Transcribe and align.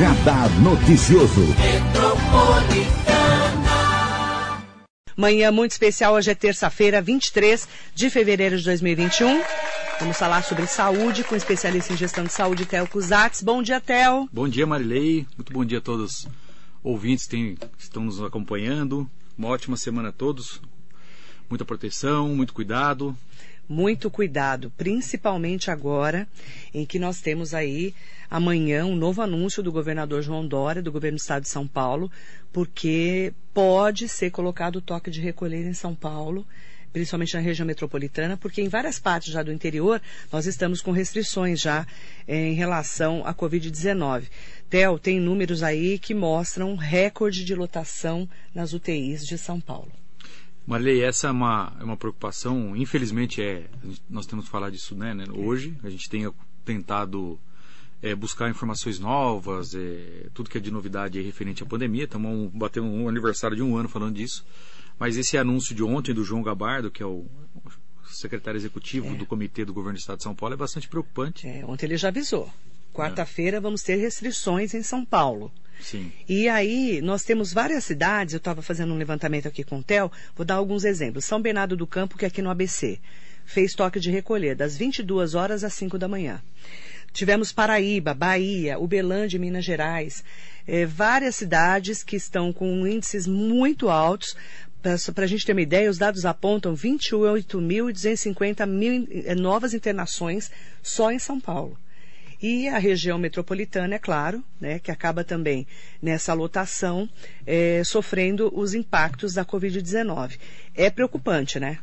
Radar 0.00 0.48
Noticioso. 0.62 1.42
Manhã 5.14 5.52
muito 5.52 5.72
especial, 5.72 6.14
hoje 6.14 6.30
é 6.30 6.34
terça-feira, 6.34 7.02
23 7.02 7.68
de 7.94 8.08
fevereiro 8.08 8.56
de 8.56 8.64
2021. 8.64 9.42
Vamos 10.00 10.16
falar 10.16 10.42
sobre 10.42 10.66
saúde 10.66 11.22
com 11.22 11.34
o 11.34 11.36
especialista 11.36 11.92
em 11.92 11.98
gestão 11.98 12.24
de 12.24 12.32
saúde, 12.32 12.64
Theo 12.64 12.88
Cusatz. 12.88 13.42
Bom 13.42 13.62
dia, 13.62 13.78
Theo. 13.78 14.26
Bom 14.32 14.48
dia, 14.48 14.66
Marilei. 14.66 15.26
Muito 15.36 15.52
bom 15.52 15.66
dia 15.66 15.76
a 15.76 15.82
todos 15.82 16.20
os 16.20 16.28
ouvintes 16.82 17.26
que 17.26 17.58
estão 17.78 18.02
nos 18.02 18.22
acompanhando. 18.22 19.06
Uma 19.36 19.48
ótima 19.48 19.76
semana 19.76 20.08
a 20.08 20.12
todos. 20.12 20.62
Muita 21.50 21.66
proteção, 21.66 22.28
muito 22.30 22.54
cuidado. 22.54 23.14
Muito 23.70 24.10
cuidado, 24.10 24.72
principalmente 24.76 25.70
agora 25.70 26.26
em 26.74 26.84
que 26.84 26.98
nós 26.98 27.20
temos 27.20 27.54
aí 27.54 27.94
amanhã 28.28 28.84
um 28.84 28.96
novo 28.96 29.22
anúncio 29.22 29.62
do 29.62 29.70
governador 29.70 30.22
João 30.22 30.44
Dória, 30.44 30.82
do 30.82 30.90
governo 30.90 31.16
do 31.16 31.20
estado 31.20 31.44
de 31.44 31.50
São 31.50 31.68
Paulo, 31.68 32.10
porque 32.52 33.32
pode 33.54 34.08
ser 34.08 34.32
colocado 34.32 34.76
o 34.76 34.80
toque 34.80 35.08
de 35.08 35.20
recolher 35.20 35.64
em 35.64 35.72
São 35.72 35.94
Paulo 35.94 36.44
principalmente 36.92 37.34
na 37.34 37.40
região 37.40 37.64
metropolitana, 37.64 38.36
porque 38.36 38.60
em 38.60 38.68
várias 38.68 38.98
partes 38.98 39.32
já 39.32 39.44
do 39.44 39.52
interior 39.52 40.02
nós 40.32 40.46
estamos 40.46 40.82
com 40.82 40.90
restrições 40.90 41.60
já 41.60 41.86
eh, 42.26 42.48
em 42.48 42.54
relação 42.54 43.24
à 43.24 43.32
Covid-19. 43.32 44.24
Theo, 44.68 44.98
tem 44.98 45.20
números 45.20 45.62
aí 45.62 46.00
que 46.00 46.12
mostram 46.12 46.74
recorde 46.74 47.44
de 47.44 47.54
lotação 47.54 48.28
nas 48.52 48.72
UTIs 48.72 49.24
de 49.24 49.38
São 49.38 49.60
Paulo. 49.60 49.99
Marley, 50.66 51.02
essa 51.02 51.28
é 51.28 51.30
uma, 51.30 51.76
é 51.80 51.84
uma 51.84 51.96
preocupação, 51.96 52.76
infelizmente 52.76 53.42
é, 53.42 53.68
nós 54.08 54.26
temos 54.26 54.44
que 54.44 54.50
falar 54.50 54.70
disso 54.70 54.94
né, 54.94 55.14
né 55.14 55.24
hoje, 55.32 55.76
a 55.82 55.90
gente 55.90 56.08
tem 56.08 56.30
tentado 56.64 57.40
é, 58.02 58.14
buscar 58.14 58.48
informações 58.48 58.98
novas, 58.98 59.74
é, 59.74 60.26
tudo 60.32 60.48
que 60.48 60.58
é 60.58 60.60
de 60.60 60.70
novidade 60.70 61.18
é 61.18 61.22
referente 61.22 61.62
à 61.62 61.66
pandemia. 61.66 62.04
Estamos 62.04 62.50
batendo 62.52 62.86
um 62.86 63.08
aniversário 63.08 63.56
de 63.56 63.62
um 63.62 63.76
ano 63.76 63.88
falando 63.88 64.14
disso. 64.14 64.44
Mas 64.98 65.16
esse 65.16 65.36
anúncio 65.36 65.74
de 65.74 65.82
ontem 65.82 66.14
do 66.14 66.24
João 66.24 66.42
Gabardo, 66.42 66.90
que 66.90 67.02
é 67.02 67.06
o 67.06 67.26
secretário 68.10 68.58
executivo 68.58 69.14
é. 69.14 69.14
do 69.14 69.26
Comitê 69.26 69.64
do 69.64 69.72
Governo 69.72 69.96
do 69.96 70.00
Estado 70.00 70.18
de 70.18 70.24
São 70.24 70.34
Paulo, 70.34 70.54
é 70.54 70.56
bastante 70.56 70.88
preocupante. 70.88 71.46
É, 71.46 71.64
ontem 71.66 71.86
ele 71.86 71.96
já 71.96 72.08
avisou. 72.08 72.50
Quarta-feira 72.92 73.60
vamos 73.60 73.82
ter 73.82 73.96
restrições 73.96 74.74
em 74.74 74.82
São 74.82 75.04
Paulo. 75.04 75.52
Sim. 75.80 76.12
E 76.28 76.48
aí, 76.48 77.00
nós 77.02 77.22
temos 77.24 77.52
várias 77.52 77.84
cidades, 77.84 78.34
eu 78.34 78.38
estava 78.38 78.62
fazendo 78.62 78.92
um 78.92 78.98
levantamento 78.98 79.48
aqui 79.48 79.64
com 79.64 79.78
o 79.78 79.82
Theo, 79.82 80.10
vou 80.36 80.44
dar 80.44 80.56
alguns 80.56 80.84
exemplos. 80.84 81.24
São 81.24 81.40
Bernardo 81.40 81.76
do 81.76 81.86
Campo, 81.86 82.18
que 82.18 82.24
é 82.24 82.28
aqui 82.28 82.42
no 82.42 82.50
ABC, 82.50 82.98
fez 83.44 83.74
toque 83.74 83.98
de 83.98 84.10
recolher 84.10 84.54
das 84.54 84.76
22 84.76 85.34
horas 85.34 85.64
às 85.64 85.74
5 85.74 85.98
da 85.98 86.08
manhã. 86.08 86.42
Tivemos 87.12 87.52
Paraíba, 87.52 88.14
Bahia, 88.14 88.78
Uberlândia, 88.78 89.38
Minas 89.38 89.64
Gerais, 89.64 90.22
é, 90.66 90.86
várias 90.86 91.34
cidades 91.34 92.02
que 92.04 92.16
estão 92.16 92.52
com 92.52 92.86
índices 92.86 93.26
muito 93.26 93.88
altos. 93.88 94.36
Para 95.14 95.24
a 95.24 95.26
gente 95.26 95.44
ter 95.44 95.52
uma 95.52 95.60
ideia, 95.60 95.90
os 95.90 95.98
dados 95.98 96.24
apontam 96.24 96.72
28.250 96.74 98.66
mil 98.66 99.08
é, 99.26 99.34
novas 99.34 99.74
internações 99.74 100.50
só 100.82 101.10
em 101.10 101.18
São 101.18 101.40
Paulo. 101.40 101.76
E 102.42 102.68
a 102.68 102.78
região 102.78 103.18
metropolitana, 103.18 103.94
é 103.96 103.98
claro, 103.98 104.42
né, 104.60 104.78
que 104.78 104.90
acaba 104.90 105.22
também 105.22 105.66
nessa 106.00 106.32
lotação 106.32 107.08
é, 107.46 107.82
sofrendo 107.84 108.50
os 108.58 108.72
impactos 108.74 109.34
da 109.34 109.44
Covid-19. 109.44 110.38
É 110.74 110.88
preocupante, 110.88 111.60
né? 111.60 111.78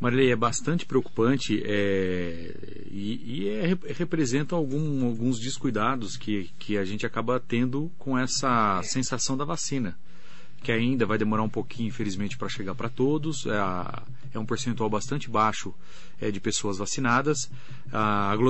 Marilei, 0.00 0.32
é 0.32 0.36
bastante 0.36 0.84
preocupante 0.84 1.62
é, 1.64 2.52
e, 2.90 3.22
e 3.24 3.48
é, 3.48 3.78
representa 3.92 4.56
algum, 4.56 5.06
alguns 5.06 5.38
descuidados 5.38 6.16
que, 6.16 6.50
que 6.58 6.76
a 6.76 6.84
gente 6.84 7.06
acaba 7.06 7.38
tendo 7.38 7.88
com 7.96 8.18
essa 8.18 8.80
é. 8.80 8.82
sensação 8.82 9.36
da 9.36 9.44
vacina, 9.44 9.96
que 10.60 10.72
ainda 10.72 11.06
vai 11.06 11.16
demorar 11.16 11.44
um 11.44 11.48
pouquinho, 11.48 11.86
infelizmente, 11.86 12.36
para 12.36 12.48
chegar 12.48 12.74
para 12.74 12.88
todos. 12.88 13.46
É, 13.46 13.52
é, 14.34 14.38
um 14.38 14.46
percentual 14.46 14.88
bastante 14.88 15.30
baixo 15.30 15.74
é, 16.20 16.30
de 16.30 16.40
pessoas 16.40 16.78
vacinadas. 16.78 17.50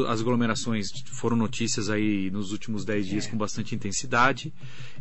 as 0.09 0.21
aglomerações 0.21 0.91
foram 1.13 1.37
notícias 1.37 1.91
aí 1.91 2.31
nos 2.31 2.53
últimos 2.53 2.85
10 2.85 3.07
dias 3.07 3.27
é. 3.27 3.31
com 3.31 3.37
bastante 3.37 3.75
intensidade. 3.75 4.53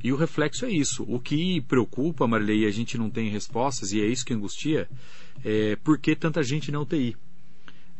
E 0.03 0.11
o 0.11 0.15
reflexo 0.15 0.65
é 0.65 0.71
isso. 0.71 1.03
O 1.07 1.19
que 1.19 1.61
preocupa, 1.61 2.27
Marilei, 2.27 2.61
e 2.61 2.65
a 2.65 2.71
gente 2.71 2.97
não 2.97 3.09
tem 3.09 3.29
respostas, 3.29 3.91
e 3.91 4.01
é 4.01 4.05
isso 4.05 4.25
que 4.25 4.33
angustia, 4.33 4.89
é, 5.43 5.75
por 5.77 5.97
que 5.97 6.15
tanta 6.15 6.43
gente 6.43 6.71
na 6.71 6.79
UTI? 6.79 7.15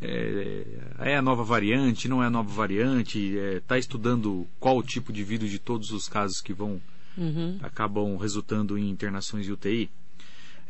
É, 0.04 0.66
é, 0.98 1.16
a 1.16 1.22
nova 1.22 1.44
variante, 1.44 2.08
não 2.08 2.24
é 2.24 2.26
a 2.26 2.30
nova 2.30 2.50
variante? 2.50 3.36
Está 3.58 3.76
é, 3.76 3.80
estudando 3.80 4.48
qual 4.60 4.78
o 4.78 4.84
tipo 4.84 5.14
de 5.14 5.24
vírus 5.24 5.50
de 5.52 5.60
todos 5.60 5.92
os 5.92 6.08
casos 6.08 6.42
que 6.42 6.54
vão 6.54 6.82
uhum. 7.16 7.60
acabam 7.62 8.18
resultando 8.18 8.78
em 8.78 8.90
internações 8.90 9.46
de 9.46 9.52
UTI? 9.52 9.92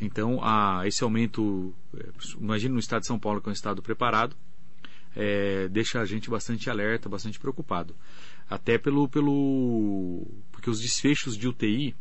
Então, 0.01 0.43
a, 0.43 0.81
esse 0.87 1.03
aumento, 1.03 1.73
é, 1.95 2.09
imagina 2.39 2.73
no 2.73 2.79
estado 2.79 3.01
de 3.01 3.07
São 3.07 3.19
Paulo, 3.19 3.39
que 3.39 3.47
é 3.47 3.51
um 3.51 3.53
estado 3.53 3.81
preparado, 3.83 4.35
é, 5.15 5.67
deixa 5.69 6.01
a 6.01 6.05
gente 6.05 6.29
bastante 6.29 6.69
alerta, 6.69 7.07
bastante 7.07 7.39
preocupado. 7.39 7.95
Até 8.49 8.77
pelo, 8.77 9.07
pelo. 9.07 10.27
Porque 10.51 10.69
os 10.69 10.81
desfechos 10.81 11.37
de 11.37 11.47
UTI, 11.47 11.95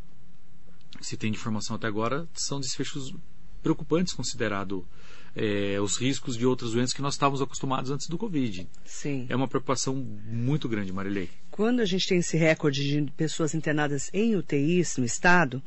se 1.01 1.17
tem 1.17 1.31
de 1.31 1.39
informação 1.39 1.77
até 1.77 1.87
agora, 1.87 2.27
são 2.33 2.59
desfechos 2.59 3.15
preocupantes 3.63 4.15
considerado 4.15 4.87
é, 5.35 5.81
os 5.81 5.97
riscos 5.97 6.37
de 6.37 6.47
outras 6.47 6.73
doenças 6.73 6.93
que 6.93 7.03
nós 7.03 7.15
estávamos 7.15 7.41
acostumados 7.41 7.91
antes 7.91 8.09
do 8.09 8.19
Covid. 8.19 8.69
Sim. 8.85 9.27
É 9.29 9.37
uma 9.37 9.47
preocupação 9.47 9.95
muito 9.95 10.69
grande, 10.69 10.93
Marilei. 10.93 11.29
Quando 11.51 11.81
a 11.81 11.85
gente 11.85 12.09
tem 12.09 12.19
esse 12.19 12.37
recorde 12.37 12.83
de 12.83 13.13
pessoas 13.13 13.55
internadas 13.55 14.11
em 14.13 14.35
UTIs 14.35 14.97
no 14.97 15.05
estado, 15.05 15.63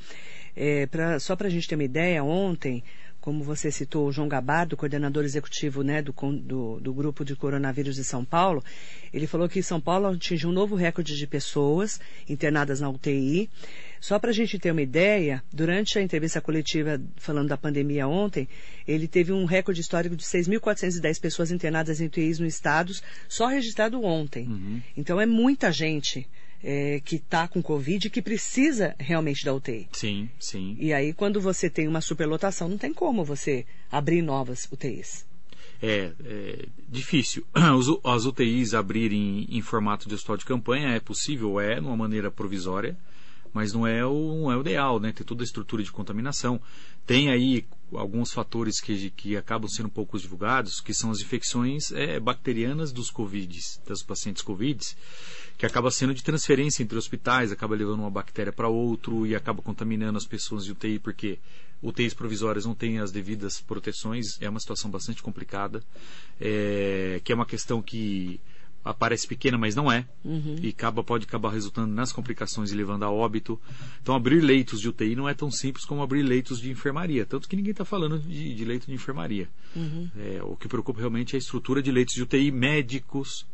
é, 0.56 0.86
pra, 0.86 1.20
só 1.20 1.36
para 1.36 1.48
a 1.48 1.50
gente 1.50 1.68
ter 1.68 1.76
uma 1.76 1.84
ideia, 1.84 2.24
ontem 2.24 2.84
como 3.24 3.42
você 3.42 3.72
citou, 3.72 4.06
o 4.06 4.12
João 4.12 4.28
Gabardo, 4.28 4.76
coordenador 4.76 5.24
executivo 5.24 5.82
né, 5.82 6.02
do, 6.02 6.12
do, 6.12 6.80
do, 6.82 6.94
grupo 6.94 7.24
de 7.24 7.38
coronavírus 7.38 7.96
de 7.96 8.04
São 8.04 8.26
Paulo, 8.26 8.62
ele 9.14 9.26
falou 9.28 9.48
que 9.48 9.64
São 9.64 9.80
Paulo 9.80 10.08
atingiu 10.08 10.50
um 10.50 10.52
novo 10.52 10.76
recorde 10.76 11.16
de 11.16 11.26
pessoas 11.26 12.02
internadas 12.28 12.82
na 12.82 12.90
UTI. 12.90 13.50
Só 14.02 14.20
para 14.20 14.32
a 14.32 14.34
gente 14.34 14.60
ter 14.60 14.72
uma 14.72 14.82
ideia, 14.82 15.42
durante 15.54 15.98
a 15.98 16.02
entrevista 16.02 16.42
coletiva 16.42 17.02
falando 17.16 17.48
da 17.48 17.56
pandemia 17.56 18.10
ontem, 18.10 18.46
ele 18.86 19.08
teve 19.08 19.32
um 19.32 19.46
recorde 19.46 19.80
histórico 19.80 20.18
de 20.18 20.24
6.410 20.26 21.22
pessoas 21.22 21.50
internadas 21.50 22.02
em 22.02 22.08
UTIs 22.08 22.40
no 22.40 22.46
estado, 22.46 22.92
só 23.30 23.48
registrado 23.48 24.04
ontem. 24.04 24.50
Uhum. 24.50 24.82
Então 24.98 25.22
é 25.22 25.26
muita 25.26 25.72
gente 25.72 26.28
é, 26.64 27.02
que 27.04 27.18
está 27.18 27.48
com 27.48 27.62
Covid 27.62 28.08
e 28.08 28.10
que 28.10 28.22
precisa 28.22 28.96
realmente 28.98 29.44
da 29.44 29.54
UTI. 29.54 29.88
Sim, 29.92 30.30
sim. 30.40 30.78
E 30.80 30.94
aí, 30.94 31.14
quando 31.14 31.42
você 31.42 31.70
tem 31.70 31.88
uma 31.88 32.02
superlotação, 32.02 32.70
não 32.70 32.78
tem 32.78 32.94
como 32.94 33.26
você 33.26 33.66
abrir 33.92 34.22
novas 34.22 34.68
UTIs. 34.72 35.26
É, 35.82 36.14
é 36.24 36.66
difícil. 36.88 37.46
As 38.04 38.26
UTIs 38.26 38.74
abrirem 38.74 39.48
em 39.50 39.62
formato 39.62 40.08
de 40.08 40.16
hospital 40.16 40.38
de 40.38 40.46
campanha 40.46 40.90
é 40.90 41.00
possível, 41.00 41.60
é, 41.60 41.76
de 41.76 41.86
uma 41.86 41.98
maneira 41.98 42.32
provisória 42.32 42.98
mas 43.54 43.72
não 43.72 43.86
é 43.86 44.04
o, 44.04 44.42
não 44.42 44.52
é 44.52 44.58
o 44.58 44.62
ideal, 44.62 45.00
né? 45.00 45.12
Tem 45.12 45.26
toda 45.26 45.44
a 45.44 45.46
estrutura 45.46 45.84
de 45.84 45.92
contaminação. 45.92 46.60
Tem 47.06 47.30
aí 47.30 47.66
alguns 47.98 48.32
fatores 48.32 48.80
que, 48.80 49.10
que 49.12 49.38
acabam 49.38 49.70
sendo 49.70 49.90
pouco 49.90 50.18
divulgados, 50.20 50.80
que 50.80 50.94
são 50.94 51.12
as 51.12 51.20
infecções 51.20 51.92
é, 51.92 52.20
bacterianas 52.20 52.92
dos 52.92 53.10
Covid, 53.10 53.60
das 53.88 54.04
pacientes 54.04 54.42
Covid, 54.42 54.80
que 55.58 55.66
acaba 55.66 55.92
sendo 55.92 56.14
de 56.14 56.24
transferência 56.24 56.84
entre 56.84 56.98
hospitais, 56.98 57.52
acaba 57.52 57.76
levando 57.76 58.00
uma 58.00 58.12
bactéria 58.12 58.52
para 58.52 58.68
outro 58.68 59.26
e 59.26 59.36
acaba 59.36 59.62
contaminando 59.62 60.18
as 60.18 60.26
pessoas 60.26 60.66
de 60.66 60.72
UTI, 60.72 61.00
porque 61.00 61.40
UTIs 61.82 62.14
provisórias 62.14 62.66
não 62.66 62.74
têm 62.74 63.00
as 63.00 63.12
devidas 63.12 63.60
proteções, 63.60 64.42
é 64.42 64.50
uma 64.50 64.60
situação 64.60 64.90
bastante 64.90 65.22
complicada, 65.22 65.84
é, 66.40 67.20
que 67.24 67.32
é 67.32 67.36
uma 67.36 67.46
questão 67.46 67.82
que 67.82 68.40
aparece 68.84 69.26
pequena, 69.26 69.58
mas 69.58 69.76
não 69.76 69.92
é, 69.92 70.06
uhum. 70.26 70.58
e 70.62 70.70
acaba, 70.70 71.04
pode 71.04 71.26
acabar 71.26 71.52
resultando 71.52 71.94
nas 71.94 72.12
complicações 72.12 72.72
e 72.72 72.76
levando 72.76 73.04
a 73.04 73.10
óbito. 73.10 73.60
Então, 74.02 74.14
abrir 74.14 74.42
leitos 74.42 74.82
de 74.82 74.90
UTI 74.90 75.16
não 75.16 75.30
é 75.30 75.34
tão 75.34 75.50
simples 75.50 75.86
como 75.86 76.02
abrir 76.02 76.22
leitos 76.22 76.60
de 76.60 76.70
enfermaria, 76.70 77.26
tanto 77.26 77.48
que 77.48 77.56
ninguém 77.56 77.72
está 77.72 77.86
falando 77.86 78.20
de, 78.20 78.54
de, 78.54 78.66
leito 78.66 78.88
de 78.88 78.94
enfermaria. 78.94 79.50
Uhum. 79.76 80.10
É, 80.18 80.44
o 80.44 80.56
que 80.56 80.68
preocupa 80.68 81.00
realmente 81.00 81.36
é 81.36 81.38
a 81.38 81.40
estrutura 81.40 81.82
de 81.82 81.92
leitos 81.92 82.14
de 82.14 82.24
UTI, 82.24 82.52
médicos. 82.52 83.46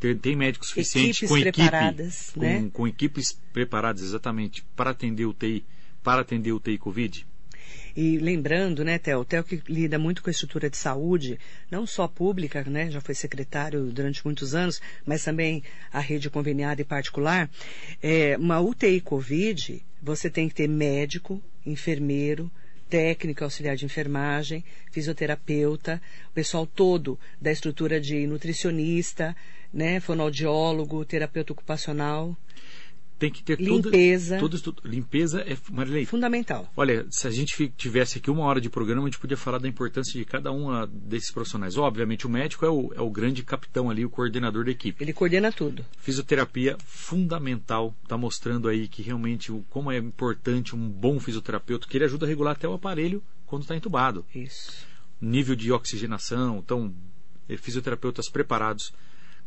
Tem, 0.00 0.16
tem 0.16 0.34
médicos 0.34 0.70
suficientes 0.70 1.22
equipes 1.22 1.28
com 1.28 1.40
preparadas, 1.40 2.28
equipe, 2.30 2.40
né? 2.40 2.60
com, 2.62 2.70
com 2.70 2.88
equipes 2.88 3.38
preparadas 3.52 4.02
exatamente 4.02 4.64
para 4.74 4.90
atender 4.90 5.26
UTI, 5.26 5.64
para 6.02 6.22
atender 6.22 6.52
UTI 6.52 6.78
Covid. 6.78 7.24
E 7.96 8.18
lembrando, 8.18 8.84
né, 8.84 8.98
Theo, 8.98 9.24
Theo 9.24 9.44
que 9.44 9.62
lida 9.68 9.98
muito 9.98 10.22
com 10.22 10.30
a 10.30 10.32
estrutura 10.32 10.70
de 10.70 10.76
saúde, 10.76 11.38
não 11.70 11.86
só 11.86 12.08
pública, 12.08 12.62
né, 12.64 12.90
já 12.90 13.00
foi 13.00 13.14
secretário 13.14 13.84
durante 13.86 14.24
muitos 14.24 14.54
anos, 14.54 14.80
mas 15.04 15.24
também 15.24 15.62
a 15.92 16.00
rede 16.00 16.30
conveniada 16.30 16.80
e 16.80 16.84
particular, 16.84 17.50
é, 18.02 18.36
uma 18.38 18.60
UTI 18.60 19.00
Covid, 19.00 19.84
você 20.02 20.30
tem 20.30 20.48
que 20.48 20.54
ter 20.54 20.68
médico, 20.68 21.42
enfermeiro, 21.64 22.50
técnico 22.88 23.44
auxiliar 23.44 23.76
de 23.76 23.84
enfermagem, 23.84 24.64
fisioterapeuta, 24.90 26.00
o 26.30 26.32
pessoal 26.32 26.66
todo 26.66 27.18
da 27.40 27.50
estrutura 27.50 28.00
de 28.00 28.26
nutricionista, 28.26 29.34
né, 29.72 30.00
fonoaudiólogo, 30.00 31.04
terapeuta 31.04 31.52
ocupacional 31.52 32.36
tem 33.22 33.30
que 33.30 33.44
ter 33.44 33.60
limpeza. 33.60 34.40
Toda, 34.40 34.58
toda, 34.58 34.82
limpeza 34.84 35.42
é 35.42 35.56
Marilei, 35.70 36.04
fundamental. 36.04 36.68
Olha, 36.76 37.06
se 37.08 37.28
a 37.28 37.30
gente 37.30 37.72
tivesse 37.76 38.18
aqui 38.18 38.28
uma 38.28 38.42
hora 38.42 38.60
de 38.60 38.68
programa, 38.68 39.02
a 39.02 39.04
gente 39.04 39.20
podia 39.20 39.36
falar 39.36 39.58
da 39.58 39.68
importância 39.68 40.18
de 40.18 40.24
cada 40.24 40.50
um 40.50 40.84
desses 40.88 41.30
profissionais. 41.30 41.76
Obviamente, 41.76 42.26
o 42.26 42.30
médico 42.30 42.66
é 42.66 42.68
o, 42.68 42.92
é 42.96 43.00
o 43.00 43.08
grande 43.08 43.44
capitão 43.44 43.88
ali, 43.88 44.04
o 44.04 44.10
coordenador 44.10 44.64
da 44.64 44.72
equipe. 44.72 45.04
Ele 45.04 45.12
coordena 45.12 45.52
tudo. 45.52 45.84
Fisioterapia 45.98 46.76
fundamental, 46.84 47.94
está 48.02 48.18
mostrando 48.18 48.68
aí 48.68 48.88
que 48.88 49.02
realmente 49.02 49.52
como 49.70 49.92
é 49.92 49.98
importante 49.98 50.74
um 50.74 50.88
bom 50.88 51.20
fisioterapeuta, 51.20 51.86
que 51.86 51.96
ele 51.96 52.04
ajuda 52.04 52.26
a 52.26 52.28
regular 52.28 52.56
até 52.56 52.66
o 52.66 52.72
aparelho 52.72 53.22
quando 53.46 53.62
está 53.62 53.76
entubado. 53.76 54.26
Isso. 54.34 54.84
Nível 55.20 55.54
de 55.54 55.70
oxigenação, 55.70 56.58
então 56.58 56.92
eh, 57.48 57.56
fisioterapeutas 57.56 58.28
preparados. 58.28 58.92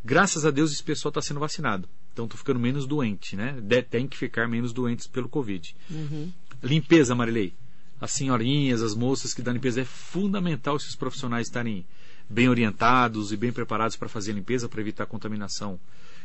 Graças 0.06 0.46
a 0.46 0.52
Deus 0.52 0.72
esse 0.72 0.84
pessoal 0.84 1.10
está 1.10 1.20
sendo 1.20 1.40
vacinado. 1.40 1.90
Então 2.14 2.26
estou 2.26 2.38
ficando 2.38 2.60
menos 2.60 2.86
doente, 2.86 3.36
né? 3.36 3.60
De, 3.60 3.82
tem 3.82 4.08
que 4.08 4.16
ficar 4.16 4.48
menos 4.48 4.72
doentes 4.72 5.08
pelo 5.08 5.28
Covid. 5.28 5.76
Uhum. 5.90 6.32
Limpeza, 6.62 7.16
Marilei. 7.16 7.56
As 8.00 8.12
senhorinhas, 8.12 8.84
as 8.84 8.94
moças 8.94 9.34
que 9.34 9.42
dão 9.42 9.52
limpeza, 9.52 9.82
é 9.82 9.86
fundamental 9.86 10.76
esses 10.76 10.96
profissionais 10.96 11.48
estarem 11.48 11.84
bem 12.30 12.48
orientados 12.48 13.32
e 13.32 13.38
bem 13.38 13.52
preparados 13.52 13.96
para 13.96 14.08
fazer 14.08 14.32
a 14.32 14.36
limpeza, 14.36 14.70
para 14.70 14.80
evitar 14.80 15.08
contaminação, 15.08 15.80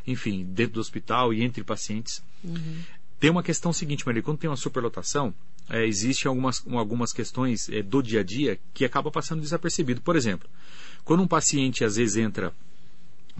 enfim, 0.06 0.44
dentro 0.44 0.74
do 0.74 0.80
hospital 0.80 1.32
e 1.32 1.42
entre 1.42 1.64
pacientes. 1.64 2.22
Uhum. 2.44 2.82
Tem 3.18 3.30
uma 3.30 3.42
questão 3.42 3.72
seguinte, 3.72 4.04
Marilei, 4.04 4.22
quando 4.22 4.38
tem 4.38 4.50
uma 4.50 4.56
superlotação, 4.56 5.32
é, 5.70 5.86
existem 5.86 6.28
algumas, 6.28 6.62
algumas 6.66 7.14
questões 7.14 7.68
é, 7.70 7.82
do 7.82 8.02
dia 8.02 8.20
a 8.20 8.22
dia 8.22 8.58
que 8.74 8.84
acaba 8.84 9.10
passando 9.10 9.40
desapercebido. 9.40 10.02
Por 10.02 10.16
exemplo, 10.16 10.48
quando 11.02 11.22
um 11.22 11.28
paciente 11.28 11.82
às 11.82 11.96
vezes 11.96 12.16
entra 12.16 12.52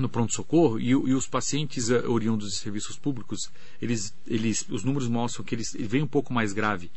no 0.01 0.09
pronto-socorro 0.09 0.79
e, 0.79 0.89
e, 0.89 0.95
os 0.95 1.27
pacientes 1.27 1.91
uh, 1.91 2.11
oriundos 2.11 2.51
de 2.51 2.57
serviços 2.57 2.99
públicos, 2.99 3.51
eles, 3.81 4.15
eles, 4.27 4.67
os 4.69 4.85
números 4.85 5.09
mostram 5.09 5.45
que 5.45 5.55
eles, 5.55 5.75
eles 5.75 5.89
vêm 5.89 6.03
um 6.03 6.07
pouco 6.07 6.33
mais 6.33 6.53
grave, 6.53 6.91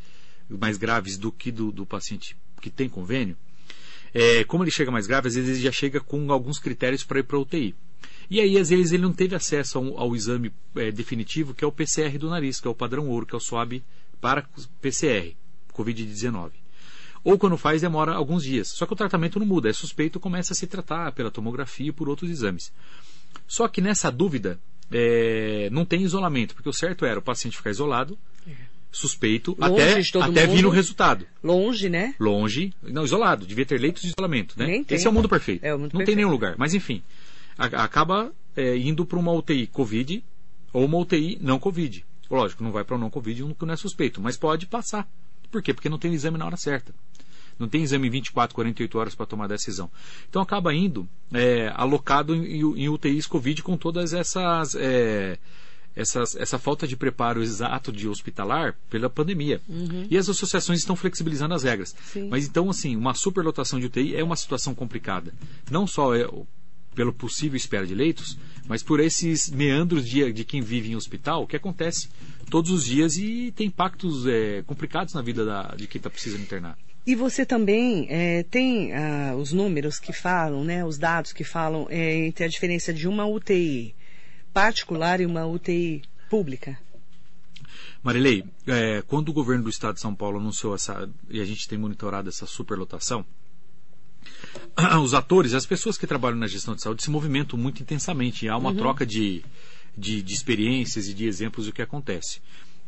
mais 0.48 0.76
graves 0.76 1.16
do 1.16 1.30
que 1.30 1.50
do, 1.50 1.70
do 1.70 1.86
paciente 1.86 2.36
que 2.60 2.70
tem 2.70 2.88
convênio. 2.88 3.36
É, 4.12 4.44
como 4.44 4.64
ele 4.64 4.70
chega 4.70 4.90
mais 4.90 5.06
grave, 5.06 5.28
às 5.28 5.34
vezes 5.34 5.56
ele 5.56 5.64
já 5.64 5.72
chega 5.72 6.00
com 6.00 6.32
alguns 6.32 6.58
critérios 6.58 7.04
para 7.04 7.18
ir 7.18 7.24
para 7.24 7.36
a 7.36 7.40
UTI. 7.40 7.74
E 8.30 8.40
aí, 8.40 8.58
às 8.58 8.70
vezes, 8.70 8.92
ele 8.92 9.02
não 9.02 9.12
teve 9.12 9.34
acesso 9.34 9.76
ao, 9.76 9.98
ao 9.98 10.16
exame 10.16 10.52
é, 10.76 10.90
definitivo, 10.90 11.52
que 11.52 11.64
é 11.64 11.66
o 11.66 11.72
PCR 11.72 12.16
do 12.16 12.30
nariz, 12.30 12.60
que 12.60 12.66
é 12.66 12.70
o 12.70 12.74
padrão 12.74 13.08
ouro, 13.08 13.26
que 13.26 13.34
é 13.34 13.36
o 13.36 13.40
SWAB 13.40 13.82
para 14.20 14.48
PCR, 14.80 15.34
Covid-19 15.74 16.63
ou 17.24 17.38
quando 17.38 17.56
faz 17.56 17.80
demora 17.80 18.12
alguns 18.12 18.44
dias. 18.44 18.68
Só 18.68 18.84
que 18.86 18.92
o 18.92 18.96
tratamento 18.96 19.38
não 19.40 19.46
muda, 19.46 19.68
é 19.68 19.72
suspeito, 19.72 20.20
começa 20.20 20.52
a 20.52 20.56
se 20.56 20.66
tratar 20.66 21.10
pela 21.12 21.30
tomografia 21.30 21.88
e 21.88 21.92
por 21.92 22.08
outros 22.08 22.30
exames. 22.30 22.70
Só 23.48 23.66
que 23.66 23.80
nessa 23.80 24.10
dúvida 24.12 24.58
é, 24.92 25.68
não 25.72 25.84
tem 25.84 26.02
isolamento, 26.02 26.54
porque 26.54 26.68
o 26.68 26.72
certo 26.72 27.04
era 27.06 27.18
o 27.18 27.22
paciente 27.22 27.56
ficar 27.56 27.70
isolado, 27.70 28.16
suspeito, 28.92 29.56
Longe 29.58 29.82
até, 29.82 30.20
até 30.20 30.46
mundo. 30.46 30.56
vir 30.56 30.66
o 30.66 30.70
resultado. 30.70 31.26
Longe, 31.42 31.88
né? 31.88 32.14
Longe, 32.20 32.72
não, 32.82 33.04
isolado, 33.04 33.44
devia 33.46 33.66
ter 33.66 33.80
leitos 33.80 34.02
de 34.02 34.08
isolamento, 34.10 34.54
né? 34.58 34.66
Nem 34.66 34.84
tem. 34.84 34.96
Esse 34.96 35.06
é 35.06 35.10
o 35.10 35.12
mundo 35.12 35.28
perfeito. 35.28 35.64
É 35.64 35.74
o 35.74 35.78
mundo 35.78 35.84
não 35.92 35.98
perfeito. 35.98 36.06
tem 36.06 36.16
nenhum 36.16 36.30
lugar, 36.30 36.54
mas 36.56 36.74
enfim, 36.74 37.02
a- 37.58 37.82
acaba 37.84 38.30
é, 38.56 38.76
indo 38.76 39.04
para 39.04 39.18
uma 39.18 39.32
UTI 39.32 39.66
Covid 39.66 40.22
ou 40.72 40.84
uma 40.84 40.98
UTI 40.98 41.38
não 41.40 41.58
Covid. 41.58 42.04
Lógico, 42.30 42.62
não 42.62 42.70
vai 42.70 42.84
para 42.84 42.94
o 42.94 42.98
não 42.98 43.10
Covid 43.10 43.42
um 43.42 43.52
que 43.52 43.66
não 43.66 43.74
é 43.74 43.76
suspeito, 43.76 44.20
mas 44.20 44.36
pode 44.36 44.66
passar. 44.66 45.08
Por 45.54 45.62
quê? 45.62 45.72
Porque 45.72 45.88
não 45.88 46.00
tem 46.00 46.10
o 46.10 46.14
exame 46.14 46.36
na 46.36 46.46
hora 46.46 46.56
certa. 46.56 46.92
Não 47.56 47.68
tem 47.68 47.84
exame 47.84 48.08
em 48.08 48.10
24, 48.10 48.52
48 48.52 48.98
horas 48.98 49.14
para 49.14 49.24
tomar 49.24 49.46
decisão. 49.46 49.88
Então 50.28 50.42
acaba 50.42 50.74
indo 50.74 51.08
é, 51.32 51.72
alocado 51.76 52.34
em, 52.34 52.60
em 52.60 52.88
UTIs 52.88 53.24
Covid 53.28 53.62
com 53.62 53.76
todas 53.76 54.12
essas, 54.12 54.74
é, 54.74 55.38
essas. 55.94 56.34
essa 56.34 56.58
falta 56.58 56.88
de 56.88 56.96
preparo 56.96 57.40
exato 57.40 57.92
de 57.92 58.08
hospitalar 58.08 58.74
pela 58.90 59.08
pandemia. 59.08 59.62
E 60.10 60.18
as 60.18 60.28
associações 60.28 60.80
estão 60.80 60.96
flexibilizando 60.96 61.54
as 61.54 61.62
regras. 61.62 61.94
Sim. 62.12 62.28
Mas 62.28 62.48
então, 62.48 62.68
assim, 62.68 62.96
uma 62.96 63.14
superlotação 63.14 63.78
de 63.78 63.86
UTI 63.86 64.16
é 64.16 64.24
uma 64.24 64.34
situação 64.34 64.74
complicada. 64.74 65.32
Não 65.70 65.86
só 65.86 66.16
é, 66.16 66.28
pelo 66.94 67.12
possível 67.12 67.56
espera 67.56 67.86
de 67.86 67.94
leitos, 67.94 68.38
mas 68.66 68.82
por 68.82 69.00
esses 69.00 69.50
meandros 69.50 70.08
de, 70.08 70.32
de 70.32 70.44
quem 70.44 70.60
vive 70.62 70.90
em 70.92 70.96
hospital, 70.96 71.46
que 71.46 71.56
acontece 71.56 72.08
todos 72.50 72.70
os 72.70 72.84
dias 72.84 73.16
e 73.16 73.52
tem 73.52 73.66
impactos 73.66 74.26
é, 74.26 74.62
complicados 74.62 75.12
na 75.14 75.22
vida 75.22 75.44
da- 75.44 75.74
de 75.76 75.86
quem 75.86 75.98
está 75.98 76.08
precisando 76.08 76.42
internar. 76.42 76.78
E 77.06 77.14
você 77.14 77.44
também 77.44 78.06
é, 78.08 78.42
tem 78.44 78.94
ah, 78.94 79.34
os 79.36 79.52
números 79.52 79.98
que 79.98 80.12
falam, 80.12 80.64
né, 80.64 80.84
os 80.84 80.96
dados 80.96 81.32
que 81.34 81.44
falam 81.44 81.86
é, 81.90 82.26
entre 82.26 82.44
a 82.44 82.48
diferença 82.48 82.94
de 82.94 83.06
uma 83.06 83.26
UTI 83.26 83.94
particular 84.54 85.20
e 85.20 85.26
uma 85.26 85.44
UTI 85.44 86.02
pública. 86.30 86.78
Marilei, 88.02 88.44
é, 88.66 89.02
quando 89.06 89.28
o 89.30 89.32
governo 89.32 89.64
do 89.64 89.70
estado 89.70 89.94
de 89.96 90.00
São 90.00 90.14
Paulo 90.14 90.38
anunciou 90.38 90.74
essa, 90.74 91.08
e 91.28 91.40
a 91.40 91.44
gente 91.44 91.68
tem 91.68 91.78
monitorado 91.78 92.28
essa 92.28 92.46
superlotação, 92.46 93.24
os 95.02 95.14
atores, 95.14 95.54
as 95.54 95.66
pessoas 95.66 95.96
que 95.96 96.06
trabalham 96.06 96.38
na 96.38 96.46
gestão 96.46 96.74
de 96.74 96.82
saúde 96.82 97.02
se 97.02 97.10
movimentam 97.10 97.58
muito 97.58 97.82
intensamente. 97.82 98.48
Há 98.48 98.56
uma 98.56 98.74
troca 98.74 99.06
de, 99.06 99.44
de, 99.96 100.22
de 100.22 100.34
experiências 100.34 101.08
e 101.08 101.14
de 101.14 101.26
exemplos 101.26 101.66
do 101.66 101.72
que 101.72 101.82
acontece. 101.82 102.40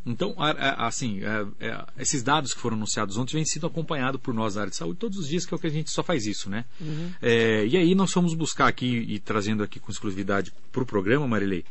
Então, 0.06 0.36
assim, 0.38 1.20
é, 1.24 1.66
é, 1.66 1.84
esses 1.98 2.22
dados 2.22 2.54
que 2.54 2.60
foram 2.60 2.76
anunciados 2.76 3.16
ontem 3.16 3.34
vêm 3.34 3.44
sendo 3.44 3.66
acompanhados 3.66 4.20
por 4.20 4.32
nós 4.32 4.54
da 4.54 4.60
área 4.60 4.70
de 4.70 4.76
saúde 4.76 5.00
todos 5.00 5.18
os 5.18 5.28
dias, 5.28 5.44
que 5.44 5.52
é 5.52 5.56
o 5.56 5.58
que 5.58 5.66
a 5.66 5.70
gente 5.70 5.90
só 5.90 6.00
faz 6.00 6.26
isso, 6.26 6.48
né? 6.48 6.64
É, 7.20 7.66
e 7.66 7.76
aí 7.76 7.92
nós 7.92 8.12
fomos 8.12 8.32
buscar 8.32 8.68
aqui, 8.68 8.86
e 8.86 9.18
trazendo 9.18 9.64
aqui 9.64 9.80
com 9.80 9.90
exclusividade 9.90 10.52
para 10.70 10.84
o 10.84 10.86
programa, 10.86 11.26
Marilei, 11.26 11.64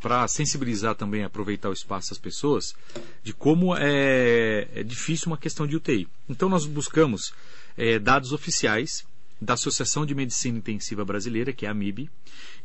para 0.00 0.26
sensibilizar 0.26 0.96
também, 0.96 1.22
aproveitar 1.22 1.70
o 1.70 1.72
espaço 1.72 2.10
das 2.10 2.18
pessoas, 2.18 2.74
de 3.22 3.32
como 3.32 3.76
é, 3.76 4.66
é 4.74 4.82
difícil 4.82 5.28
uma 5.28 5.38
questão 5.38 5.64
de 5.64 5.76
UTI. 5.76 6.08
Então 6.28 6.48
nós 6.48 6.66
buscamos 6.66 7.32
é, 7.76 7.98
dados 7.98 8.32
oficiais 8.32 9.04
da 9.40 9.54
Associação 9.54 10.06
de 10.06 10.14
Medicina 10.14 10.58
Intensiva 10.58 11.04
Brasileira, 11.04 11.52
que 11.52 11.66
é 11.66 11.68
a 11.68 11.74
MIB, 11.74 12.08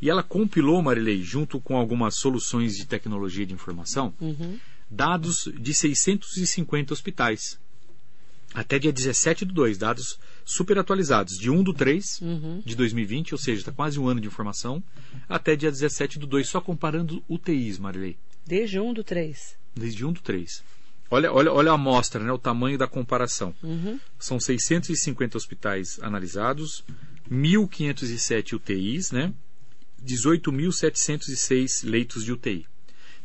e 0.01 0.09
ela 0.09 0.23
compilou, 0.23 0.81
Marilei, 0.81 1.21
junto 1.21 1.59
com 1.59 1.75
algumas 1.75 2.15
soluções 2.15 2.77
de 2.77 2.85
tecnologia 2.85 3.45
de 3.45 3.53
informação, 3.53 4.13
dados 4.89 5.49
de 5.59 5.73
650 5.73 6.93
hospitais. 6.93 7.59
Até 8.53 8.77
dia 8.79 8.91
17 8.91 9.45
do 9.45 9.53
2, 9.53 9.77
dados 9.77 10.19
super 10.43 10.77
atualizados, 10.77 11.37
de 11.37 11.49
1 11.49 11.63
do 11.63 11.73
3 11.73 12.19
de 12.65 12.75
2020, 12.75 13.33
ou 13.33 13.37
seja, 13.37 13.59
está 13.61 13.71
quase 13.71 13.97
um 13.99 14.07
ano 14.07 14.19
de 14.21 14.27
informação, 14.27 14.83
até 15.29 15.55
dia 15.55 15.71
17 15.71 16.19
do 16.19 16.27
2, 16.27 16.47
só 16.47 16.59
comparando 16.61 17.23
UTIs, 17.29 17.77
Marilei, 17.79 18.17
Desde 18.45 18.79
um 18.79 18.93
do 18.93 19.03
três. 19.03 19.55
desde 19.75 20.05
1 20.05 20.13
do 20.13 20.19
3. 20.21 20.63
Olha, 21.13 21.31
olha, 21.33 21.51
olha 21.51 21.71
a 21.71 21.75
amostra, 21.75 22.23
né, 22.23 22.31
o 22.31 22.37
tamanho 22.37 22.77
da 22.77 22.87
comparação. 22.87 23.53
São 24.17 24.39
650 24.39 25.37
hospitais 25.37 25.99
analisados, 26.01 26.85
1.507 27.29 28.53
UTIs, 28.53 29.11
né? 29.11 29.33
18.706 30.05 31.83
leitos 31.83 32.23
de 32.23 32.31
UTI. 32.31 32.65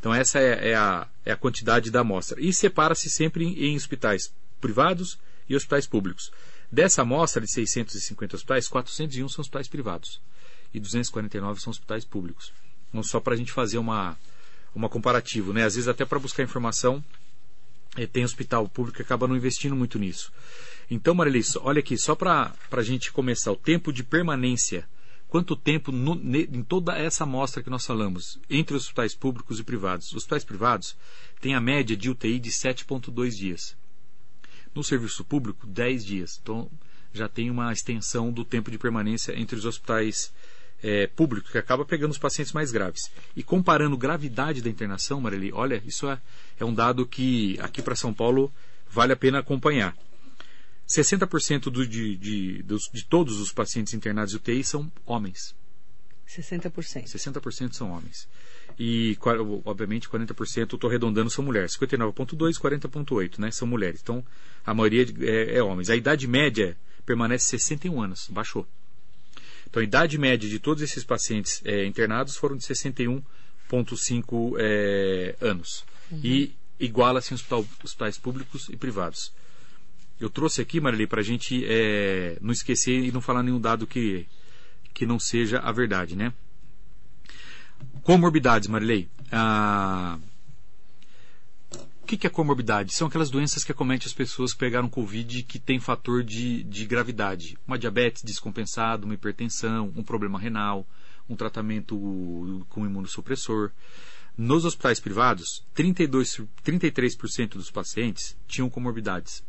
Então 0.01 0.13
essa 0.13 0.41
é, 0.41 0.71
é 0.71 0.75
a, 0.75 1.07
é 1.25 1.31
a 1.31 1.37
quantidade 1.37 1.93
da 1.93 2.01
amostra. 2.01 2.41
E 2.41 2.53
separa-se 2.53 3.09
sempre 3.09 3.45
em, 3.45 3.67
em 3.67 3.77
hospitais 3.77 4.35
privados 4.61 5.17
e 5.49 5.55
hospitais 5.55 5.87
públicos. 5.87 6.33
Dessa 6.71 7.03
amostra 7.03 7.41
de 7.41 7.51
650 7.53 8.35
hospitais, 8.35 8.67
401 8.67 9.29
são 9.29 9.43
hospitais 9.43 9.69
privados 9.69 10.21
e 10.75 10.81
249 10.81 11.61
são 11.61 11.71
hospitais 11.71 12.05
públicos. 12.05 12.53
Então, 12.89 13.01
só 13.05 13.21
para 13.21 13.35
a 13.35 13.37
gente 13.37 13.53
fazer 13.53 13.79
uma, 13.79 14.19
uma 14.75 14.89
comparativo, 14.89 15.53
né? 15.53 15.65
Às 15.65 15.77
vezes 15.77 15.87
até 15.87 16.05
para 16.05 16.19
buscar 16.19 16.43
informação 16.43 17.03
tem 18.05 18.25
hospital 18.25 18.69
público 18.69 18.97
que 18.97 19.03
acaba 19.03 19.29
não 19.29 19.37
investindo 19.37 19.77
muito 19.77 19.97
nisso. 19.97 20.33
Então, 20.91 21.15
Marilei, 21.15 21.45
só- 21.45 21.61
olha 21.63 21.79
aqui, 21.79 21.97
só 21.97 22.17
para 22.17 22.53
a 22.73 22.83
gente 22.83 23.13
começar, 23.13 23.53
o 23.53 23.57
tempo 23.57 23.93
de 23.93 24.03
permanência, 24.03 24.89
quanto 25.29 25.55
tempo 25.55 25.93
no- 25.93 26.17
ne- 26.17 26.49
em 26.53 26.63
toda 26.65 26.99
essa 26.99 27.23
amostra 27.25 27.63
que 27.63 27.71
nós 27.71 27.87
falamos, 27.87 28.39
entre 28.51 28.75
os 28.77 28.83
hospitais 28.85 29.15
públicos 29.15 29.61
e 29.61 29.65
privados. 29.65 30.09
Os 30.09 30.17
hospitais 30.17 30.45
privados 30.45 30.97
têm 31.41 31.55
a 31.55 31.61
média 31.61 31.97
de 31.97 32.11
UTI 32.11 32.41
de 32.41 32.51
7,2 32.51 33.37
dias. 33.37 33.77
No 34.75 34.83
serviço 34.85 35.25
público, 35.25 35.67
10 35.67 36.05
dias. 36.05 36.39
Então, 36.43 36.71
já 37.13 37.29
tem 37.29 37.51
uma 37.51 37.73
extensão 37.73 38.31
do 38.31 38.45
tempo 38.45 38.71
de 38.71 38.79
permanência 38.79 39.33
entre 39.39 39.57
os 39.57 39.65
hospitais 39.65 40.33
eh, 40.87 41.09
públicos, 41.09 41.51
que 41.51 41.59
acaba 41.59 41.85
pegando 41.85 42.13
os 42.13 42.19
pacientes 42.19 42.53
mais 42.53 42.71
graves. 42.71 43.11
E 43.35 43.43
comparando 43.43 43.97
gravidade 43.97 44.63
da 44.63 44.71
internação, 44.71 45.21
Marili, 45.21 45.53
olha, 45.53 45.83
isso 45.85 46.09
é, 46.09 46.21
é 46.61 46.65
um 46.65 46.73
dado 46.73 47.05
que 47.05 47.59
aqui 47.61 47.83
para 47.83 47.97
São 47.97 48.15
Paulo 48.15 48.53
vale 48.89 49.13
a 49.13 49.17
pena 49.17 49.41
acompanhar. 49.41 49.97
60% 50.89 51.63
do, 51.71 51.85
de, 51.85 52.17
de, 52.17 52.63
dos, 52.63 52.83
de 52.93 53.05
todos 53.05 53.41
os 53.41 53.51
pacientes 53.53 53.95
internados 53.95 54.31
de 54.31 54.37
UTI 54.37 54.63
são 54.63 54.91
homens. 55.05 55.57
60%. 56.29 56.71
60% 56.73 57.73
são 57.73 57.91
homens. 57.91 58.29
E, 58.79 59.19
obviamente, 59.65 60.09
40%, 60.09 60.57
eu 60.57 60.65
estou 60.77 60.89
arredondando, 60.89 61.31
são 61.31 61.45
mulheres. 61.45 61.77
59,2% 61.77 62.55
e 62.55 62.79
40,8%, 62.79 63.39
né? 63.39 63.51
São 63.51 63.67
mulheres. 63.67 64.01
Então, 64.01 64.25
a 64.65 64.73
maioria 64.73 65.05
é, 65.21 65.57
é 65.57 65.63
homens. 65.63 65.91
A 65.91 65.97
idade 65.97 66.29
média 66.29 66.77
permanece 67.05 67.47
61 67.47 68.01
anos, 68.01 68.29
baixou. 68.31 68.65
Então, 69.77 69.83
a 69.83 69.85
idade 69.85 70.17
média 70.17 70.49
de 70.49 70.59
todos 70.59 70.83
esses 70.83 71.05
pacientes 71.05 71.61
é, 71.63 71.85
internados 71.85 72.35
foram 72.35 72.57
de 72.57 72.65
61,5 72.65 74.57
é, 74.59 75.37
anos. 75.39 75.85
uhum. 76.11 76.21
e 76.25 76.55
iguala-se 76.81 77.33
em 77.33 77.35
hospital, 77.35 77.67
hospitais 77.85 78.17
públicos 78.17 78.71
e 78.71 78.77
privados. 78.77 79.31
Eu 80.19 80.31
trouxe 80.31 80.63
aqui, 80.63 80.81
Marilei, 80.81 81.07
para 81.07 81.21
a 81.21 81.25
gente 81.25 81.63
é, 81.69 82.39
não 82.41 82.53
esquecer 82.53 83.05
e 83.05 83.13
não 83.13 83.21
falar 83.21 83.43
nenhum 83.43 83.61
dado 83.61 83.87
que, 83.87 84.27
que 84.95 85.05
não 85.05 85.19
seja 85.19 85.59
a 85.59 85.71
verdade, 85.73 86.17
né? 86.17 86.33
Comorbidades, 88.03 88.69
Marilei. 88.69 89.11
Ah, 89.31 90.19
o 92.07 92.09
que, 92.09 92.17
que 92.17 92.27
é 92.29 92.31
comorbidade? 92.31 92.95
São 92.95 93.09
aquelas 93.09 93.31
doenças 93.31 93.65
que 93.65 93.73
acometem 93.73 94.07
as 94.07 94.13
pessoas 94.13 94.53
que 94.53 94.61
pegaram 94.61 94.89
Covid 94.89 95.43
que 95.43 95.59
tem 95.59 95.81
fator 95.81 96.23
de, 96.23 96.63
de 96.63 96.87
gravidade. 96.87 97.59
Uma 97.67 97.77
diabetes 97.77 98.23
descompensada, 98.23 99.05
uma 99.05 99.15
hipertensão, 99.15 99.93
um 99.97 100.05
problema 100.05 100.39
renal, 100.39 100.87
um 101.29 101.35
tratamento 101.35 102.65
com 102.69 102.87
imunossupressor. 102.87 103.73
Nos 104.39 104.65
hospitais 104.65 105.01
privados, 105.01 105.65
32, 105.75 106.43
33% 106.65 107.55
dos 107.55 107.73
pacientes 107.73 108.37
tinham 108.47 108.71
comorbidades. 108.71 109.43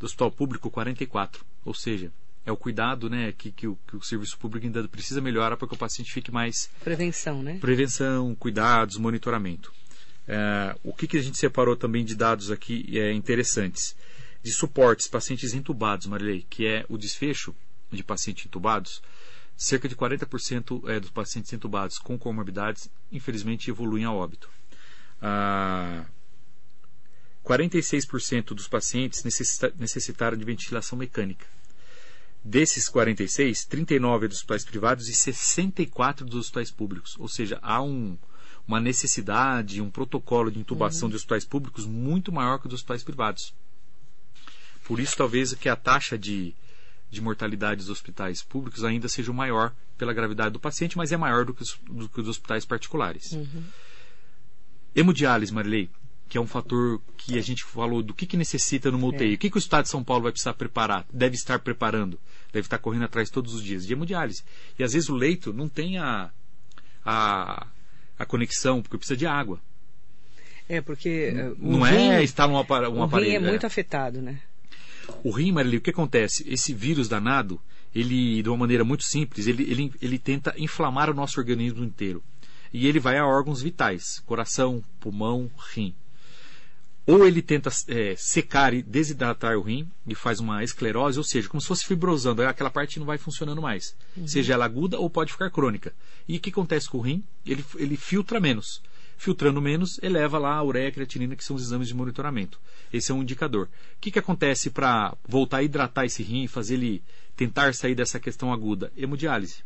Do 0.00 0.06
hospital 0.06 0.32
público, 0.32 0.68
44%. 0.68 1.36
Ou 1.64 1.72
seja, 1.72 2.10
é 2.44 2.50
o 2.50 2.56
cuidado 2.56 3.08
né, 3.08 3.30
que, 3.30 3.52
que, 3.52 3.68
o, 3.68 3.78
que 3.86 3.94
o 3.94 4.02
serviço 4.02 4.36
público 4.38 4.66
ainda 4.66 4.88
precisa 4.88 5.20
melhorar 5.20 5.56
para 5.56 5.68
que 5.68 5.74
o 5.74 5.78
paciente 5.78 6.12
fique 6.12 6.32
mais. 6.32 6.68
Prevenção, 6.82 7.44
né? 7.44 7.58
Prevenção, 7.60 8.34
cuidados, 8.34 8.96
monitoramento. 8.96 9.72
É, 10.28 10.76
o 10.82 10.92
que, 10.92 11.06
que 11.06 11.16
a 11.16 11.22
gente 11.22 11.38
separou 11.38 11.76
também 11.76 12.04
de 12.04 12.14
dados 12.14 12.50
aqui 12.50 12.98
é, 12.98 13.12
interessantes? 13.12 13.96
De 14.42 14.52
suportes, 14.52 15.06
pacientes 15.06 15.54
entubados, 15.54 16.06
Marilei, 16.06 16.46
que 16.48 16.66
é 16.66 16.84
o 16.88 16.96
desfecho 16.96 17.54
de 17.90 18.02
pacientes 18.02 18.46
entubados, 18.46 19.02
cerca 19.56 19.88
de 19.88 19.96
40% 19.96 20.88
é, 20.88 21.00
dos 21.00 21.10
pacientes 21.10 21.52
entubados 21.52 21.98
com 21.98 22.18
comorbidades, 22.18 22.90
infelizmente, 23.10 23.70
evoluem 23.70 24.04
a 24.04 24.12
óbito. 24.12 24.48
Ah, 25.20 26.04
46% 27.44 28.46
dos 28.54 28.66
pacientes 28.66 29.22
necessita, 29.22 29.72
necessitaram 29.78 30.36
de 30.36 30.44
ventilação 30.44 30.98
mecânica. 30.98 31.46
Desses 32.44 32.88
46, 32.88 33.64
39 33.64 34.28
dos 34.28 34.38
hospitais 34.38 34.64
privados 34.64 35.08
e 35.08 35.14
64 35.14 36.26
dos 36.26 36.40
hospitais 36.40 36.70
públicos. 36.70 37.16
Ou 37.18 37.28
seja, 37.28 37.58
há 37.62 37.82
um, 37.82 38.18
uma 38.66 38.80
necessidade, 38.80 39.80
um 39.80 39.90
protocolo 39.90 40.50
de 40.50 40.58
intubação 40.58 41.06
uhum. 41.06 41.10
de 41.10 41.16
hospitais 41.16 41.44
públicos 41.44 41.86
muito 41.86 42.32
maior 42.32 42.58
que 42.58 42.68
dos 42.68 42.80
hospitais 42.80 43.04
privados. 43.04 43.54
Por 44.84 45.00
isso, 45.00 45.16
talvez 45.16 45.54
que 45.54 45.68
a 45.68 45.76
taxa 45.76 46.18
de, 46.18 46.54
de 47.10 47.20
mortalidade 47.20 47.78
dos 47.78 47.90
hospitais 47.90 48.42
públicos 48.42 48.84
ainda 48.84 49.08
seja 49.08 49.32
maior 49.32 49.72
pela 49.96 50.12
gravidade 50.12 50.50
do 50.50 50.60
paciente, 50.60 50.96
mas 50.96 51.12
é 51.12 51.16
maior 51.16 51.44
do 51.44 51.54
que 51.54 51.62
os, 51.62 51.78
do 51.88 52.08
que 52.08 52.20
os 52.20 52.28
hospitais 52.28 52.64
particulares. 52.64 53.32
Uhum. 53.32 53.64
Hemodiálise, 54.94 55.52
Marilei, 55.52 55.90
que 56.28 56.38
é 56.38 56.40
um 56.40 56.46
fator 56.46 57.00
que 57.16 57.38
a 57.38 57.42
gente 57.42 57.64
falou 57.64 58.02
do 58.02 58.14
que, 58.14 58.26
que 58.26 58.36
necessita 58.36 58.90
no 58.90 59.06
UTI. 59.06 59.32
É. 59.32 59.34
O 59.34 59.38
que, 59.38 59.50
que 59.50 59.56
o 59.56 59.58
Estado 59.58 59.84
de 59.84 59.90
São 59.90 60.02
Paulo 60.02 60.24
vai 60.24 60.32
precisar 60.32 60.54
preparar, 60.54 61.06
deve 61.12 61.34
estar 61.34 61.58
preparando, 61.60 62.18
deve 62.52 62.66
estar 62.66 62.78
correndo 62.78 63.04
atrás 63.04 63.30
todos 63.30 63.54
os 63.54 63.62
dias 63.62 63.86
de 63.86 63.92
hemodiálise. 63.92 64.42
E 64.78 64.82
às 64.82 64.92
vezes 64.92 65.08
o 65.08 65.14
leito 65.14 65.52
não 65.52 65.68
tem 65.68 65.98
a, 65.98 66.30
a 67.04 67.66
a 68.18 68.24
conexão, 68.24 68.82
porque 68.82 68.98
precisa 68.98 69.16
de 69.16 69.26
água. 69.26 69.60
É, 70.68 70.80
porque. 70.80 71.30
Não, 71.32 71.78
não 71.78 71.86
é 71.86 72.22
instalar 72.22 72.54
um, 72.54 72.58
apar 72.58 72.88
um 72.88 72.98
o 72.98 73.02
aparelho. 73.02 73.30
O 73.30 73.38
rim 73.38 73.44
é, 73.44 73.48
é 73.48 73.50
muito 73.50 73.66
afetado, 73.66 74.20
né? 74.20 74.40
O 75.22 75.30
rim, 75.30 75.52
Marili, 75.52 75.76
o 75.76 75.80
que 75.80 75.90
acontece? 75.90 76.44
Esse 76.48 76.74
vírus 76.74 77.08
danado, 77.08 77.60
ele, 77.94 78.42
de 78.42 78.48
uma 78.48 78.58
maneira 78.58 78.84
muito 78.84 79.04
simples, 79.04 79.46
ele, 79.46 79.62
ele, 79.70 79.92
ele 80.02 80.18
tenta 80.18 80.54
inflamar 80.58 81.08
o 81.08 81.14
nosso 81.14 81.38
organismo 81.38 81.84
inteiro. 81.84 82.22
E 82.72 82.86
ele 82.86 82.98
vai 82.98 83.16
a 83.18 83.26
órgãos 83.26 83.62
vitais: 83.62 84.20
coração, 84.26 84.82
pulmão, 85.00 85.50
rim. 85.74 85.94
Ou 87.06 87.24
ele 87.24 87.40
tenta 87.40 87.70
é, 87.86 88.16
secar 88.16 88.74
e 88.74 88.82
desidratar 88.82 89.56
o 89.56 89.62
rim 89.62 89.88
e 90.06 90.14
faz 90.14 90.40
uma 90.40 90.64
esclerose, 90.64 91.18
ou 91.18 91.24
seja, 91.24 91.48
como 91.48 91.60
se 91.60 91.68
fosse 91.68 91.86
fibrosando, 91.86 92.42
aquela 92.42 92.68
parte 92.70 92.98
não 92.98 93.06
vai 93.06 93.16
funcionando 93.16 93.62
mais. 93.62 93.96
Uhum. 94.16 94.26
Seja 94.26 94.54
ela 94.54 94.64
aguda 94.64 94.98
ou 94.98 95.08
pode 95.08 95.30
ficar 95.30 95.50
crônica. 95.50 95.94
E 96.26 96.36
o 96.36 96.40
que 96.40 96.50
acontece 96.50 96.90
com 96.90 96.98
o 96.98 97.00
rim? 97.00 97.22
Ele, 97.46 97.64
ele 97.76 97.96
filtra 97.96 98.40
menos. 98.40 98.82
Filtrando 99.16 99.62
menos, 99.62 99.98
eleva 100.02 100.36
lá 100.36 100.54
a 100.54 100.64
ureia 100.64 100.86
e 100.86 100.88
a 100.88 100.92
creatinina, 100.92 101.36
que 101.36 101.44
são 101.44 101.54
os 101.54 101.62
exames 101.62 101.86
de 101.88 101.94
monitoramento. 101.94 102.60
Esse 102.92 103.12
é 103.12 103.14
um 103.14 103.22
indicador. 103.22 103.66
O 103.66 104.00
que, 104.00 104.10
que 104.10 104.18
acontece 104.18 104.68
para 104.68 105.16
voltar 105.26 105.58
a 105.58 105.62
hidratar 105.62 106.04
esse 106.04 106.24
rim 106.24 106.42
e 106.42 106.48
fazer 106.48 106.74
ele 106.74 107.02
tentar 107.36 107.72
sair 107.72 107.94
dessa 107.94 108.18
questão 108.18 108.52
aguda? 108.52 108.92
Hemodiálise 108.96 109.62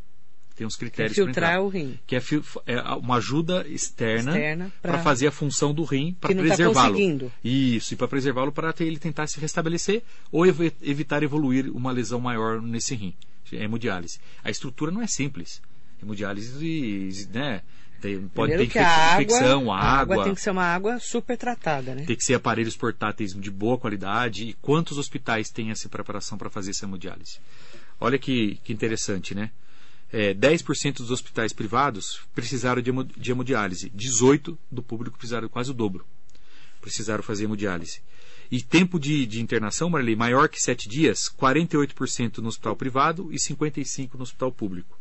tem 0.61 0.67
uns 0.67 0.77
critérios 0.77 1.17
para 1.17 1.25
filtrar 1.25 1.63
o 1.63 1.69
rim. 1.69 1.99
Que 2.07 2.17
é, 2.17 2.23
é, 2.67 2.83
uma 2.93 3.17
ajuda 3.17 3.67
externa, 3.67 4.33
externa 4.33 4.73
para 4.83 4.99
fazer 4.99 5.29
a 5.29 5.33
função 5.33 5.73
do 5.73 5.85
rim 5.85 6.15
para 6.21 6.35
tá 6.35 6.43
preservá-lo. 6.43 6.99
Tá 7.19 7.35
Isso, 7.43 7.95
e 7.95 7.97
para 7.97 8.07
preservá-lo 8.07 8.53
para 8.53 8.75
ele 8.81 8.99
tentar 8.99 9.27
se 9.27 9.41
restabelecer 9.41 10.03
ou 10.31 10.47
ev 10.47 10.71
evitar 10.83 11.23
evoluir 11.23 11.75
uma 11.75 11.91
lesão 11.91 12.21
maior 12.21 12.61
nesse 12.61 12.95
rim. 12.95 13.15
É 13.55 13.65
hemodiálise. 13.65 14.21
A 14.45 14.51
estrutura 14.51 14.91
não 14.91 15.01
é 15.01 15.07
simples. 15.07 15.63
Hemodiálise, 16.03 17.27
né? 17.33 17.63
Tem, 17.99 18.21
pode 18.29 18.55
ter 18.55 18.65
infecção, 18.65 19.73
água, 19.73 19.77
água. 19.77 19.81
A 19.81 20.01
água 20.01 20.25
tem 20.25 20.35
que 20.35 20.43
ser 20.43 20.51
uma 20.51 20.65
água 20.65 20.99
super 21.01 21.39
tratada, 21.39 21.95
né? 21.95 22.05
Tem 22.05 22.17
que 22.17 22.25
ser 22.25 22.35
aparelhos 22.35 22.77
portáteis 22.77 23.33
de 23.33 23.51
boa 23.51 23.79
qualidade. 23.79 24.45
E 24.45 24.53
quantos 24.61 24.99
hospitais 24.99 25.49
têm 25.49 25.71
essa 25.71 25.89
preparação 25.89 26.37
para 26.37 26.51
fazer 26.51 26.73
essa 26.73 26.85
hemodiálise? 26.85 27.39
Olha 27.99 28.19
que, 28.19 28.61
que 28.63 28.75
interessante, 28.75 29.35
né? 29.35 29.51
É, 30.13 30.35
10% 30.35 30.99
dos 30.99 31.11
hospitais 31.11 31.53
privados 31.53 32.21
precisaram 32.35 32.83
de, 32.83 33.31
hemodiálise, 33.31 33.91
18% 33.91 34.59
do 34.71 34.83
público 34.83 35.17
precisaram 35.17 35.49
quase 35.49 35.71
o 35.71 35.75
dobro. 35.75 36.05
Precisaram 36.81 37.23
fazer 37.23 37.45
hemodiálise. 37.45 38.03
E 38.51 38.61
tempo 38.61 38.99
de, 38.99 39.27
de 39.27 39.41
internação, 39.41 39.89
Marley, 39.89 40.17
maior 40.17 40.49
que 40.49 40.61
7 40.61 40.89
dias, 40.89 41.31
48% 41.39 42.39
no 42.39 42.49
hospital 42.49 42.75
privado 42.75 43.33
e 43.33 43.37
55% 43.37 44.15
no 44.15 44.23
hospital 44.23 44.51
público. 44.51 44.99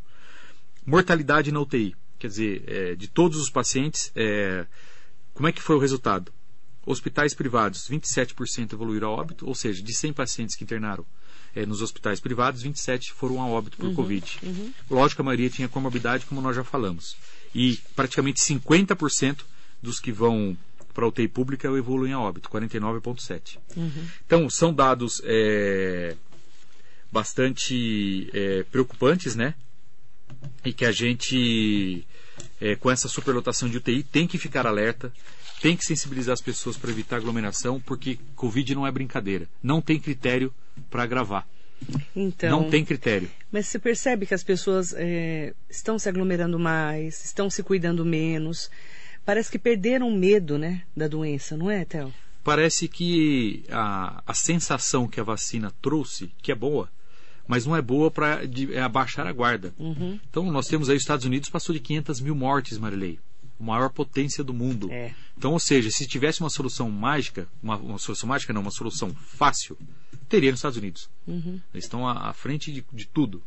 Mortalidade 0.86 1.50
na 1.50 1.60
UTI, 1.60 1.96
quer 2.18 2.28
dizer, 2.28 2.64
é, 2.68 2.94
de 2.94 3.08
todos 3.08 3.38
os 3.38 3.50
pacientes, 3.50 4.12
é, 4.14 4.66
como 5.34 5.48
é 5.48 5.52
que 5.52 5.60
foi 5.60 5.74
o 5.74 5.80
resultado? 5.80 6.32
Hospitais 6.86 7.34
privados, 7.34 7.88
27% 7.88 8.72
evoluíram 8.72 9.08
a 9.08 9.12
óbito, 9.12 9.46
ou 9.46 9.54
seja, 9.54 9.82
de 9.82 9.92
100 9.92 10.12
pacientes 10.12 10.56
que 10.56 10.62
internaram, 10.62 11.04
é, 11.54 11.66
nos 11.66 11.82
hospitais 11.82 12.20
privados, 12.20 12.62
27 12.62 13.12
foram 13.12 13.40
a 13.40 13.46
óbito 13.46 13.76
por 13.76 13.86
uhum, 13.86 13.94
Covid. 13.94 14.38
Uhum. 14.42 14.72
Lógico 14.90 15.16
que 15.16 15.22
a 15.22 15.24
maioria 15.24 15.50
tinha 15.50 15.68
comorbidade, 15.68 16.26
como 16.26 16.40
nós 16.40 16.54
já 16.54 16.64
falamos. 16.64 17.16
E 17.54 17.78
praticamente 17.96 18.40
50% 18.40 19.40
dos 19.82 19.98
que 19.98 20.12
vão 20.12 20.56
para 20.92 21.04
a 21.04 21.08
UTI 21.08 21.28
pública 21.28 21.68
evoluem 21.68 22.12
a 22.12 22.20
óbito, 22.20 22.48
49,7%. 22.48 23.58
Uhum. 23.76 24.08
Então, 24.26 24.50
são 24.50 24.72
dados 24.72 25.20
é, 25.24 26.16
bastante 27.10 28.30
é, 28.32 28.64
preocupantes, 28.64 29.34
né? 29.34 29.54
E 30.64 30.72
que 30.72 30.84
a 30.84 30.92
gente, 30.92 32.06
é, 32.60 32.76
com 32.76 32.90
essa 32.90 33.08
superlotação 33.08 33.68
de 33.68 33.78
UTI, 33.78 34.02
tem 34.02 34.26
que 34.26 34.38
ficar 34.38 34.66
alerta, 34.66 35.12
tem 35.60 35.76
que 35.76 35.84
sensibilizar 35.84 36.32
as 36.32 36.40
pessoas 36.40 36.76
para 36.76 36.90
evitar 36.90 37.16
aglomeração, 37.16 37.78
porque 37.80 38.18
Covid 38.34 38.74
não 38.74 38.86
é 38.86 38.90
brincadeira. 38.90 39.46
Não 39.62 39.80
tem 39.80 40.00
critério 40.00 40.52
para 40.90 41.06
gravar. 41.06 41.46
Então, 42.16 42.62
não 42.62 42.70
tem 42.70 42.84
critério. 42.84 43.30
Mas 43.52 43.66
você 43.66 43.78
percebe 43.78 44.26
que 44.26 44.34
as 44.34 44.42
pessoas 44.42 44.94
é, 44.96 45.54
estão 45.68 45.98
se 45.98 46.08
aglomerando 46.08 46.58
mais, 46.58 47.24
estão 47.24 47.50
se 47.50 47.62
cuidando 47.62 48.04
menos. 48.04 48.70
Parece 49.24 49.50
que 49.50 49.58
perderam 49.58 50.08
o 50.08 50.16
medo 50.16 50.58
né, 50.58 50.82
da 50.96 51.06
doença, 51.06 51.56
não 51.56 51.70
é, 51.70 51.84
Théo? 51.84 52.12
Parece 52.42 52.88
que 52.88 53.64
a, 53.70 54.22
a 54.26 54.34
sensação 54.34 55.06
que 55.06 55.20
a 55.20 55.24
vacina 55.24 55.72
trouxe, 55.82 56.32
que 56.42 56.50
é 56.50 56.54
boa, 56.54 56.88
mas 57.46 57.66
não 57.66 57.76
é 57.76 57.82
boa 57.82 58.10
para 58.10 58.40
é 58.72 58.80
abaixar 58.80 59.26
a 59.26 59.32
guarda. 59.32 59.74
Uhum. 59.78 60.18
Então, 60.28 60.50
nós 60.50 60.66
temos 60.66 60.88
aí 60.88 60.96
os 60.96 61.02
Estados 61.02 61.26
Unidos 61.26 61.50
passou 61.50 61.74
de 61.74 61.80
500 61.80 62.20
mil 62.20 62.34
mortes, 62.34 62.78
Marilei 62.78 63.18
a 63.60 63.64
maior 63.64 63.90
potência 63.90 64.42
do 64.42 64.54
mundo. 64.54 64.90
É. 64.90 65.14
Então, 65.36 65.52
ou 65.52 65.58
seja, 65.58 65.90
se 65.90 66.06
tivesse 66.06 66.40
uma 66.40 66.50
solução 66.50 66.90
mágica, 66.90 67.46
uma, 67.62 67.76
uma, 67.76 67.98
solução 67.98 68.28
mágica 68.28 68.52
não, 68.52 68.62
uma 68.62 68.70
solução 68.70 69.14
fácil, 69.14 69.76
teria 70.28 70.50
nos 70.50 70.60
Estados 70.60 70.78
Unidos. 70.78 71.08
Uhum. 71.26 71.60
Eles 71.72 71.84
estão 71.84 72.08
à, 72.08 72.30
à 72.30 72.32
frente 72.32 72.72
de, 72.72 72.84
de, 72.92 73.06
tudo. 73.06 73.42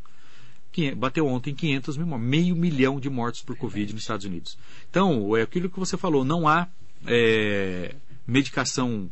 Bateu 0.97 1.27
ontem 1.27 1.53
500 1.53 1.97
mil, 1.97 2.17
meio 2.17 2.55
milhão 2.55 2.99
de 2.99 3.09
mortos 3.09 3.41
por 3.41 3.55
Covid 3.55 3.93
nos 3.93 4.03
Estados 4.03 4.25
Unidos. 4.25 4.57
Então, 4.89 5.35
é 5.35 5.41
aquilo 5.41 5.69
que 5.69 5.79
você 5.79 5.97
falou, 5.97 6.25
não 6.25 6.47
há 6.47 6.67
é, 7.05 7.95
medicação 8.25 9.09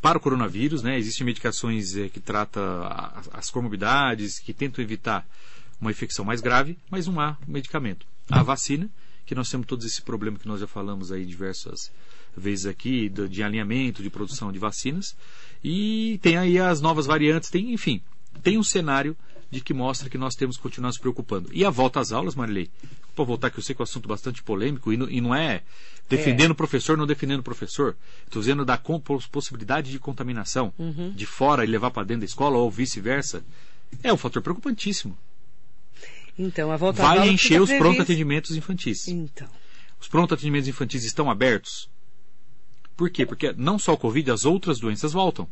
para 0.00 0.16
o 0.16 0.20
coronavírus, 0.20 0.82
né? 0.82 0.96
Existem 0.96 1.26
medicações 1.26 1.96
é, 1.96 2.08
que 2.08 2.20
tratam 2.20 2.62
as 3.32 3.50
comorbidades, 3.50 4.38
que 4.38 4.54
tentam 4.54 4.82
evitar 4.82 5.26
uma 5.80 5.90
infecção 5.90 6.24
mais 6.24 6.40
grave, 6.40 6.78
mas 6.88 7.06
não 7.06 7.20
há 7.20 7.36
medicamento. 7.46 8.06
A 8.30 8.42
vacina 8.42 8.88
que 9.24 9.34
nós 9.34 9.48
temos 9.48 9.66
todos 9.66 9.84
esse 9.84 10.02
problema 10.02 10.38
que 10.38 10.48
nós 10.48 10.60
já 10.60 10.66
falamos 10.66 11.12
aí 11.12 11.24
diversas 11.24 11.90
vezes 12.36 12.66
aqui, 12.66 13.08
de, 13.08 13.28
de 13.28 13.42
alinhamento, 13.42 14.02
de 14.02 14.10
produção 14.10 14.50
de 14.50 14.58
vacinas, 14.58 15.14
e 15.62 16.18
tem 16.22 16.36
aí 16.36 16.58
as 16.58 16.80
novas 16.80 17.06
variantes, 17.06 17.50
tem, 17.50 17.72
enfim, 17.72 18.00
tem 18.42 18.58
um 18.58 18.62
cenário 18.62 19.16
de 19.50 19.60
que 19.60 19.74
mostra 19.74 20.08
que 20.08 20.16
nós 20.16 20.34
temos 20.34 20.56
que 20.56 20.62
continuar 20.62 20.88
nos 20.88 20.98
preocupando. 20.98 21.50
E 21.52 21.62
a 21.62 21.68
volta 21.68 22.00
às 22.00 22.10
aulas, 22.10 22.34
Marilei, 22.34 22.70
para 23.14 23.24
voltar 23.24 23.50
que 23.50 23.58
eu 23.58 23.62
sei 23.62 23.74
que 23.74 23.82
é 23.82 23.82
um 23.82 23.84
assunto 23.84 24.08
bastante 24.08 24.42
polêmico 24.42 24.90
e 24.92 24.96
não, 24.96 25.10
e 25.10 25.20
não 25.20 25.34
é 25.34 25.62
defendendo 26.08 26.52
o 26.52 26.54
professor, 26.54 26.96
não 26.96 27.06
defendendo 27.06 27.40
o 27.40 27.42
professor. 27.42 27.94
Estou 28.24 28.40
dizendo 28.40 28.64
da 28.64 28.80
possibilidade 29.30 29.90
de 29.90 29.98
contaminação 29.98 30.72
de 31.14 31.26
fora 31.26 31.64
e 31.64 31.66
levar 31.66 31.90
para 31.90 32.04
dentro 32.04 32.20
da 32.20 32.26
escola 32.26 32.56
ou 32.56 32.70
vice-versa. 32.70 33.44
É 34.02 34.10
um 34.10 34.16
fator 34.16 34.40
preocupantíssimo. 34.40 35.16
Então, 36.38 36.72
a 36.72 36.76
volta 36.76 37.02
Vai 37.02 37.28
encher 37.28 37.60
os 37.60 37.70
pronto 37.70 38.00
atendimentos 38.02 38.56
infantis. 38.56 39.06
Então, 39.08 39.48
Os 40.00 40.08
pronto 40.08 40.34
atendimentos 40.34 40.68
infantis 40.68 41.04
estão 41.04 41.30
abertos? 41.30 41.90
Por 42.96 43.10
quê? 43.10 43.24
Porque 43.26 43.52
não 43.56 43.78
só 43.78 43.92
o 43.92 43.98
Covid, 43.98 44.30
as 44.30 44.44
outras 44.44 44.78
doenças 44.78 45.12
voltam. 45.12 45.48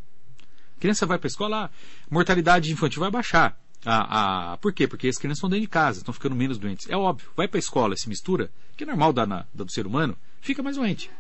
A 0.77 0.81
criança 0.81 1.05
vai 1.07 1.19
para 1.19 1.27
a 1.27 1.29
escola, 1.31 1.65
a 1.67 1.71
mortalidade 2.15 2.73
infantil 2.73 3.01
vai 3.01 3.11
baixar. 3.11 3.59
A, 3.85 4.53
a, 4.53 4.57
por 4.59 4.73
quê? 4.73 4.87
Porque 4.87 5.09
as 5.09 5.17
crianças 5.17 5.39
estão 5.39 5.49
dentro 5.49 5.63
de 5.63 5.69
casa, 5.69 5.99
estão 5.99 6.13
ficando 6.13 6.35
menos 6.35 6.59
doentes. 6.59 6.89
É 6.89 6.97
óbvio, 6.97 7.31
vai 7.37 7.49
para 7.49 7.59
a 7.59 7.61
escola, 7.61 7.97
se 7.97 8.09
mistura, 8.09 8.51
que 8.77 8.85
é 8.85 8.87
normal 8.87 9.13
da, 9.13 9.27
na, 9.27 9.47
da 9.55 9.65
do 9.65 9.73
ser 9.73 9.87
humano, 9.87 10.17
fica 10.41 10.63
mais 10.63 10.77
doente. 10.77 11.11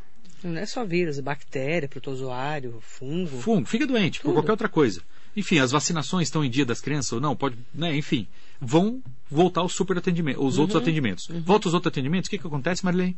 não 0.43 0.59
é 0.59 0.67
só 0.67 0.85
vírus, 0.85 1.19
é 1.19 1.23
bactéria, 1.23 1.89
protozoário, 1.89 2.79
fungo. 2.83 3.39
Fungo, 3.41 3.67
fica 3.67 3.87
doente, 3.87 4.21
por 4.21 4.29
Tudo. 4.29 4.35
qualquer 4.35 4.51
outra 4.53 4.69
coisa. 4.69 5.03
Enfim, 5.35 5.59
as 5.59 5.71
vacinações 5.71 6.29
estão 6.29 6.45
em 6.45 6.51
dia 6.51 6.67
das 6.67 6.81
crianças 6.81 7.13
ou 7.13 7.21
não, 7.21 7.35
pode, 7.37 7.57
né, 7.75 7.97
enfim, 7.97 8.27
vão 8.61 9.03
voltar 9.31 9.63
os 9.63 9.73
super 9.73 9.97
atendimentos, 9.99 10.43
os 10.45 10.57
Uhum. 10.57 10.63
outros 10.63 10.81
atendimentos. 10.83 11.29
Volta 11.45 11.69
os 11.69 11.75
outros 11.75 11.91
atendimentos, 11.91 12.29
o 12.29 12.31
que, 12.31 12.39
que 12.39 12.47
acontece, 12.47 12.85
Marilene? 12.85 13.17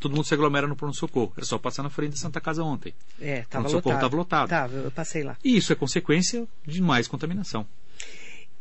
Todo 0.00 0.14
mundo 0.14 0.24
se 0.24 0.32
aglomera 0.32 0.66
no 0.68 0.76
pronto-socorro. 0.76 1.32
Era 1.36 1.44
só 1.44 1.58
passar 1.58 1.82
na 1.82 1.90
frente 1.90 2.12
da 2.12 2.16
Santa 2.16 2.40
Casa 2.40 2.62
ontem. 2.62 2.94
É, 3.20 3.40
estava 3.40 3.64
Pronto-socorro 3.64 3.94
lotado. 3.96 4.00
tava 4.10 4.16
lotado. 4.16 4.48
Tava, 4.48 4.74
eu 4.76 4.90
passei 4.92 5.24
lá. 5.24 5.36
E 5.44 5.56
isso 5.56 5.72
é 5.72 5.76
consequência 5.76 6.46
de 6.64 6.80
mais 6.80 7.08
contaminação. 7.08 7.66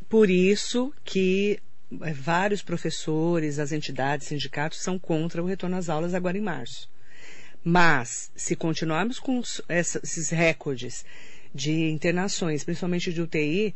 Por 0.09 0.29
isso 0.31 0.91
que 1.05 1.59
eh, 2.01 2.13
vários 2.13 2.63
professores, 2.63 3.59
as 3.59 3.71
entidades, 3.71 4.27
sindicatos 4.27 4.79
são 4.81 4.97
contra 4.97 5.43
o 5.43 5.45
retorno 5.45 5.75
às 5.77 5.89
aulas 5.89 6.15
agora 6.15 6.37
em 6.37 6.41
março. 6.41 6.89
Mas, 7.63 8.31
se 8.35 8.55
continuarmos 8.55 9.19
com 9.19 9.41
esses 9.69 10.29
recordes 10.29 11.05
de 11.53 11.89
internações, 11.91 12.63
principalmente 12.63 13.11
de 13.13 13.21
UTI, 13.21 13.75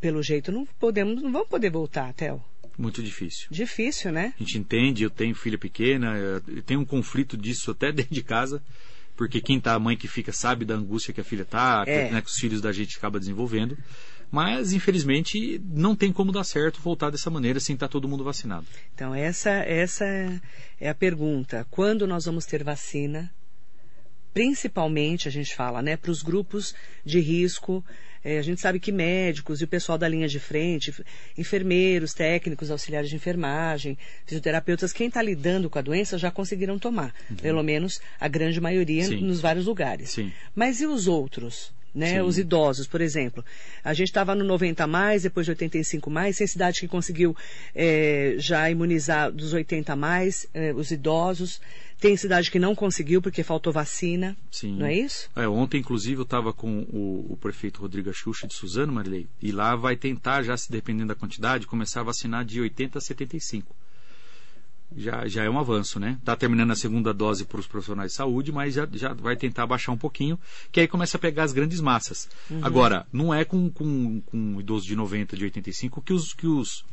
pelo 0.00 0.22
jeito 0.22 0.52
não 0.52 0.66
podemos, 0.78 1.22
não 1.22 1.32
vamos 1.32 1.48
poder 1.48 1.70
voltar, 1.70 2.12
Theo. 2.12 2.42
Muito 2.78 3.02
difícil. 3.02 3.48
Difícil, 3.50 4.10
né? 4.12 4.32
A 4.36 4.42
gente 4.42 4.58
entende, 4.58 5.02
eu 5.02 5.10
tenho 5.10 5.34
filha 5.34 5.58
pequena, 5.58 6.16
eu 6.16 6.62
tenho 6.62 6.80
um 6.80 6.84
conflito 6.84 7.36
disso 7.36 7.70
até 7.70 7.90
dentro 7.92 8.14
de 8.14 8.22
casa, 8.22 8.62
porque 9.16 9.40
quem 9.40 9.60
tá, 9.60 9.74
a 9.74 9.78
mãe 9.78 9.96
que 9.96 10.08
fica 10.08 10.32
sabe 10.32 10.64
da 10.64 10.74
angústia 10.74 11.12
que 11.12 11.20
a 11.20 11.24
filha 11.24 11.44
tá, 11.44 11.84
É. 11.86 12.10
né, 12.10 12.20
que 12.22 12.28
os 12.28 12.36
filhos 12.36 12.60
da 12.60 12.72
gente 12.72 12.96
acaba 12.96 13.18
desenvolvendo. 13.18 13.76
Mas, 14.30 14.72
infelizmente, 14.72 15.60
não 15.62 15.94
tem 15.94 16.10
como 16.10 16.32
dar 16.32 16.44
certo 16.44 16.80
voltar 16.80 17.10
dessa 17.10 17.28
maneira 17.28 17.60
sem 17.60 17.74
estar 17.74 17.88
todo 17.88 18.08
mundo 18.08 18.24
vacinado. 18.24 18.64
Então, 18.94 19.14
essa, 19.14 19.50
essa 19.50 20.06
é 20.80 20.88
a 20.88 20.94
pergunta. 20.94 21.66
Quando 21.70 22.06
nós 22.06 22.24
vamos 22.24 22.46
ter 22.46 22.64
vacina? 22.64 23.30
Principalmente, 24.32 25.28
a 25.28 25.30
gente 25.30 25.54
fala, 25.54 25.82
né, 25.82 25.96
para 25.98 26.10
os 26.10 26.22
grupos 26.22 26.74
de 27.04 27.20
risco. 27.20 27.84
Eh, 28.24 28.38
a 28.38 28.42
gente 28.42 28.60
sabe 28.60 28.78
que 28.78 28.92
médicos 28.92 29.60
e 29.60 29.64
o 29.64 29.68
pessoal 29.68 29.98
da 29.98 30.08
linha 30.08 30.28
de 30.28 30.38
frente, 30.38 30.94
enfermeiros, 31.36 32.14
técnicos, 32.14 32.70
auxiliares 32.70 33.10
de 33.10 33.16
enfermagem, 33.16 33.98
fisioterapeutas, 34.26 34.92
quem 34.92 35.08
está 35.08 35.22
lidando 35.22 35.68
com 35.68 35.78
a 35.78 35.82
doença 35.82 36.18
já 36.18 36.30
conseguiram 36.30 36.78
tomar. 36.78 37.14
Pelo 37.40 37.62
menos 37.62 38.00
a 38.20 38.28
grande 38.28 38.60
maioria 38.60 39.04
Sim. 39.04 39.20
nos 39.20 39.40
vários 39.40 39.66
lugares. 39.66 40.10
Sim. 40.10 40.32
Mas 40.54 40.80
e 40.80 40.86
os 40.86 41.08
outros? 41.08 41.72
Né? 41.94 42.14
Sim. 42.14 42.20
Os 42.20 42.38
idosos, 42.38 42.86
por 42.86 43.02
exemplo. 43.02 43.44
A 43.84 43.92
gente 43.92 44.08
estava 44.08 44.34
no 44.34 44.44
90 44.44 44.86
mais, 44.86 45.24
depois 45.24 45.44
de 45.44 45.50
85 45.52 46.08
mais, 46.10 46.38
tem 46.38 46.46
cidade 46.46 46.80
que 46.80 46.88
conseguiu 46.88 47.36
eh, 47.74 48.34
já 48.38 48.70
imunizar 48.70 49.30
dos 49.30 49.52
80 49.52 49.94
mais, 49.94 50.46
eh, 50.54 50.72
os 50.72 50.90
idosos. 50.90 51.60
Tem 52.02 52.16
cidade 52.16 52.50
que 52.50 52.58
não 52.58 52.74
conseguiu 52.74 53.22
porque 53.22 53.44
faltou 53.44 53.72
vacina. 53.72 54.36
Sim. 54.50 54.74
Não 54.74 54.86
é 54.86 54.92
isso? 54.92 55.30
É, 55.36 55.46
ontem, 55.46 55.78
inclusive, 55.78 56.18
eu 56.18 56.24
estava 56.24 56.52
com 56.52 56.80
o, 56.92 57.32
o 57.32 57.36
prefeito 57.36 57.80
Rodrigo 57.80 58.10
Axuxa 58.10 58.44
de 58.44 58.54
Suzano, 58.54 58.92
Marilei, 58.92 59.28
e 59.40 59.52
lá 59.52 59.76
vai 59.76 59.94
tentar, 59.94 60.42
já 60.42 60.56
se 60.56 60.68
dependendo 60.68 61.06
da 61.06 61.14
quantidade, 61.14 61.64
começar 61.64 62.00
a 62.00 62.02
vacinar 62.02 62.44
de 62.44 62.60
80 62.60 62.98
a 62.98 63.00
75. 63.00 63.72
Já, 64.96 65.28
já 65.28 65.44
é 65.44 65.48
um 65.48 65.60
avanço, 65.60 66.00
né? 66.00 66.16
Está 66.18 66.34
terminando 66.34 66.72
a 66.72 66.74
segunda 66.74 67.14
dose 67.14 67.44
para 67.44 67.60
os 67.60 67.68
profissionais 67.68 68.10
de 68.10 68.16
saúde, 68.16 68.50
mas 68.50 68.74
já, 68.74 68.88
já 68.92 69.14
vai 69.14 69.36
tentar 69.36 69.68
baixar 69.68 69.92
um 69.92 69.96
pouquinho, 69.96 70.36
que 70.72 70.80
aí 70.80 70.88
começa 70.88 71.16
a 71.16 71.20
pegar 71.20 71.44
as 71.44 71.52
grandes 71.52 71.80
massas. 71.80 72.28
Agora, 72.62 73.06
não 73.12 73.32
é 73.32 73.44
com, 73.44 73.70
com, 73.70 74.20
com 74.22 74.36
um 74.36 74.60
idoso 74.60 74.88
de 74.88 74.96
90, 74.96 75.36
de 75.36 75.44
85 75.44 76.02
que 76.02 76.12
os, 76.12 76.32
que 76.32 76.48
os, 76.48 76.84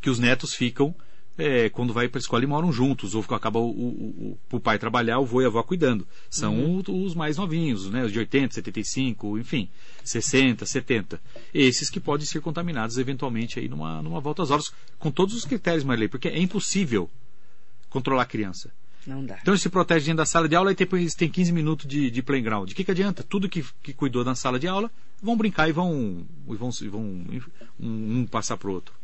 que 0.00 0.10
os 0.10 0.18
netos 0.18 0.52
ficam 0.52 0.92
é, 1.38 1.68
quando 1.70 1.92
vai 1.92 2.08
para 2.08 2.18
a 2.18 2.20
escola 2.20 2.42
e 2.42 2.46
moram 2.46 2.72
juntos, 2.72 3.14
ou 3.14 3.24
acaba 3.30 3.58
o, 3.58 3.70
o, 3.70 4.36
o, 4.52 4.56
o 4.56 4.60
pai 4.60 4.78
trabalhar, 4.78 5.18
o 5.20 5.24
vô 5.24 5.40
e 5.40 5.44
a 5.44 5.46
avó 5.48 5.62
cuidando. 5.62 6.06
São 6.28 6.54
o- 6.76 7.04
os 7.04 7.14
mais 7.14 7.36
novinhos, 7.36 7.88
né, 7.88 8.04
os 8.04 8.12
de 8.12 8.18
80, 8.18 8.54
75, 8.54 9.38
enfim, 9.38 9.68
60, 10.04 10.66
70. 10.66 11.20
Esses 11.54 11.88
que 11.88 12.00
podem 12.00 12.26
ser 12.26 12.40
contaminados 12.40 12.98
eventualmente 12.98 13.58
aí 13.58 13.68
numa, 13.68 14.02
numa 14.02 14.20
volta 14.20 14.42
às 14.42 14.50
horas, 14.50 14.72
com 14.98 15.10
todos 15.10 15.34
os 15.34 15.44
critérios, 15.44 15.84
Marley, 15.84 16.08
porque 16.08 16.28
é 16.28 16.38
impossível 16.38 17.08
controlar 17.88 18.22
a 18.22 18.26
criança. 18.26 18.70
Não 19.06 19.24
dá. 19.24 19.38
Então 19.40 19.54
ele 19.54 19.60
se 19.60 19.68
protege 19.68 20.06
dentro 20.06 20.18
da 20.18 20.26
sala 20.26 20.48
de 20.48 20.54
aula 20.54 20.72
e 20.72 20.74
depois 20.74 21.14
tem 21.14 21.28
15 21.28 21.52
minutos 21.52 21.86
de, 21.86 22.10
de 22.10 22.22
playground. 22.22 22.68
De 22.68 22.74
que, 22.74 22.84
que 22.84 22.90
adianta? 22.90 23.22
Tudo 23.22 23.48
que, 23.48 23.64
que 23.82 23.92
cuidou 23.92 24.24
na 24.24 24.34
sala 24.34 24.58
de 24.58 24.68
aula 24.68 24.90
vão 25.22 25.36
brincar 25.36 25.68
e 25.68 25.72
vão, 25.72 26.26
e 26.48 26.56
vão, 26.56 26.70
e 26.82 26.88
vão 26.88 27.00
um, 27.00 27.40
um 28.20 28.26
passar 28.26 28.56
para 28.56 28.68
o 28.68 28.72
outro. 28.72 28.94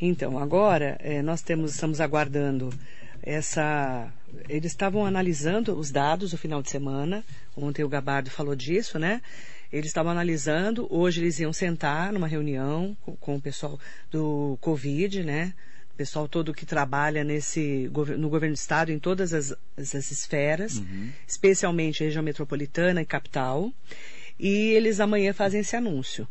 Então, 0.00 0.38
agora 0.38 0.96
eh, 1.00 1.22
nós 1.22 1.42
temos, 1.42 1.74
estamos 1.74 2.00
aguardando 2.00 2.70
essa. 3.22 4.12
Eles 4.48 4.72
estavam 4.72 5.06
analisando 5.06 5.78
os 5.78 5.90
dados 5.90 6.32
no 6.32 6.38
final 6.38 6.62
de 6.62 6.70
semana. 6.70 7.24
Ontem 7.56 7.84
o 7.84 7.88
Gabardo 7.88 8.30
falou 8.30 8.56
disso, 8.56 8.98
né? 8.98 9.20
Eles 9.72 9.86
estavam 9.86 10.10
analisando. 10.10 10.86
Hoje 10.90 11.20
eles 11.20 11.38
iam 11.38 11.52
sentar 11.52 12.12
numa 12.12 12.26
reunião 12.26 12.96
com, 13.02 13.16
com 13.16 13.36
o 13.36 13.40
pessoal 13.40 13.78
do 14.10 14.58
Covid, 14.60 15.22
né? 15.22 15.54
O 15.94 15.96
pessoal 15.96 16.26
todo 16.26 16.54
que 16.54 16.64
trabalha 16.64 17.22
nesse, 17.22 17.90
no 18.18 18.28
governo 18.28 18.54
do 18.54 18.58
estado, 18.58 18.90
em 18.90 18.98
todas 18.98 19.32
as, 19.34 19.54
as 19.76 20.10
esferas, 20.10 20.82
especialmente 21.28 22.02
região 22.02 22.22
metropolitana 22.22 23.02
e 23.02 23.06
capital. 23.06 23.70
E 24.38 24.70
eles 24.70 25.00
amanhã 25.00 25.32
fazem 25.32 25.60
esse 25.60 25.76
anúncio. 25.76 26.26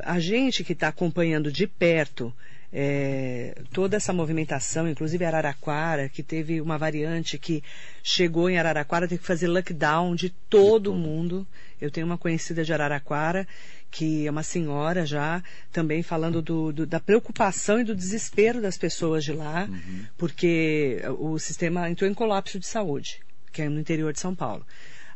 A 0.00 0.20
gente 0.20 0.62
que 0.62 0.74
está 0.74 0.88
acompanhando 0.88 1.50
de 1.50 1.66
perto 1.66 2.32
é, 2.72 3.54
toda 3.72 3.96
essa 3.96 4.12
movimentação, 4.12 4.88
inclusive 4.88 5.24
Araraquara, 5.24 6.08
que 6.08 6.22
teve 6.22 6.60
uma 6.60 6.76
variante 6.78 7.38
que 7.38 7.62
chegou 8.02 8.50
em 8.50 8.58
Araraquara, 8.58 9.08
teve 9.08 9.20
que 9.20 9.26
fazer 9.26 9.48
lockdown 9.48 10.14
de 10.14 10.30
todo 10.30 10.94
mundo. 10.94 11.46
Eu 11.80 11.90
tenho 11.90 12.06
uma 12.06 12.18
conhecida 12.18 12.64
de 12.64 12.72
Araraquara, 12.72 13.46
que 13.90 14.26
é 14.26 14.30
uma 14.30 14.42
senhora 14.42 15.06
já, 15.06 15.42
também 15.72 16.02
falando 16.02 16.42
do, 16.42 16.72
do- 16.72 16.86
da 16.86 17.00
preocupação 17.00 17.80
e 17.80 17.84
do 17.84 17.94
desespero 17.94 18.60
das 18.60 18.76
pessoas 18.76 19.24
de 19.24 19.32
lá, 19.32 19.66
porque 20.18 21.00
o 21.18 21.38
sistema 21.38 21.88
entrou 21.88 22.10
em 22.10 22.14
colapso 22.14 22.58
de 22.58 22.66
saúde, 22.66 23.20
que 23.52 23.62
é 23.62 23.68
no 23.68 23.80
interior 23.80 24.12
de 24.12 24.20
São 24.20 24.34
Paulo. 24.34 24.66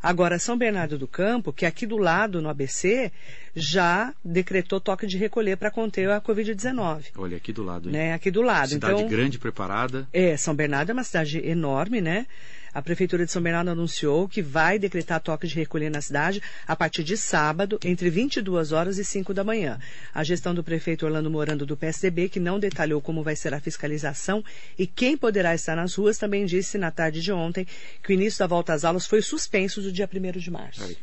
Agora, 0.03 0.37
São 0.37 0.57
Bernardo 0.57 0.97
do 0.97 1.07
Campo, 1.07 1.53
que 1.53 1.63
é 1.63 1.67
aqui 1.69 1.85
do 1.85 1.95
lado, 1.95 2.41
no 2.41 2.49
ABC, 2.49 3.09
já 3.55 4.13
decretou 4.23 4.81
toque 4.81 5.07
de 5.07 5.17
recolher 5.17 5.55
para 5.55 5.71
conter 5.71 6.09
a 6.09 6.19
Covid-19. 6.19 7.05
Olha, 7.15 7.37
aqui 7.37 7.53
do 7.53 7.63
lado, 7.63 7.87
hein? 7.87 7.93
Né? 7.93 8.13
Aqui 8.13 8.29
do 8.29 8.41
lado. 8.41 8.67
Cidade 8.67 8.95
então, 8.95 9.07
grande, 9.07 9.39
preparada. 9.39 10.05
é, 10.11 10.35
São 10.35 10.53
Bernardo 10.53 10.89
é 10.89 10.93
uma 10.93 11.05
cidade 11.05 11.39
enorme, 11.47 12.01
né? 12.01 12.27
A 12.73 12.81
Prefeitura 12.81 13.25
de 13.25 13.31
São 13.31 13.41
Bernardo 13.41 13.69
anunciou 13.69 14.27
que 14.27 14.41
vai 14.41 14.79
decretar 14.79 15.19
toque 15.21 15.47
de 15.47 15.55
recolher 15.55 15.89
na 15.89 16.01
cidade 16.01 16.41
a 16.67 16.75
partir 16.75 17.03
de 17.03 17.15
sábado, 17.15 17.79
entre 17.83 18.09
22 18.09 18.71
horas 18.71 18.97
e 18.97 19.05
5 19.05 19.33
da 19.33 19.43
manhã. 19.43 19.79
A 20.13 20.23
gestão 20.23 20.55
do 20.55 20.63
prefeito 20.63 21.05
Orlando 21.05 21.29
Morando 21.29 21.65
do 21.65 21.77
PSDB, 21.77 22.29
que 22.29 22.39
não 22.39 22.59
detalhou 22.59 22.99
como 23.01 23.23
vai 23.23 23.35
ser 23.35 23.53
a 23.53 23.59
fiscalização 23.59 24.43
e 24.77 24.87
quem 24.87 25.15
poderá 25.15 25.53
estar 25.53 25.75
nas 25.75 25.93
ruas, 25.95 26.17
também 26.17 26.45
disse 26.45 26.77
na 26.77 26.89
tarde 26.91 27.21
de 27.21 27.31
ontem 27.31 27.67
que 28.01 28.11
o 28.11 28.13
início 28.13 28.39
da 28.39 28.47
volta 28.47 28.73
às 28.73 28.83
aulas 28.83 29.05
foi 29.05 29.21
suspenso 29.21 29.81
do 29.81 29.91
dia 29.91 30.09
1 30.11 30.39
de 30.39 30.49
março 30.51 30.83
Aí. 30.83 30.97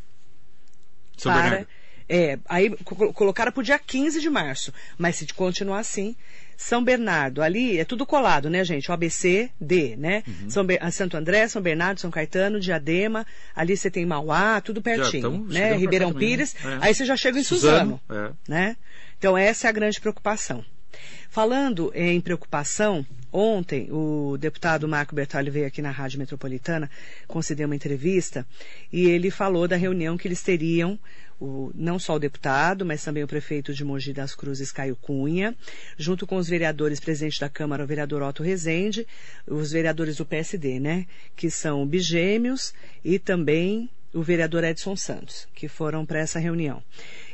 São 1.17 1.33
para. 1.33 1.43
Bernardo. 1.43 1.69
É, 2.13 2.41
aí 2.49 2.71
co- 2.85 3.13
colocaram 3.13 3.53
para 3.53 3.61
o 3.61 3.63
dia 3.63 3.79
15 3.79 4.21
de 4.21 4.29
março. 4.29 4.75
Mas 4.99 5.15
se 5.15 5.27
continuar 5.33 5.79
assim, 5.79 6.17
São 6.61 6.85
Bernardo, 6.85 7.41
ali 7.41 7.79
é 7.79 7.87
tudo 7.87 8.05
colado, 8.05 8.51
né, 8.51 8.63
gente? 8.63 8.91
O 8.91 8.93
ABC, 8.93 9.51
D, 9.59 9.97
né? 9.97 10.23
Uhum. 10.29 10.51
São 10.51 10.63
Ber- 10.63 10.93
Santo 10.93 11.17
André, 11.17 11.49
São 11.49 11.63
Bernardo, 11.63 11.99
São 11.99 12.11
Caetano, 12.11 12.61
Diadema, 12.61 13.27
ali 13.57 13.75
você 13.75 13.91
tem 13.91 14.05
Mauá, 14.05 14.61
tudo 14.61 14.83
pertinho, 14.83 15.23
tamo 15.23 15.47
né? 15.47 15.75
Ribeirão 15.75 16.13
também, 16.13 16.29
Pires, 16.29 16.55
né? 16.63 16.75
É. 16.83 16.87
aí 16.87 16.95
você 16.95 17.07
já 17.07 17.17
chega 17.17 17.39
em 17.39 17.43
Suzano, 17.43 17.99
Suzano, 18.07 18.37
é. 18.47 18.51
né? 18.51 18.77
Então 19.19 19.39
essa 19.39 19.69
é 19.69 19.71
a 19.71 19.73
grande 19.73 19.99
preocupação. 19.99 20.63
Falando 21.31 21.93
em 21.95 22.21
preocupação, 22.21 23.07
Ontem, 23.33 23.89
o 23.93 24.37
deputado 24.37 24.89
Marco 24.89 25.15
Bertoli 25.15 25.51
veio 25.51 25.67
aqui 25.67 25.81
na 25.81 25.93
Rádio 25.93 26.19
Metropolitana 26.19 26.91
conceder 27.29 27.65
uma 27.65 27.77
entrevista 27.77 28.45
e 28.93 29.07
ele 29.07 29.31
falou 29.31 29.69
da 29.69 29.77
reunião 29.77 30.19
que 30.19 30.27
eles 30.27 30.43
teriam, 30.43 30.99
o, 31.41 31.71
não 31.73 31.97
só 31.97 32.17
o 32.17 32.19
deputado, 32.19 32.85
mas 32.85 33.05
também 33.05 33.23
o 33.23 33.29
prefeito 33.29 33.73
de 33.73 33.85
Mogi 33.85 34.13
das 34.13 34.35
Cruzes, 34.35 34.73
Caio 34.73 34.97
Cunha, 34.97 35.55
junto 35.97 36.27
com 36.27 36.37
os 36.37 36.49
vereadores 36.49 36.99
presidente 36.99 37.39
da 37.39 37.49
Câmara, 37.49 37.85
o 37.85 37.87
vereador 37.87 38.21
Otto 38.21 38.43
Rezende, 38.43 39.07
os 39.47 39.71
vereadores 39.71 40.17
do 40.17 40.27
PSD, 40.27 40.81
né? 40.81 41.07
Que 41.37 41.49
são 41.51 41.87
Bigêmeos 41.87 42.75
e 43.05 43.17
também 43.17 43.89
o 44.13 44.23
vereador 44.23 44.65
Edson 44.65 44.97
Santos, 44.97 45.47
que 45.55 45.69
foram 45.69 46.05
para 46.05 46.19
essa 46.19 46.41
reunião. 46.41 46.83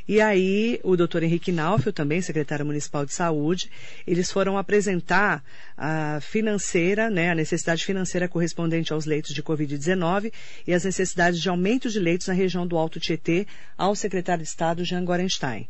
E 0.08 0.20
aí, 0.20 0.78
o 0.84 0.96
doutor 0.96 1.22
Henrique 1.24 1.50
Naufel, 1.50 1.92
também 1.92 2.20
secretário 2.20 2.64
municipal 2.64 3.04
de 3.04 3.12
saúde, 3.12 3.70
eles 4.06 4.30
foram 4.30 4.56
apresentar 4.56 5.42
a 5.76 6.20
financeira, 6.20 7.10
né, 7.10 7.30
a 7.30 7.34
necessidade 7.34 7.84
financeira 7.84 8.28
correspondente 8.28 8.92
aos 8.92 9.04
leitos 9.04 9.34
de 9.34 9.42
Covid-19 9.42 10.32
e 10.66 10.72
as 10.72 10.84
necessidades 10.84 11.40
de 11.40 11.48
aumento 11.48 11.90
de 11.90 11.98
leitos 11.98 12.28
na 12.28 12.34
região 12.34 12.66
do 12.66 12.78
Alto 12.78 13.00
Tietê 13.00 13.46
ao 13.76 13.96
secretário 13.96 14.44
de 14.44 14.48
Estado, 14.48 14.84
Jean 14.84 15.04
Gorenstein. 15.04 15.68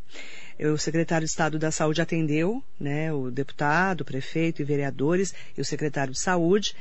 O 0.59 0.79
secretário 0.79 1.27
de 1.27 1.31
Estado 1.31 1.59
da 1.59 1.71
Saúde 1.71 2.01
atendeu, 2.01 2.63
né, 2.81 3.13
o 3.13 3.31
deputado, 3.31 4.01
o 4.01 4.05
prefeito 4.05 4.63
e 4.63 4.65
vereadores 4.65 5.35
e 5.57 5.61
o 5.61 5.65
secretário 5.65 6.15
de 6.15 6.21
Saúde. 6.21 6.75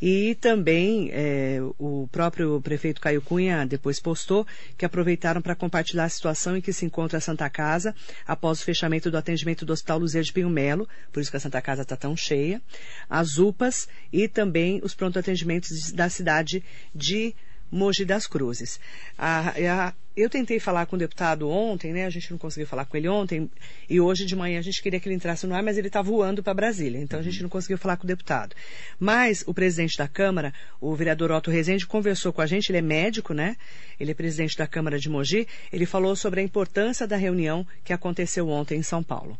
E 0.00 0.34
também 0.34 1.10
é, 1.12 1.58
o 1.78 2.08
próprio 2.10 2.60
prefeito 2.60 3.00
Caio 3.00 3.22
Cunha 3.22 3.64
depois 3.64 4.00
postou 4.00 4.46
que 4.76 4.84
aproveitaram 4.84 5.40
para 5.40 5.54
compartilhar 5.54 6.04
a 6.04 6.08
situação 6.08 6.56
em 6.56 6.60
que 6.60 6.72
se 6.72 6.84
encontra 6.84 7.18
a 7.18 7.20
Santa 7.20 7.48
Casa 7.48 7.94
após 8.26 8.60
o 8.60 8.64
fechamento 8.64 9.10
do 9.10 9.16
atendimento 9.16 9.64
do 9.64 9.72
Hospital 9.72 10.00
Luzia 10.00 10.22
de 10.22 10.32
Pinho 10.32 10.50
Melo, 10.50 10.88
por 11.12 11.20
isso 11.20 11.30
que 11.30 11.36
a 11.36 11.40
Santa 11.40 11.62
Casa 11.62 11.82
está 11.82 11.96
tão 11.96 12.16
cheia, 12.16 12.60
as 13.08 13.38
UPAs 13.38 13.88
e 14.12 14.26
também 14.26 14.80
os 14.82 14.92
pronto 14.92 15.18
atendimentos 15.18 15.92
da 15.92 16.08
cidade 16.08 16.64
de 16.92 17.34
Mogi 17.72 18.04
das 18.04 18.26
Cruzes. 18.26 18.78
A, 19.16 19.48
a, 19.48 19.94
eu 20.14 20.28
tentei 20.28 20.60
falar 20.60 20.84
com 20.84 20.94
o 20.94 20.98
deputado 20.98 21.48
ontem, 21.48 21.90
né? 21.90 22.04
A 22.04 22.10
gente 22.10 22.30
não 22.30 22.36
conseguiu 22.36 22.66
falar 22.66 22.84
com 22.84 22.98
ele 22.98 23.08
ontem. 23.08 23.50
E 23.88 23.98
hoje 23.98 24.26
de 24.26 24.36
manhã 24.36 24.58
a 24.58 24.62
gente 24.62 24.82
queria 24.82 25.00
que 25.00 25.08
ele 25.08 25.16
entrasse 25.16 25.46
no 25.46 25.54
ar, 25.54 25.62
mas 25.62 25.78
ele 25.78 25.86
está 25.86 26.02
voando 26.02 26.42
para 26.42 26.52
Brasília. 26.52 27.00
Então 27.00 27.18
a 27.18 27.22
gente 27.22 27.42
não 27.42 27.48
conseguiu 27.48 27.78
falar 27.78 27.96
com 27.96 28.04
o 28.04 28.06
deputado. 28.06 28.54
Mas 29.00 29.42
o 29.46 29.54
presidente 29.54 29.96
da 29.96 30.06
Câmara, 30.06 30.52
o 30.78 30.94
vereador 30.94 31.30
Otto 31.32 31.50
Rezende, 31.50 31.86
conversou 31.86 32.30
com 32.30 32.42
a 32.42 32.46
gente. 32.46 32.70
Ele 32.70 32.78
é 32.78 32.82
médico, 32.82 33.32
né? 33.32 33.56
Ele 33.98 34.10
é 34.10 34.14
presidente 34.14 34.56
da 34.58 34.66
Câmara 34.66 34.98
de 34.98 35.08
Mogi. 35.08 35.48
Ele 35.72 35.86
falou 35.86 36.14
sobre 36.14 36.40
a 36.40 36.44
importância 36.44 37.06
da 37.06 37.16
reunião 37.16 37.66
que 37.82 37.94
aconteceu 37.94 38.50
ontem 38.50 38.78
em 38.78 38.82
São 38.82 39.02
Paulo. 39.02 39.38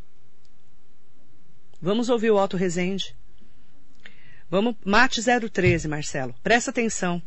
Vamos 1.80 2.08
ouvir 2.08 2.30
o 2.30 2.42
Otto 2.42 2.56
Rezende. 2.56 3.14
Vamos, 4.48 4.74
mate 4.84 5.20
013, 5.22 5.86
Marcelo. 5.88 6.34
Presta 6.42 6.70
atenção. 6.70 7.20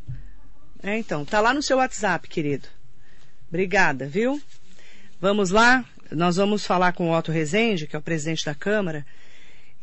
É, 0.83 0.97
então, 0.97 1.25
tá 1.25 1.39
lá 1.39 1.53
no 1.53 1.61
seu 1.61 1.77
WhatsApp, 1.77 2.27
querido. 2.27 2.67
Obrigada, 3.47 4.07
viu? 4.07 4.41
Vamos 5.19 5.49
lá. 5.49 5.85
Nós 6.11 6.35
vamos 6.35 6.65
falar 6.65 6.93
com 6.93 7.09
o 7.09 7.17
Otto 7.17 7.31
Rezende, 7.31 7.87
que 7.87 7.95
é 7.95 7.99
o 7.99 8.01
presidente 8.01 8.45
da 8.45 8.53
Câmara. 8.53 9.05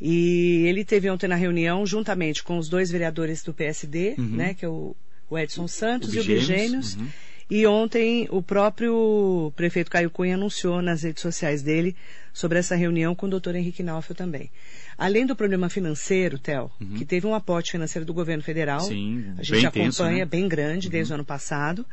E 0.01 0.65
ele 0.67 0.85
teve 0.85 1.09
ontem 1.09 1.29
na 1.29 1.37
reunião, 1.37 1.87
juntamente 1.87 2.43
com 2.43 2.59
os 2.59 2.69
dois 2.69 2.91
vereadores 2.91 3.43
do 3.43 3.55
PSD, 3.55 4.17
uhum. 4.19 4.37
né, 4.37 4.55
que 4.55 4.65
é 4.65 4.69
o, 4.69 4.97
o 5.31 5.39
Edson 5.39 5.69
Santos 5.69 6.13
o 6.13 6.17
e 6.17 6.21
o 6.21 6.25
Bigêmeos. 6.25 6.97
Uhum. 6.97 7.09
E 7.55 7.67
ontem 7.67 8.27
o 8.31 8.41
próprio 8.41 9.53
prefeito 9.55 9.91
Caio 9.91 10.09
Cunha 10.09 10.37
anunciou 10.37 10.81
nas 10.81 11.03
redes 11.03 11.21
sociais 11.21 11.61
dele 11.61 11.95
sobre 12.33 12.59
essa 12.59 12.75
reunião 12.75 13.15
com 13.15 13.27
o 13.27 13.29
doutor 13.29 13.55
Henrique 13.55 13.83
Naufel 13.83 14.17
também. 14.17 14.51
Além 14.97 15.27
do 15.27 15.37
problema 15.37 15.69
financeiro, 15.69 16.39
Theo, 16.39 16.71
uhum. 16.81 16.95
que 16.95 17.05
teve 17.05 17.27
um 17.27 17.35
aporte 17.35 17.73
financeiro 17.73 18.07
do 18.07 18.15
governo 18.15 18.43
federal, 18.43 18.81
Sim, 18.81 19.35
a 19.37 19.43
gente 19.43 19.67
acompanha, 19.67 19.85
tenso, 19.85 20.03
né? 20.03 20.25
bem 20.25 20.49
grande, 20.49 20.87
uhum. 20.87 20.93
desde 20.93 21.13
o 21.13 21.15
ano 21.15 21.27
passado, 21.27 21.85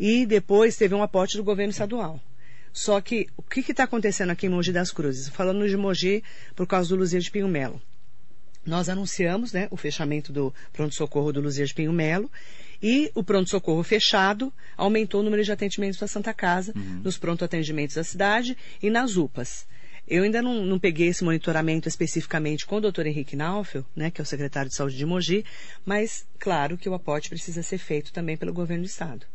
e 0.00 0.26
depois 0.26 0.76
teve 0.76 0.96
um 0.96 1.02
aporte 1.04 1.36
do 1.36 1.44
governo 1.44 1.70
estadual. 1.70 2.20
Só 2.72 3.00
que 3.00 3.28
o 3.36 3.42
que 3.42 3.60
está 3.60 3.84
acontecendo 3.84 4.30
aqui 4.30 4.46
em 4.46 4.50
Mogi 4.50 4.72
das 4.72 4.90
Cruzes? 4.90 5.28
Falando 5.28 5.68
de 5.68 5.76
Mogi 5.76 6.24
por 6.56 6.66
causa 6.66 6.88
do 6.88 6.96
Luzia 6.96 7.20
de 7.20 7.30
Pinho 7.30 7.46
Melo. 7.46 7.80
Nós 8.68 8.88
anunciamos 8.88 9.52
né, 9.52 9.66
o 9.70 9.76
fechamento 9.76 10.30
do 10.30 10.54
pronto-socorro 10.72 11.32
do 11.32 11.40
Luzia 11.40 11.64
de 11.64 11.72
Pinho 11.72 11.92
Melo 11.92 12.30
e 12.82 13.10
o 13.14 13.24
pronto-socorro 13.24 13.82
fechado 13.82 14.52
aumentou 14.76 15.20
o 15.20 15.24
número 15.24 15.42
de 15.42 15.50
atendimentos 15.50 15.98
para 15.98 16.06
Santa 16.06 16.34
Casa, 16.34 16.72
uhum. 16.76 17.00
nos 17.02 17.16
pronto-atendimentos 17.16 17.96
da 17.96 18.04
cidade 18.04 18.56
e 18.82 18.90
nas 18.90 19.16
UPAs. 19.16 19.66
Eu 20.06 20.22
ainda 20.22 20.40
não, 20.40 20.64
não, 20.64 20.78
peguei 20.78 21.08
esse 21.08 21.24
monitoramento 21.24 21.88
especificamente 21.88 22.66
com 22.66 22.76
o 22.76 22.80
doutor 22.80 23.06
Henrique 23.06 23.36
Naufel, 23.36 23.84
né, 23.96 24.10
que 24.10 24.20
é 24.20 24.22
o 24.22 24.26
secretário 24.26 24.70
de 24.70 24.76
saúde 24.76 24.96
de 24.96 25.04
Mogi, 25.04 25.44
mas 25.84 26.26
claro 26.38 26.78
que 26.78 26.88
o 26.88 26.94
aporte 26.94 27.28
precisa 27.28 27.62
ser 27.62 27.78
feito 27.78 28.12
também 28.12 28.36
pelo 28.36 28.52
governo 28.52 28.84
do 28.84 28.86
estado. 28.86 29.26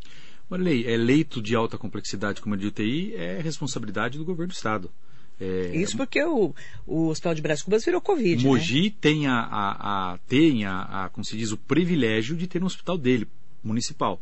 Marley, 0.49 0.85
é 0.87 0.95
leito 0.95 1.41
de 1.41 1.55
alta 1.55 1.77
complexidade 1.77 2.41
como 2.41 2.53
a 2.53 2.57
de 2.57 2.67
UTI 2.67 3.15
é 3.15 3.39
responsabilidade 3.41 4.17
do 4.17 4.25
governo 4.25 4.51
do 4.51 4.55
estado. 4.55 4.91
É, 5.39 5.75
Isso 5.75 5.97
porque 5.97 6.23
o, 6.23 6.53
o 6.85 7.07
Hospital 7.07 7.35
de 7.35 7.41
Brás 7.41 7.61
Cubas 7.61 7.83
virou 7.83 7.99
Covid. 7.99 8.45
Mogi 8.45 8.83
né? 8.83 8.93
tem, 9.01 9.27
a, 9.27 9.39
a, 9.39 10.13
a, 10.13 10.17
tem 10.27 10.65
a, 10.65 10.81
a, 10.81 11.09
como 11.09 11.25
se 11.25 11.35
diz, 11.35 11.51
o 11.51 11.57
privilégio 11.57 12.35
de 12.35 12.47
ter 12.47 12.61
um 12.61 12.67
hospital 12.67 12.97
dele, 12.97 13.27
municipal. 13.63 14.21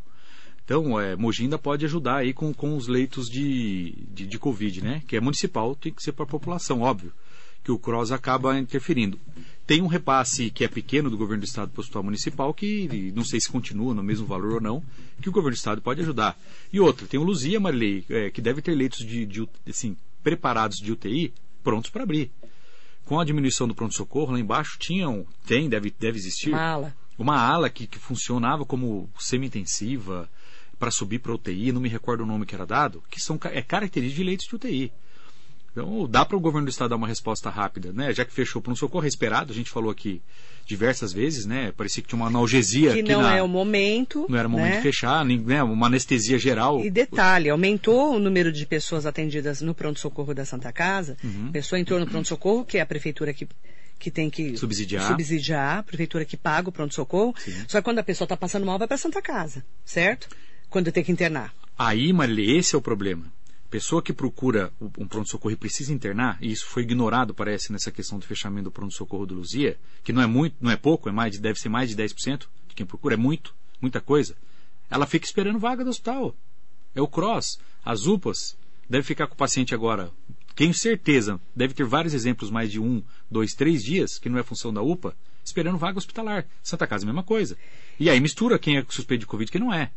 Então, 0.64 1.00
é, 1.00 1.16
Mogi 1.16 1.44
ainda 1.44 1.58
pode 1.58 1.86
ajudar 1.86 2.18
aí 2.18 2.34
com, 2.34 2.54
com 2.54 2.78
os 2.78 2.88
leitos 2.88 3.30
de, 3.30 3.94
de, 4.14 4.26
de 4.26 4.40
Covid, 4.40 4.82
né? 4.82 5.04
Que 5.08 5.18
é 5.18 5.20
municipal, 5.20 5.76
tem 5.76 5.92
que 5.92 6.02
ser 6.02 6.14
para 6.14 6.24
a 6.24 6.28
população, 6.28 6.82
óbvio. 6.82 7.12
Que 7.64 7.72
o 7.72 7.78
CROSS 7.78 8.12
acaba 8.12 8.58
interferindo. 8.58 9.20
Tem 9.68 9.82
um 9.82 9.88
repasse 9.88 10.50
que 10.50 10.64
é 10.64 10.68
pequeno 10.68 11.10
do 11.10 11.18
governo 11.18 11.42
do 11.42 11.46
estado 11.46 11.70
para 11.70 11.80
o 11.80 11.82
hospital 11.82 12.04
municipal, 12.04 12.54
que 12.54 13.12
não 13.16 13.24
sei 13.24 13.40
se 13.40 13.50
continua 13.50 13.94
no 13.94 14.02
mesmo 14.02 14.26
valor 14.26 14.54
ou 14.54 14.62
não, 14.62 14.84
que 15.22 15.30
o 15.30 15.32
governo 15.32 15.56
do 15.56 15.58
estado 15.58 15.82
pode 15.82 16.02
ajudar. 16.02 16.40
E 16.74 16.80
outra, 16.80 17.06
tem 17.06 17.20
o 17.20 17.24
Luzia 17.24 17.60
Marilei, 17.60 18.04
é, 18.10 18.32
que 18.32 18.42
deve 18.42 18.62
ter 18.62 18.74
leitos 18.74 19.06
de, 19.06 19.26
de, 19.26 19.48
assim, 19.68 19.96
preparados 20.24 20.78
de 20.78 20.92
UTI 20.92 21.34
prontos 21.64 21.90
para 21.90 22.04
abrir. 22.04 22.32
Com 23.06 23.20
a 23.20 23.26
diminuição 23.26 23.68
do 23.68 23.76
pronto-socorro, 23.76 24.34
lá 24.34 24.40
embaixo 24.40 24.78
tinham, 24.80 25.26
tem, 25.46 25.68
deve, 25.68 25.94
deve 26.00 26.18
existir. 26.18 26.50
Uma 26.50 26.62
ala. 26.62 26.98
Uma 27.18 27.38
ala 27.38 27.70
que, 27.70 27.86
que 27.86 28.00
funcionava 28.00 28.66
como 28.66 29.10
semi-intensiva, 29.20 30.30
para 30.82 30.90
subir 30.90 31.20
para 31.20 31.34
UTI, 31.34 31.72
não 31.72 31.80
me 31.80 31.88
recordo 31.88 32.24
o 32.24 32.26
nome 32.26 32.44
que 32.44 32.56
era 32.56 32.66
dado, 32.66 33.04
que 33.08 33.22
são 33.22 33.40
é 33.44 33.62
características 33.62 34.18
de 34.18 34.24
leitos 34.24 34.48
de 34.48 34.56
UTI. 34.56 34.92
Então, 35.72 36.08
dá 36.08 36.26
para 36.26 36.36
o 36.36 36.40
governo 36.40 36.66
do 36.66 36.70
estado 36.70 36.90
dar 36.90 36.96
uma 36.98 37.08
resposta 37.08 37.50
rápida, 37.50 37.94
né? 37.94 38.14
Já 38.14 38.26
que 38.26 38.34
fechou 38.34 38.62
para 38.62 38.74
um 38.74 38.76
socorro 38.76 39.06
esperado, 39.06 39.54
a 39.54 39.56
gente 39.56 39.70
falou 39.70 39.90
aqui 39.90 40.22
diversas 40.66 41.14
vezes, 41.14 41.46
né? 41.46 41.72
Parecia 41.72 42.04
que 42.04 42.10
tinha 42.10 42.18
uma 42.18 42.28
analgesia. 42.28 42.94
Que 42.94 43.02
não 43.02 43.22
na, 43.22 43.36
é 43.36 43.42
o 43.42 43.48
momento. 43.48 44.26
Não 44.30 44.38
era 44.38 44.48
o 44.48 44.52
momento 44.52 44.70
né? 44.70 44.78
de 44.78 44.84
fechar, 44.84 45.24
nem, 45.24 45.40
né? 45.40 45.64
uma 45.64 45.88
anestesia 45.88 46.38
geral. 46.38 46.84
E 46.84 46.90
detalhe, 46.90 47.50
aumentou 47.50 48.16
o 48.16 48.20
número 48.20 48.52
de 48.52 48.66
pessoas 48.66 49.06
atendidas 49.06 49.62
no 49.62 49.74
pronto-socorro 49.74 50.34
da 50.34 50.44
Santa 50.44 50.72
Casa. 50.74 51.18
Uhum. 51.24 51.48
A 51.50 51.52
pessoa 51.52 51.80
entrou 51.80 52.00
no 52.00 52.08
pronto-socorro, 52.08 52.66
que 52.66 52.78
é 52.78 52.82
a 52.82 52.86
prefeitura 52.86 53.34
que 53.34 53.48
que 53.98 54.10
tem 54.10 54.32
que 54.32 54.58
subsidiar, 54.58 55.08
subsidiar 55.10 55.78
a 55.78 55.84
prefeitura 55.84 56.26
que 56.26 56.36
paga 56.36 56.70
o 56.70 56.72
pronto-socorro. 56.72 57.36
Só 57.68 57.78
que 57.78 57.84
quando 57.84 58.00
a 58.00 58.04
pessoa 58.04 58.26
está 58.26 58.36
passando 58.36 58.66
mal, 58.66 58.80
vai 58.80 58.88
para 58.88 58.98
Santa 58.98 59.22
Casa, 59.22 59.64
certo? 59.86 60.28
quando 60.72 60.92
tem 60.92 61.04
que 61.04 61.12
internar. 61.12 61.54
Aí, 61.78 62.12
Marília, 62.14 62.58
esse 62.58 62.74
é 62.74 62.78
o 62.78 62.82
problema. 62.82 63.26
Pessoa 63.72 64.02
que 64.02 64.12
procura 64.12 64.70
um 64.98 65.08
pronto-socorro 65.08 65.54
e 65.54 65.56
precisa 65.56 65.94
internar, 65.94 66.38
e 66.42 66.52
isso 66.52 66.66
foi 66.66 66.84
ignorado, 66.84 67.34
parece, 67.34 67.72
nessa 67.72 67.90
questão 67.90 68.20
do 68.20 68.26
fechamento 68.26 68.66
do 68.66 68.72
pronto-socorro 68.72 69.26
do 69.26 69.36
Luzia, 69.36 69.80
que 70.04 70.12
não 70.12 70.22
é 70.22 70.28
muito, 70.28 70.58
não 70.60 70.70
é 70.70 70.76
pouco, 70.76 71.08
é 71.08 71.12
mais, 71.14 71.40
deve 71.40 71.58
ser 71.58 71.70
mais 71.70 71.90
de 71.90 71.96
10% 71.96 72.48
de 72.68 72.76
quem 72.76 72.86
procura, 72.86 73.14
é 73.14 73.18
muito, 73.18 73.56
muita 73.80 74.02
coisa. 74.02 74.36
Ela 74.90 75.06
fica 75.06 75.26
esperando 75.26 75.58
vaga 75.58 75.86
do 75.86 75.90
hospital. 75.90 76.36
É 76.94 77.02
o 77.02 77.08
cross, 77.08 77.62
as 77.86 78.08
UPAs, 78.08 78.58
deve 78.90 79.08
ficar 79.08 79.26
com 79.28 79.36
o 79.36 79.38
paciente 79.38 79.74
agora. 79.74 80.12
Tenho 80.54 80.74
certeza, 80.74 81.40
deve 81.56 81.74
ter 81.74 81.86
vários 81.86 82.14
exemplos 82.14 82.52
mais 82.52 82.70
de 82.70 82.78
um, 82.78 83.02
dois, 83.32 83.54
três 83.54 83.82
dias, 83.82 84.20
que 84.20 84.28
não 84.28 84.38
é 84.38 84.44
função 84.44 84.74
da 84.74 84.82
UPA, 84.82 85.16
esperando 85.46 85.78
vaga 85.78 85.98
hospitalar. 85.98 86.46
Santa 86.62 86.86
Casa, 86.86 87.06
mesma 87.06 87.24
coisa. 87.24 87.58
E 87.98 88.10
aí 88.10 88.20
mistura 88.20 88.60
quem 88.60 88.78
é 88.78 88.86
suspeito 88.90 89.22
de 89.22 89.28
Covid 89.28 89.50
e 89.50 89.52
quem 89.54 89.62
não 89.62 89.74
é. 89.74 89.92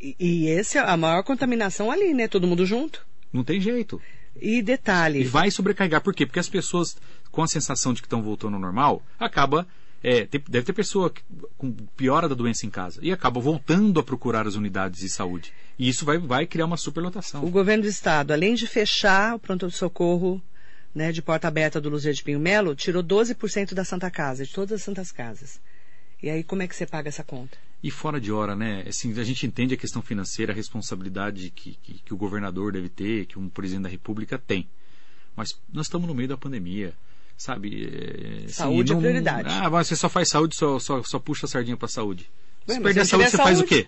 E, 0.00 0.16
e 0.18 0.48
esse 0.48 0.78
é 0.78 0.80
a 0.80 0.96
maior 0.96 1.22
contaminação 1.22 1.90
ali, 1.90 2.14
né? 2.14 2.28
Todo 2.28 2.46
mundo 2.46 2.64
junto. 2.64 3.06
Não 3.32 3.44
tem 3.44 3.60
jeito. 3.60 4.00
E 4.40 4.62
detalhe. 4.62 5.20
E 5.20 5.24
vai 5.24 5.50
sobrecarregar. 5.50 6.00
Por 6.00 6.14
quê? 6.14 6.24
Porque 6.24 6.38
as 6.38 6.48
pessoas, 6.48 6.96
com 7.30 7.42
a 7.42 7.48
sensação 7.48 7.92
de 7.92 8.00
que 8.00 8.06
estão 8.06 8.22
voltando 8.22 8.54
ao 8.54 8.60
normal, 8.60 9.02
acaba. 9.18 9.66
É, 10.00 10.26
tem, 10.26 10.40
deve 10.48 10.64
ter 10.64 10.72
pessoa 10.72 11.12
com 11.56 11.72
piora 11.96 12.28
da 12.28 12.34
doença 12.36 12.64
em 12.64 12.70
casa 12.70 13.00
e 13.02 13.10
acaba 13.10 13.40
voltando 13.40 13.98
a 13.98 14.02
procurar 14.02 14.46
as 14.46 14.54
unidades 14.54 15.00
de 15.00 15.08
saúde. 15.08 15.52
E 15.76 15.88
isso 15.88 16.04
vai, 16.04 16.18
vai 16.18 16.46
criar 16.46 16.66
uma 16.66 16.76
superlotação. 16.76 17.44
O 17.44 17.50
governo 17.50 17.82
do 17.82 17.88
estado, 17.88 18.32
além 18.32 18.54
de 18.54 18.68
fechar 18.68 19.34
o 19.34 19.40
pronto-socorro 19.40 20.40
né, 20.94 21.10
de 21.10 21.20
porta 21.20 21.48
aberta 21.48 21.80
do 21.80 21.88
Luzia 21.88 22.12
de 22.12 22.22
Pinho 22.22 22.38
Melo, 22.38 22.76
tirou 22.76 23.02
12% 23.02 23.74
da 23.74 23.84
Santa 23.84 24.08
Casa, 24.08 24.44
de 24.44 24.52
todas 24.52 24.72
as 24.72 24.82
Santas 24.82 25.10
Casas. 25.10 25.60
E 26.22 26.28
aí 26.30 26.42
como 26.42 26.62
é 26.62 26.68
que 26.68 26.74
você 26.74 26.86
paga 26.86 27.08
essa 27.08 27.22
conta? 27.24 27.56
E 27.82 27.90
fora 27.90 28.20
de 28.20 28.32
hora, 28.32 28.56
né? 28.56 28.84
Assim, 28.88 29.18
a 29.18 29.24
gente 29.24 29.46
entende 29.46 29.74
a 29.74 29.76
questão 29.76 30.02
financeira, 30.02 30.52
a 30.52 30.56
responsabilidade 30.56 31.50
que, 31.50 31.78
que, 31.82 31.94
que 32.00 32.12
o 32.12 32.16
governador 32.16 32.72
deve 32.72 32.88
ter, 32.88 33.26
que 33.26 33.38
um 33.38 33.48
presidente 33.48 33.84
da 33.84 33.88
República 33.88 34.36
tem. 34.36 34.68
Mas 35.36 35.56
nós 35.72 35.86
estamos 35.86 36.08
no 36.08 36.14
meio 36.14 36.28
da 36.28 36.36
pandemia. 36.36 36.92
sabe? 37.36 37.86
É, 37.86 38.44
assim, 38.46 38.48
saúde 38.48 38.90
não, 38.90 38.98
é 38.98 39.02
prioridade. 39.02 39.48
Ah, 39.48 39.68
você 39.68 39.94
só 39.94 40.08
faz 40.08 40.28
saúde, 40.28 40.56
só, 40.56 40.78
só, 40.80 41.02
só 41.04 41.20
puxa 41.20 41.46
a 41.46 41.48
sardinha 41.48 41.76
para 41.76 41.86
saúde. 41.86 42.28
Se 42.66 42.80
perder 42.80 43.00
a 43.02 43.04
saúde, 43.04 43.30
você 43.30 43.36
saúde, 43.36 43.54
faz 43.54 43.60
o 43.60 43.64
quê? 43.64 43.86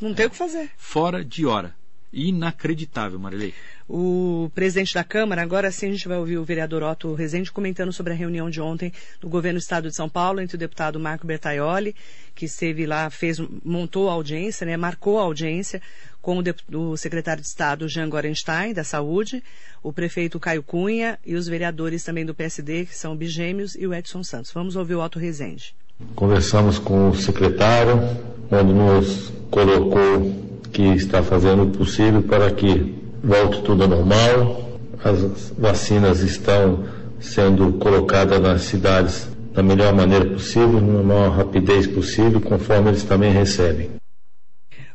Não 0.00 0.12
tem 0.12 0.26
o 0.26 0.30
que 0.30 0.36
fazer. 0.36 0.70
Fora 0.76 1.24
de 1.24 1.46
hora. 1.46 1.76
Inacreditável, 2.14 3.18
Marilei. 3.18 3.52
O 3.88 4.50
presidente 4.54 4.94
da 4.94 5.04
Câmara, 5.04 5.42
agora 5.42 5.70
sim 5.70 5.88
a 5.88 5.92
gente 5.92 6.08
vai 6.08 6.16
ouvir 6.16 6.38
o 6.38 6.44
vereador 6.44 6.82
Otto 6.82 7.12
Rezende 7.12 7.52
comentando 7.52 7.92
sobre 7.92 8.12
a 8.12 8.16
reunião 8.16 8.48
de 8.48 8.60
ontem 8.60 8.92
do 9.20 9.28
governo 9.28 9.58
do 9.58 9.62
Estado 9.62 9.88
de 9.88 9.96
São 9.96 10.08
Paulo 10.08 10.40
entre 10.40 10.56
o 10.56 10.58
deputado 10.58 10.98
Marco 10.98 11.26
Bertaioli, 11.26 11.94
que 12.34 12.46
esteve 12.46 12.86
lá, 12.86 13.10
fez, 13.10 13.38
montou 13.64 14.08
a 14.08 14.12
audiência, 14.12 14.64
né, 14.64 14.76
marcou 14.76 15.18
a 15.18 15.22
audiência 15.22 15.82
com 16.22 16.38
o, 16.38 16.92
o 16.92 16.96
secretário 16.96 17.42
de 17.42 17.48
Estado 17.48 17.86
Jean 17.86 18.08
Gorenstein, 18.08 18.72
da 18.72 18.84
Saúde, 18.84 19.42
o 19.82 19.92
prefeito 19.92 20.40
Caio 20.40 20.62
Cunha 20.62 21.18
e 21.26 21.34
os 21.34 21.46
vereadores 21.46 22.02
também 22.02 22.24
do 22.24 22.34
PSD, 22.34 22.86
que 22.86 22.96
são 22.96 23.12
o 23.12 23.16
Bigêmeos 23.16 23.74
e 23.74 23.86
o 23.86 23.92
Edson 23.92 24.24
Santos. 24.24 24.50
Vamos 24.50 24.76
ouvir 24.76 24.94
o 24.94 25.04
Otto 25.04 25.18
Rezende. 25.18 25.74
Conversamos 26.14 26.78
com 26.78 27.10
o 27.10 27.16
secretário, 27.16 28.00
onde 28.50 28.72
nos 28.72 29.30
colocou 29.50 30.53
que 30.74 30.82
está 30.82 31.22
fazendo 31.22 31.62
o 31.62 31.70
possível 31.70 32.20
para 32.22 32.50
que 32.50 32.94
volte 33.22 33.62
tudo 33.62 33.86
normal. 33.86 34.78
As 35.02 35.52
vacinas 35.56 36.20
estão 36.20 36.84
sendo 37.20 37.74
colocadas 37.74 38.40
nas 38.40 38.62
cidades 38.62 39.28
da 39.52 39.62
melhor 39.62 39.94
maneira 39.94 40.26
possível, 40.26 40.80
na 40.80 41.02
maior 41.02 41.30
rapidez 41.30 41.86
possível, 41.86 42.40
conforme 42.40 42.90
eles 42.90 43.04
também 43.04 43.32
recebem. 43.32 43.90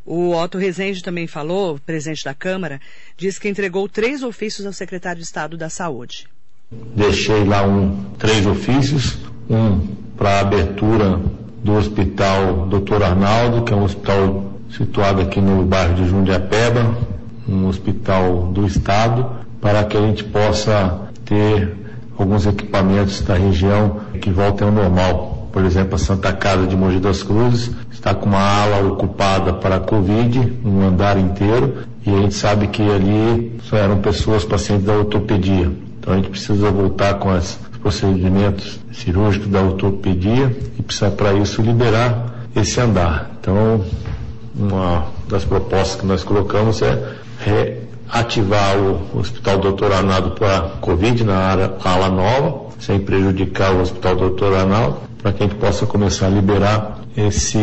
O 0.05 0.35
Otto 0.35 0.57
Rezende 0.57 1.01
também 1.01 1.27
falou, 1.27 1.79
presidente 1.85 2.25
da 2.25 2.33
Câmara, 2.33 2.81
disse 3.15 3.39
que 3.39 3.47
entregou 3.47 3.87
três 3.87 4.21
ofícios 4.21 4.67
ao 4.67 4.73
secretário 4.73 5.19
de 5.19 5.25
Estado 5.25 5.55
da 5.55 5.69
Saúde. 5.69 6.27
Deixei 6.95 7.45
lá 7.45 7.63
um, 7.65 8.03
três 8.17 8.45
ofícios, 8.45 9.17
um 9.49 9.79
para 10.17 10.31
a 10.31 10.39
abertura 10.41 11.21
do 11.63 11.73
Hospital 11.75 12.67
Dr. 12.67 13.03
Arnaldo, 13.03 13.63
que 13.63 13.71
é 13.71 13.75
um 13.75 13.83
hospital 13.83 14.58
situado 14.75 15.21
aqui 15.21 15.41
no 15.41 15.65
bairro 15.65 15.95
de 15.95 16.07
Jundiapeba, 16.07 16.93
um 17.47 17.67
hospital 17.67 18.47
do 18.53 18.65
estado, 18.65 19.25
para 19.61 19.83
que 19.83 19.97
a 19.97 20.01
gente 20.01 20.23
possa 20.23 21.01
ter 21.25 21.75
alguns 22.17 22.45
equipamentos 22.45 23.21
da 23.21 23.33
região 23.33 23.97
que 24.21 24.29
voltem 24.29 24.67
ao 24.67 24.73
normal. 24.73 25.49
Por 25.51 25.65
exemplo, 25.65 25.95
a 25.95 25.97
Santa 25.97 26.31
Casa 26.31 26.67
de 26.67 26.75
Mogi 26.75 26.99
das 26.99 27.23
Cruzes 27.23 27.71
está 27.91 28.13
com 28.13 28.27
uma 28.27 28.39
ala 28.39 28.87
ocupada 28.87 29.53
para 29.53 29.77
a 29.77 29.79
Covid, 29.79 30.59
um 30.63 30.81
andar 30.87 31.17
inteiro, 31.17 31.77
e 32.05 32.13
a 32.13 32.21
gente 32.21 32.35
sabe 32.35 32.67
que 32.67 32.81
ali 32.81 33.59
só 33.63 33.77
eram 33.77 33.97
pessoas 33.97 34.45
pacientes 34.45 34.85
da 34.85 34.93
ortopedia. 34.93 35.71
Então 35.99 36.13
a 36.13 36.17
gente 36.17 36.29
precisa 36.29 36.69
voltar 36.71 37.15
com 37.15 37.35
os 37.35 37.57
procedimentos 37.81 38.79
cirúrgicos 38.91 39.47
da 39.47 39.61
ortopedia 39.61 40.55
e 40.77 40.81
precisa 40.81 41.09
para 41.09 41.33
isso 41.33 41.61
liberar 41.61 42.47
esse 42.55 42.79
andar. 42.79 43.31
Então 43.39 43.83
uma 44.55 45.05
das 45.27 45.45
propostas 45.45 45.99
que 45.99 46.05
nós 46.05 46.23
colocamos 46.23 46.81
é 46.81 47.15
reativar 47.39 48.77
o 48.77 49.19
Hospital 49.19 49.57
Doutor 49.59 49.91
Arnaldo 49.91 50.31
para 50.31 50.61
Covid 50.81 51.23
na 51.23 51.37
área, 51.37 51.73
ala 51.83 52.09
nova, 52.09 52.69
sem 52.79 52.99
prejudicar 52.99 53.73
o 53.73 53.81
Hospital 53.81 54.15
Doutor 54.15 54.55
Arnaldo, 54.55 54.97
para 55.21 55.33
que 55.33 55.43
a 55.43 55.47
gente 55.47 55.57
possa 55.57 55.85
começar 55.85 56.27
a 56.27 56.29
liberar 56.29 56.99
esse 57.15 57.57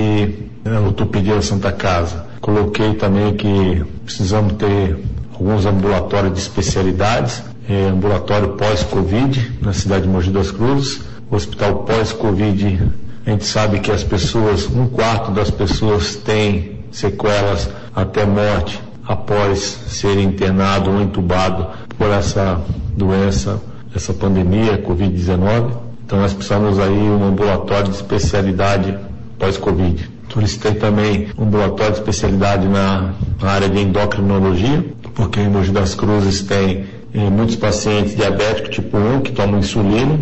né, 0.64 0.78
ortopedia 0.80 1.40
Santa 1.42 1.72
Casa. 1.72 2.26
Coloquei 2.40 2.94
também 2.94 3.34
que 3.34 3.84
precisamos 4.04 4.54
ter 4.54 4.96
alguns 5.32 5.66
ambulatórios 5.66 6.32
de 6.32 6.40
especialidades, 6.40 7.42
é, 7.68 7.88
ambulatório 7.88 8.50
pós-Covid 8.50 9.58
na 9.60 9.72
cidade 9.72 10.02
de 10.02 10.08
Mogi 10.08 10.30
das 10.30 10.50
Cruzes, 10.50 11.00
hospital 11.30 11.84
pós-Covid, 11.84 12.80
a 13.26 13.30
gente 13.30 13.44
sabe 13.44 13.80
que 13.80 13.90
as 13.90 14.04
pessoas, 14.04 14.68
um 14.68 14.86
quarto 14.86 15.32
das 15.32 15.50
pessoas 15.50 16.14
tem 16.14 16.75
sequelas 16.96 17.68
até 17.94 18.24
morte 18.24 18.80
após 19.06 19.60
ser 19.88 20.18
internado 20.18 20.90
ou 20.90 21.00
entubado 21.00 21.66
por 21.98 22.08
essa 22.08 22.58
doença, 22.96 23.60
essa 23.94 24.14
pandemia, 24.14 24.82
Covid-19. 24.82 25.72
Então 26.04 26.18
nós 26.18 26.32
precisamos 26.32 26.78
aí 26.78 26.98
um 26.98 27.22
ambulatório 27.22 27.90
de 27.90 27.96
especialidade 27.96 28.96
pós-Covid. 29.38 30.10
Solicitei 30.32 30.74
também 30.74 31.28
um 31.36 31.44
ambulatório 31.44 31.92
de 31.92 31.98
especialidade 31.98 32.66
na 32.66 33.12
área 33.42 33.68
de 33.68 33.78
endocrinologia, 33.78 34.82
porque 35.14 35.40
em 35.40 35.50
Mogi 35.50 35.72
das 35.72 35.94
Cruzes 35.94 36.40
tem 36.42 36.86
eh, 37.12 37.30
muitos 37.30 37.56
pacientes 37.56 38.16
diabéticos 38.16 38.74
tipo 38.74 38.96
1 38.96 39.20
que 39.20 39.32
tomam 39.32 39.58
insulina 39.58 40.18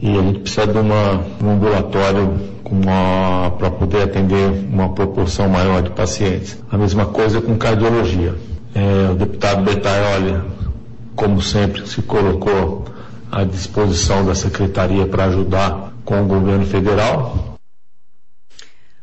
e 0.00 0.16
a 0.16 0.22
gente 0.22 0.40
precisa 0.40 0.66
de 0.66 0.78
uma, 0.78 1.24
um 1.42 1.50
ambulatório 1.50 2.58
para 3.58 3.70
poder 3.70 4.02
atender 4.02 4.50
uma 4.70 4.92
proporção 4.94 5.48
maior 5.48 5.82
de 5.82 5.90
pacientes. 5.90 6.58
A 6.70 6.76
mesma 6.76 7.06
coisa 7.06 7.40
com 7.40 7.56
cardiologia. 7.56 8.34
É, 8.74 9.10
o 9.10 9.14
deputado 9.14 9.64
Betaioli, 9.64 10.42
como 11.16 11.40
sempre, 11.40 11.86
se 11.86 12.02
colocou 12.02 12.84
à 13.30 13.44
disposição 13.44 14.24
da 14.24 14.34
secretaria 14.34 15.06
para 15.06 15.24
ajudar 15.24 15.92
com 16.04 16.22
o 16.22 16.26
governo 16.26 16.66
federal. 16.66 17.58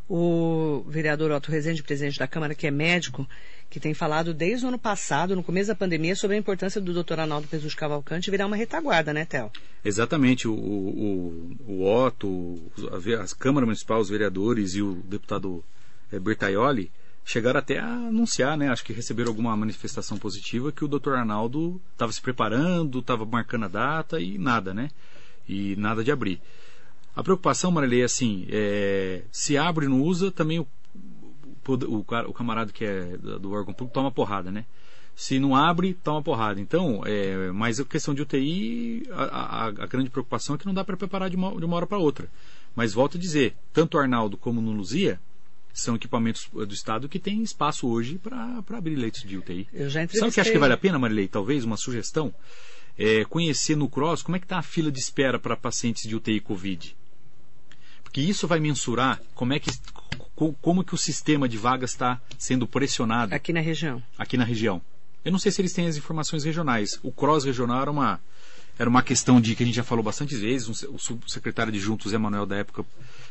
O 0.08 0.84
vereador 0.88 1.32
Otto 1.32 1.50
Rezende, 1.50 1.82
presidente 1.82 2.18
da 2.18 2.28
Câmara, 2.28 2.54
que 2.54 2.66
é 2.66 2.70
médico, 2.70 3.26
que 3.68 3.80
tem 3.80 3.92
falado 3.92 4.32
desde 4.32 4.64
o 4.64 4.68
ano 4.68 4.78
passado, 4.78 5.34
no 5.34 5.42
começo 5.42 5.68
da 5.68 5.74
pandemia, 5.74 6.14
sobre 6.14 6.36
a 6.36 6.38
importância 6.38 6.80
do 6.80 6.92
doutor 6.92 7.20
Arnaldo 7.20 7.48
Pesus 7.48 7.74
Cavalcante 7.74 8.30
virar 8.30 8.46
uma 8.46 8.56
retaguarda, 8.56 9.12
né, 9.12 9.24
Théo? 9.24 9.50
Exatamente. 9.84 10.48
O, 10.48 10.54
o, 10.54 11.56
o 11.66 11.84
Otto, 11.84 12.60
a 12.88 13.36
Câmara 13.36 13.66
Municipal, 13.66 14.00
os 14.00 14.08
vereadores 14.08 14.74
e 14.74 14.82
o 14.82 14.94
deputado 14.94 15.64
é, 16.12 16.18
Bertaioli 16.18 16.90
chegaram 17.24 17.58
até 17.58 17.80
a 17.80 17.86
anunciar, 17.86 18.56
né? 18.56 18.68
Acho 18.68 18.84
que 18.84 18.92
receberam 18.92 19.30
alguma 19.30 19.56
manifestação 19.56 20.16
positiva 20.16 20.70
que 20.70 20.84
o 20.84 20.88
doutor 20.88 21.16
Arnaldo 21.16 21.80
estava 21.92 22.12
se 22.12 22.20
preparando, 22.20 23.00
estava 23.00 23.26
marcando 23.26 23.64
a 23.64 23.68
data 23.68 24.20
e 24.20 24.38
nada, 24.38 24.72
né? 24.72 24.90
E 25.48 25.74
nada 25.76 26.04
de 26.04 26.12
abrir. 26.12 26.40
A 27.16 27.22
preocupação, 27.22 27.70
Marilei, 27.70 28.02
é 28.02 28.04
assim, 28.04 28.46
é, 28.48 29.22
se 29.32 29.56
abre 29.56 29.86
e 29.86 29.88
não 29.88 30.02
usa, 30.02 30.30
também 30.30 30.60
o 30.60 30.68
o, 31.68 31.98
o 32.00 32.32
camarada 32.32 32.72
que 32.72 32.84
é 32.84 33.16
do 33.16 33.52
órgão 33.52 33.74
público 33.74 33.94
toma 33.94 34.10
porrada, 34.10 34.50
né? 34.50 34.64
Se 35.14 35.38
não 35.38 35.56
abre, 35.56 35.94
toma 35.94 36.22
porrada. 36.22 36.60
Então, 36.60 37.02
é, 37.06 37.50
mas 37.50 37.80
a 37.80 37.84
questão 37.84 38.14
de 38.14 38.20
UTI, 38.20 39.08
a, 39.10 39.24
a, 39.24 39.66
a 39.66 39.86
grande 39.86 40.10
preocupação 40.10 40.54
é 40.54 40.58
que 40.58 40.66
não 40.66 40.74
dá 40.74 40.84
para 40.84 40.96
preparar 40.96 41.30
de 41.30 41.36
uma, 41.36 41.56
de 41.56 41.64
uma 41.64 41.76
hora 41.76 41.86
para 41.86 41.96
outra. 41.96 42.28
Mas 42.74 42.92
volto 42.92 43.16
a 43.16 43.20
dizer, 43.20 43.56
tanto 43.72 43.96
o 43.96 44.00
Arnaldo 44.00 44.36
como 44.36 44.60
no 44.60 44.72
Luzia 44.72 45.18
são 45.72 45.94
equipamentos 45.94 46.48
do 46.52 46.72
Estado 46.72 47.08
que 47.08 47.18
têm 47.18 47.42
espaço 47.42 47.86
hoje 47.88 48.18
para 48.18 48.62
abrir 48.76 48.96
leitos 48.96 49.22
de 49.22 49.36
UTI. 49.36 49.68
Eu 49.72 49.88
já 49.88 50.06
Sabe 50.08 50.30
o 50.30 50.32
que 50.32 50.40
acho 50.40 50.52
que 50.52 50.58
vale 50.58 50.72
a 50.74 50.78
pena, 50.78 50.98
Marilei? 50.98 51.28
Talvez 51.28 51.64
uma 51.64 51.76
sugestão? 51.76 52.34
É, 52.98 53.24
conhecer 53.26 53.76
no 53.76 53.88
CROSS 53.88 54.22
como 54.22 54.36
é 54.36 54.38
que 54.38 54.46
está 54.46 54.58
a 54.58 54.62
fila 54.62 54.90
de 54.90 54.98
espera 54.98 55.38
para 55.38 55.56
pacientes 55.56 56.08
de 56.08 56.16
UTI 56.16 56.40
Covid. 56.40 56.96
Porque 58.02 58.20
isso 58.22 58.46
vai 58.46 58.58
mensurar 58.58 59.20
como 59.34 59.52
é 59.52 59.58
que 59.58 59.70
como 60.60 60.84
que 60.84 60.94
o 60.94 60.98
sistema 60.98 61.48
de 61.48 61.56
vagas 61.56 61.90
está 61.90 62.20
sendo 62.38 62.66
pressionado. 62.66 63.34
Aqui 63.34 63.52
na 63.52 63.60
região. 63.60 64.02
Aqui 64.18 64.36
na 64.36 64.44
região. 64.44 64.82
Eu 65.24 65.32
não 65.32 65.38
sei 65.38 65.50
se 65.50 65.60
eles 65.60 65.72
têm 65.72 65.86
as 65.86 65.96
informações 65.96 66.44
regionais. 66.44 67.00
O 67.02 67.10
cross 67.10 67.44
regional 67.44 67.80
era 67.82 67.90
uma, 67.90 68.20
era 68.78 68.88
uma 68.88 69.02
questão 69.02 69.40
de 69.40 69.56
que 69.56 69.62
a 69.62 69.66
gente 69.66 69.74
já 69.74 69.82
falou 69.82 70.04
bastante 70.04 70.36
vezes. 70.36 70.68
O 70.84 70.98
subsecretário 70.98 71.72
de 71.72 71.80
Juntos, 71.80 72.12
Zé 72.12 72.18
Manuel, 72.18 72.46
da 72.46 72.56
época, 72.56 72.84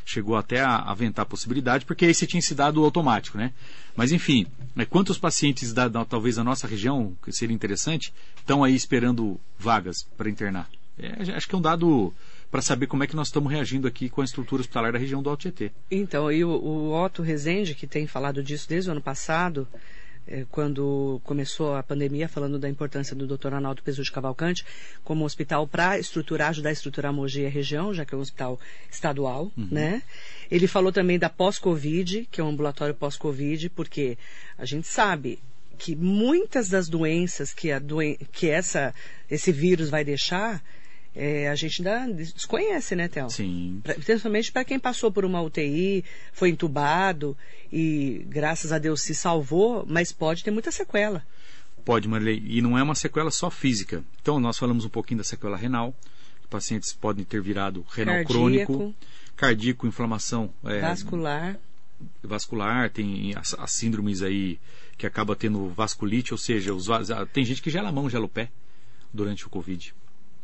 chegou 0.04 0.36
até 0.36 0.60
a 0.60 0.76
aventar 0.76 1.22
a 1.22 1.26
possibilidade, 1.26 1.86
porque 1.86 2.04
esse 2.04 2.26
tinha 2.26 2.42
se 2.42 2.54
dado 2.54 2.84
automático, 2.84 3.38
né? 3.38 3.52
Mas, 3.94 4.12
enfim, 4.12 4.46
né, 4.74 4.84
quantos 4.84 5.16
pacientes, 5.16 5.72
da, 5.72 5.88
da, 5.88 6.04
talvez 6.04 6.36
da 6.36 6.44
nossa 6.44 6.66
região, 6.66 7.16
que 7.24 7.32
seria 7.32 7.54
interessante, 7.54 8.12
estão 8.36 8.62
aí 8.62 8.74
esperando 8.74 9.40
vagas 9.58 10.02
para 10.16 10.28
internar? 10.28 10.68
É, 10.98 11.32
acho 11.32 11.48
que 11.48 11.54
é 11.54 11.58
um 11.58 11.62
dado 11.62 12.12
para 12.50 12.62
saber 12.62 12.86
como 12.86 13.04
é 13.04 13.06
que 13.06 13.16
nós 13.16 13.28
estamos 13.28 13.52
reagindo 13.52 13.86
aqui 13.86 14.08
com 14.08 14.20
a 14.20 14.24
estrutura 14.24 14.60
hospitalar 14.60 14.92
da 14.92 14.98
região 14.98 15.22
do 15.22 15.30
Alto 15.30 15.42
Tietê. 15.42 15.72
Então, 15.90 16.30
e 16.30 16.44
o, 16.44 16.50
o 16.50 17.04
Otto 17.04 17.22
Rezende, 17.22 17.74
que 17.74 17.86
tem 17.86 18.06
falado 18.06 18.42
disso 18.42 18.68
desde 18.68 18.88
o 18.88 18.92
ano 18.92 19.00
passado, 19.00 19.66
eh, 20.26 20.44
quando 20.50 21.20
começou 21.22 21.74
a 21.74 21.82
pandemia, 21.82 22.28
falando 22.28 22.58
da 22.58 22.68
importância 22.68 23.14
do 23.14 23.26
Dr. 23.26 23.54
Arnaldo 23.54 23.82
Pesu 23.82 24.02
de 24.02 24.10
Cavalcante 24.10 24.64
como 25.04 25.24
hospital 25.24 25.68
para 25.68 25.98
estruturar, 25.98 26.50
ajudar 26.50 26.70
a 26.70 26.72
estruturar 26.72 27.10
a 27.10 27.12
Mogi 27.12 27.42
e 27.42 27.46
a 27.46 27.50
região, 27.50 27.94
já 27.94 28.04
que 28.04 28.14
é 28.14 28.18
um 28.18 28.20
hospital 28.20 28.58
estadual, 28.90 29.52
uhum. 29.56 29.68
né? 29.70 30.02
Ele 30.50 30.66
falou 30.66 30.90
também 30.90 31.18
da 31.18 31.28
pós-Covid, 31.28 32.28
que 32.30 32.40
é 32.40 32.44
um 32.44 32.48
ambulatório 32.48 32.94
pós-Covid, 32.94 33.70
porque 33.70 34.18
a 34.58 34.64
gente 34.64 34.88
sabe 34.88 35.38
que 35.78 35.94
muitas 35.94 36.68
das 36.68 36.88
doenças 36.88 37.52
que, 37.52 37.70
a 37.70 37.78
doen 37.78 38.16
que 38.32 38.48
essa, 38.48 38.94
esse 39.30 39.52
vírus 39.52 39.90
vai 39.90 40.04
deixar 40.04 40.62
é, 41.16 41.48
a 41.48 41.54
gente 41.54 41.86
ainda 41.86 42.12
desconhece, 42.12 42.94
né, 42.94 43.08
Théo? 43.08 43.30
Sim. 43.30 43.80
Pra, 43.82 43.94
principalmente 43.94 44.52
para 44.52 44.64
quem 44.64 44.78
passou 44.78 45.10
por 45.10 45.24
uma 45.24 45.40
UTI, 45.40 46.04
foi 46.30 46.50
entubado 46.50 47.34
e 47.72 48.22
graças 48.28 48.70
a 48.70 48.78
Deus 48.78 49.00
se 49.00 49.14
salvou, 49.14 49.84
mas 49.88 50.12
pode 50.12 50.44
ter 50.44 50.50
muita 50.50 50.70
sequela. 50.70 51.24
Pode, 51.86 52.06
Marilei. 52.06 52.42
E 52.44 52.60
não 52.60 52.76
é 52.76 52.82
uma 52.82 52.94
sequela 52.94 53.30
só 53.30 53.50
física. 53.50 54.04
Então, 54.20 54.38
nós 54.38 54.58
falamos 54.58 54.84
um 54.84 54.90
pouquinho 54.90 55.18
da 55.18 55.24
sequela 55.24 55.56
renal, 55.56 55.94
pacientes 56.50 56.92
podem 56.92 57.24
ter 57.24 57.40
virado 57.40 57.84
renal 57.88 58.16
Cardíaco. 58.16 58.32
crônico, 58.32 58.94
cardíaco, 59.34 59.86
inflamação 59.86 60.52
é, 60.64 60.80
Vascular. 60.80 61.58
vascular, 62.22 62.90
tem 62.90 63.32
as, 63.34 63.54
as 63.54 63.72
síndromes 63.72 64.20
aí 64.20 64.58
que 64.98 65.06
acaba 65.06 65.34
tendo 65.34 65.68
vasculite, 65.68 66.34
ou 66.34 66.38
seja, 66.38 66.74
os, 66.74 66.88
tem 67.32 67.44
gente 67.44 67.62
que 67.62 67.70
gela 67.70 67.88
a 67.88 67.92
mão, 67.92 68.10
gela 68.10 68.26
o 68.26 68.28
pé 68.28 68.50
durante 69.12 69.46
o 69.46 69.50
Covid. 69.50 69.94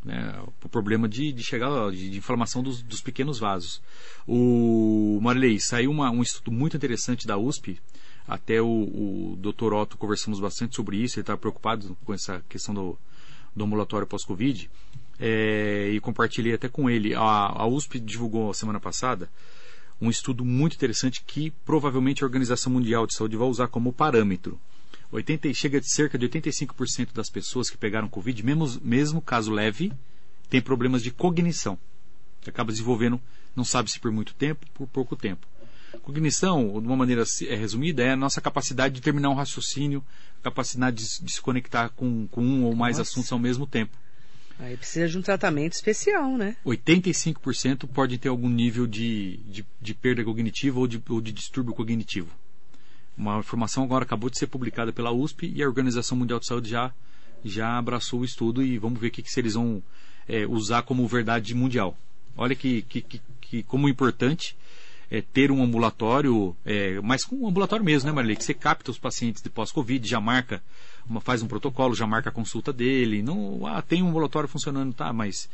Né, 0.05 0.43
o 0.65 0.69
problema 0.69 1.09
de, 1.09 1.33
de 1.33 1.45
chegar 1.45 1.91
de, 1.93 2.11
de 2.11 2.19
inflamação 2.19 2.63
dos, 2.63 2.83
dos 2.83 3.01
pequenos 3.01 3.39
vasos. 3.39 3.81
O 4.27 5.21
Marilei, 5.23 5.61
saiu 5.61 5.91
uma- 5.93 6.11
um 6.11 6.23
estudo 6.23 6.51
muito 6.51 6.77
interessante 6.77 7.27
da 7.27 7.39
USP. 7.39 7.79
Até 8.27 8.61
o, 8.61 8.67
o 8.67 9.39
Dr. 9.41 9.73
Otto 9.73 9.97
conversamos 9.97 10.41
bastante 10.41 10.75
sobre 10.75 10.97
isso. 10.97 11.17
Ele 11.19 11.23
estava 11.23 11.39
preocupado 11.39 11.97
com 12.05 12.13
essa 12.13 12.43
questão 12.49 12.75
do, 12.75 12.99
do 13.55 13.65
ambulatório 13.65 14.07
pós-Covid. 14.07 14.69
É, 15.21 15.91
e 15.93 16.01
compartilhei 16.01 16.55
até 16.55 16.69
com 16.69 16.91
ele. 16.91 17.15
A, 17.15 17.21
a 17.21 17.67
USP 17.67 18.01
divulgou 18.01 18.53
semana 18.55 18.81
passada 18.81 19.31
um 20.01 20.11
estudo 20.11 20.45
muito 20.45 20.75
interessante 20.75 21.23
que 21.25 21.53
provavelmente 21.65 22.25
a 22.25 22.27
Organização 22.27 22.73
Mundial 22.73 23.07
de 23.07 23.15
Saúde 23.15 23.37
vai 23.37 23.47
usar 23.47 23.69
como 23.69 23.93
parâmetro. 23.93 24.59
80, 25.13 25.53
chega 25.53 25.79
de 25.81 25.91
cerca 25.93 26.19
de 26.19 26.27
85% 26.29 27.13
das 27.13 27.29
pessoas 27.29 27.69
que 27.69 27.77
pegaram 27.77 28.09
Covid, 28.09 28.43
mesmo, 28.43 28.81
mesmo 28.83 29.21
caso 29.21 29.53
leve, 29.53 29.93
tem 30.49 30.61
problemas 30.61 31.03
de 31.03 31.11
cognição. 31.11 31.79
Acaba 32.47 32.73
desenvolvendo, 32.73 33.21
não 33.55 33.65
sabe 33.65 33.91
se 33.91 34.01
por 34.01 34.11
muito 34.11 34.35
tempo, 34.35 34.67
por 34.73 34.87
pouco 34.89 35.15
tempo. 35.15 35.47
Cognição, 36.03 36.81
de 36.81 36.87
uma 36.87 36.97
maneira 36.97 37.23
é, 37.47 37.55
resumida, 37.55 38.03
é 38.03 38.13
a 38.13 38.17
nossa 38.17 38.41
capacidade 38.41 38.95
de 38.95 39.03
terminar 39.03 39.29
um 39.29 39.35
raciocínio, 39.35 40.03
capacidade 40.43 40.97
de, 40.97 41.03
se- 41.05 41.23
de 41.23 41.31
se 41.33 41.41
conectar 41.41 41.91
com, 41.91 42.27
com 42.29 42.43
um 42.43 42.65
ou 42.65 42.75
mais 42.75 42.97
Nossa. 42.97 43.11
assuntos 43.11 43.31
ao 43.31 43.39
mesmo 43.39 43.67
tempo. 43.67 43.97
Aí 44.59 44.77
precisa 44.77 45.09
de 45.09 45.19
um 45.19 45.23
tratamento 45.23 45.75
especial, 45.75 46.37
né? 46.37 46.57
85% 46.65 47.87
podem 47.87 48.19
ter 48.19 48.29
algum 48.29 48.49
nível 48.49 48.87
de, 48.87 49.37
de, 49.39 49.67
de 49.81 49.95
perda 49.95 50.25
cognitiva 50.25 50.81
ou 50.81 50.87
de, 50.87 51.03
ou 51.09 51.21
de 51.21 51.33
distúrbio 51.33 51.75
cognitivo. 51.75 52.31
Uma 53.17 53.39
informação 53.39 53.85
agora 53.85 54.05
acabou 54.05 54.31
de 54.31 54.39
ser 54.39 54.47
publicada 54.47 54.93
pela 54.93 55.13
USP 55.13 55.53
e 55.55 55.63
a 55.63 55.67
Organização 55.67 56.17
Mundial 56.17 56.39
de 56.39 56.47
Saúde 56.47 56.71
já, 56.71 56.93
já 57.45 57.77
abraçou 57.77 58.21
o 58.21 58.25
estudo 58.25 58.63
e 58.63 58.79
vamos 58.79 59.01
ver 59.01 59.09
o 59.09 59.11
que, 59.11 59.23
que 59.23 59.41
eles 59.41 59.55
vão 59.55 59.83
é, 60.29 60.47
usar 60.47 60.83
como 60.83 61.07
verdade 61.07 61.55
mundial. 61.55 61.97
Olha 62.37 62.55
que, 62.55 62.83
que, 62.83 63.03
que, 63.03 63.21
que 63.41 63.63
como 63.63 63.89
importante 63.89 64.57
é 65.11 65.21
ter 65.21 65.53
um 65.53 65.63
ambulatório, 65.63 66.57
é, 66.65 66.99
mas 67.03 67.23
com 67.23 67.37
um 67.37 67.47
ambulatório 67.47 67.85
mesmo, 67.85 68.09
né, 68.09 68.15
Marilei? 68.15 68.35
Que 68.35 68.43
você 68.43 68.55
capta 68.55 68.91
os 68.91 68.99
pacientes 68.99 69.43
de 69.43 69.51
pós-Covid, 69.51 70.09
já 70.09 70.19
marca, 70.19 70.63
uma, 71.07 71.21
faz 71.21 71.43
um 71.43 71.47
protocolo, 71.47 71.95
já 71.95 72.07
marca 72.07 72.31
a 72.31 72.33
consulta 72.33 72.73
dele. 72.73 73.23
Não, 73.23 73.67
ah, 73.67 73.83
tem 73.83 74.03
um 74.03 74.09
ambulatório 74.09 74.49
funcionando, 74.49 74.95
tá, 74.95 75.13
mas 75.13 75.51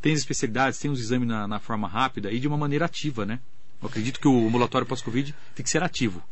tem 0.00 0.12
as 0.12 0.20
especialidades, 0.20 0.78
tem 0.78 0.88
os 0.88 1.00
exames 1.00 1.26
na, 1.26 1.48
na 1.48 1.58
forma 1.58 1.88
rápida 1.88 2.30
e 2.30 2.38
de 2.38 2.46
uma 2.46 2.56
maneira 2.56 2.84
ativa, 2.84 3.26
né? 3.26 3.40
Eu 3.82 3.88
acredito 3.88 4.20
que 4.20 4.28
o 4.28 4.46
ambulatório 4.46 4.86
pós-Covid 4.86 5.34
tem 5.56 5.64
que 5.64 5.70
ser 5.70 5.82
ativo. 5.82 6.22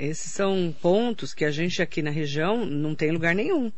Esses 0.00 0.32
são 0.32 0.74
pontos 0.80 1.34
que 1.34 1.44
a 1.44 1.50
gente 1.50 1.82
aqui 1.82 2.00
na 2.00 2.10
região 2.10 2.64
não 2.64 2.94
tem 2.94 3.10
lugar 3.10 3.34
nenhum. 3.34 3.70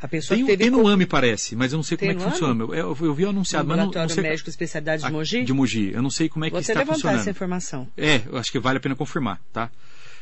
A 0.00 0.08
pessoa 0.08 0.36
Tem, 0.36 0.44
que 0.44 0.52
teve 0.52 0.62
tem 0.64 0.70
no 0.70 0.86
AME, 0.88 1.06
parece, 1.06 1.54
mas 1.56 1.72
eu 1.72 1.76
não 1.76 1.82
sei 1.84 1.96
Tem 1.96 2.08
como 2.08 2.20
é 2.20 2.22
que 2.22 2.24
no 2.28 2.32
funciona. 2.32 2.64
Eu, 2.64 2.74
eu, 2.74 2.98
eu 3.00 3.14
vi 3.14 3.24
anunciado, 3.24 3.68
mas 3.68 3.78
não, 3.78 3.90
não 3.90 4.08
sei. 4.08 4.22
médico 4.22 4.48
especialidade 4.50 5.02
de 5.02 5.08
Ah, 5.08 5.10
Mogi. 5.10 5.44
De 5.44 5.52
Mogi. 5.52 5.92
Eu 5.92 6.02
não 6.02 6.10
sei 6.10 6.28
como 6.28 6.44
é 6.44 6.48
que 6.48 6.52
Vou 6.52 6.60
está 6.60 6.72
levantar 6.72 6.94
funcionando. 6.94 7.20
essa 7.20 7.30
informação. 7.30 7.88
É, 7.96 8.22
eu 8.26 8.36
acho 8.38 8.50
que 8.50 8.58
vale 8.58 8.78
a 8.78 8.80
pena 8.80 8.94
confirmar, 8.96 9.40
tá? 9.52 9.70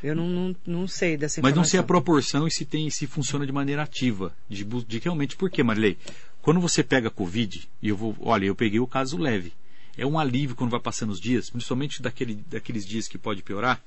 Eu 0.03 0.15
não, 0.15 0.29
não, 0.29 0.57
não 0.67 0.87
sei 0.89 1.17
dessa 1.17 1.41
Mas 1.41 1.51
informação. 1.53 1.57
não 1.63 1.65
sei 1.65 1.81
a 1.81 1.83
proporção 1.83 2.47
e 2.47 2.51
se 2.51 2.65
tem 2.67 2.89
se 2.91 3.07
funciona 3.07 3.47
de 3.47 3.53
maneira 3.53 3.83
ativa. 3.83 4.35
De, 4.49 4.63
de 4.65 4.99
realmente, 4.99 5.37
por 5.37 5.51
quê, 5.51 5.63
Marilei? 5.63 5.97
Quando 6.43 6.61
você 6.61 6.83
pega 6.83 7.11
Covid, 7.11 7.67
e 7.83 7.89
eu 7.89 7.97
vou. 7.97 8.15
Olha, 8.21 8.45
eu 8.47 8.55
peguei 8.55 8.79
o 8.81 8.87
caso 8.87 9.17
leve. 9.19 9.53
É 9.97 10.07
um 10.07 10.19
alívio 10.19 10.55
quando 10.55 10.71
vai 10.71 10.81
passando 10.81 11.11
os 11.11 11.21
dias, 11.21 11.49
principalmente 11.51 12.01
daquele, 12.03 12.43
daqueles 12.51 12.85
dias 12.87 13.09
que 13.09 13.17
pode 13.19 13.43
piorar. 13.43 13.83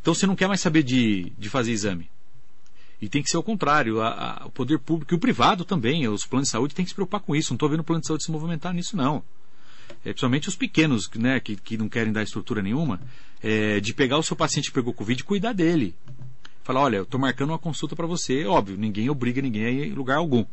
Então 0.00 0.14
você 0.14 0.26
não 0.26 0.36
quer 0.36 0.48
mais 0.48 0.60
saber 0.60 0.82
de, 0.82 1.32
de 1.38 1.48
fazer 1.48 1.72
exame. 1.72 2.08
E 3.00 3.08
tem 3.08 3.22
que 3.22 3.30
ser 3.30 3.36
o 3.38 3.42
contrário. 3.42 4.00
A- 4.00 4.40
a- 4.42 4.46
o 4.46 4.50
poder 4.50 4.78
público 4.78 5.14
e 5.14 5.16
o 5.16 5.18
privado 5.18 5.64
também, 5.64 6.06
os 6.08 6.24
planos 6.26 6.48
de 6.48 6.52
saúde 6.52 6.74
têm 6.74 6.84
que 6.84 6.90
se 6.90 6.94
preocupar 6.94 7.20
com 7.20 7.34
isso. 7.34 7.52
Não 7.52 7.56
estou 7.56 7.68
vendo 7.68 7.80
o 7.80 7.84
plano 7.84 8.00
de 8.00 8.06
saúde 8.06 8.24
se 8.24 8.30
movimentar 8.30 8.74
nisso, 8.74 8.96
não. 8.96 9.22
É, 10.04 10.10
principalmente 10.12 10.48
os 10.48 10.56
pequenos, 10.56 11.10
né, 11.16 11.40
que, 11.40 11.56
que 11.56 11.76
não 11.76 11.88
querem 11.88 12.12
dar 12.12 12.22
estrutura 12.22 12.62
nenhuma, 12.62 13.00
é, 13.42 13.80
de 13.80 13.92
pegar 13.92 14.18
o 14.18 14.22
seu 14.22 14.36
paciente 14.36 14.68
que 14.68 14.74
pegou 14.74 14.94
Covid 14.94 15.20
e 15.20 15.24
cuidar 15.24 15.52
dele. 15.52 15.94
Falar, 16.62 16.80
olha, 16.82 16.96
eu 16.98 17.02
estou 17.02 17.18
marcando 17.20 17.50
uma 17.50 17.58
consulta 17.58 17.96
para 17.96 18.06
você, 18.06 18.44
óbvio, 18.44 18.76
ninguém 18.76 19.10
obriga 19.10 19.42
ninguém 19.42 19.64
a 19.64 19.70
ir 19.70 19.86
em 19.88 19.92
lugar 19.94 20.18
algum. 20.18 20.44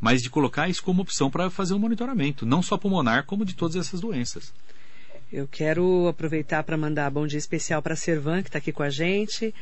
Mas 0.00 0.20
de 0.22 0.28
colocar 0.28 0.68
isso 0.68 0.82
como 0.82 1.02
opção 1.02 1.30
para 1.30 1.48
fazer 1.48 1.74
um 1.74 1.78
monitoramento, 1.78 2.44
não 2.44 2.62
só 2.62 2.76
pulmonar, 2.76 3.24
como 3.24 3.44
de 3.44 3.54
todas 3.54 3.76
essas 3.76 4.00
doenças. 4.00 4.52
Eu 5.32 5.48
quero 5.48 6.06
aproveitar 6.08 6.62
para 6.62 6.76
mandar 6.76 7.10
bom 7.10 7.26
dia 7.26 7.38
especial 7.38 7.82
para 7.82 7.94
a 7.94 7.96
Servan, 7.96 8.42
que 8.42 8.48
está 8.48 8.58
aqui 8.58 8.72
com 8.72 8.82
a 8.82 8.90
gente. 8.90 9.54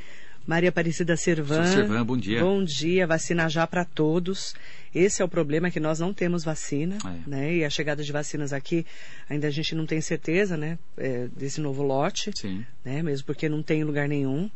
Maria 0.46 0.70
Aparecida 0.70 1.16
Servan. 1.16 1.64
Servan, 1.66 2.05
bom 2.05 2.16
dia. 2.16 2.40
Bom 2.40 2.64
dia, 2.64 3.07
vacina 3.07 3.48
já 3.48 3.66
para 3.66 3.85
todos. 3.85 4.55
Esse 4.94 5.22
é 5.22 5.25
o 5.25 5.29
problema, 5.29 5.70
que 5.70 5.79
nós 5.79 6.01
não 6.01 6.12
temos 6.12 6.44
vacina, 6.44 6.98
É. 7.05 7.31
né? 7.31 7.55
E 7.55 7.64
a 7.64 7.70
chegada 7.70 8.03
de 8.03 8.11
vacinas 8.12 8.53
aqui, 8.53 8.85
ainda 9.31 9.46
a 9.46 9.51
gente 9.51 9.75
não 9.75 9.87
tem 9.87 10.01
certeza, 10.01 10.57
né? 10.57 10.79
é, 10.98 11.29
desse 11.37 11.61
novo 11.61 11.83
lote, 11.83 12.33
Sim. 12.35 12.66
né? 12.85 13.03
Mesmo 13.03 13.25
porque 13.25 13.48
não 13.48 13.62
tem 13.62 13.81
em 13.81 13.85
lugar 13.85 14.09
nenhum. 14.09 14.51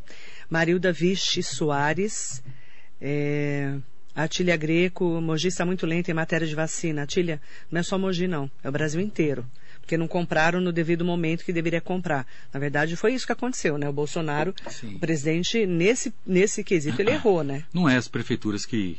Marilda 0.49 0.91
Viche 0.91 1.41
Soares. 1.41 2.43
É... 3.01 3.75
Atília 4.13 4.57
Greco, 4.57 5.21
Mogi 5.21 5.47
está 5.47 5.63
muito 5.63 5.85
lenta 5.85 6.09
em 6.09 6.13
matéria 6.13 6.47
de 6.47 6.55
vacina. 6.55 7.03
Atília, 7.03 7.39
não 7.71 7.79
é 7.79 7.83
só 7.83 7.99
Mogi 7.99 8.27
não, 8.27 8.49
é 8.63 8.67
o 8.69 8.71
Brasil 8.71 8.99
inteiro. 8.99 9.45
Porque 9.87 9.95
não 9.95 10.05
compraram 10.05 10.59
no 10.59 10.73
devido 10.73 11.05
momento 11.05 11.45
que 11.45 11.53
deveria 11.53 11.79
comprar. 11.79 12.27
Na 12.53 12.59
verdade, 12.59 12.97
foi 12.97 13.13
isso 13.13 13.25
que 13.25 13.31
aconteceu, 13.31 13.77
né? 13.77 13.87
O 13.87 13.93
Bolsonaro, 13.93 14.53
Sim. 14.69 14.95
o 14.95 14.99
presidente, 14.99 15.65
nesse, 15.65 16.13
nesse 16.25 16.61
quesito, 16.61 17.01
ele 17.01 17.11
errou, 17.11 17.41
né? 17.41 17.63
Não 17.73 17.87
é 17.87 17.95
as 17.95 18.05
prefeituras 18.05 18.65
que, 18.65 18.97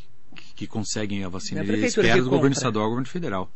que, 0.57 0.67
conseguem 0.67 1.23
a 1.25 1.29
vacina, 1.29 1.61
é 1.61 1.65
ele 1.65 1.85
espera 1.85 2.23
do 2.23 2.31
governo 2.31 2.55
estadual 2.55 2.87
e 2.87 2.89
governo 2.89 3.07
federal. 3.07 3.53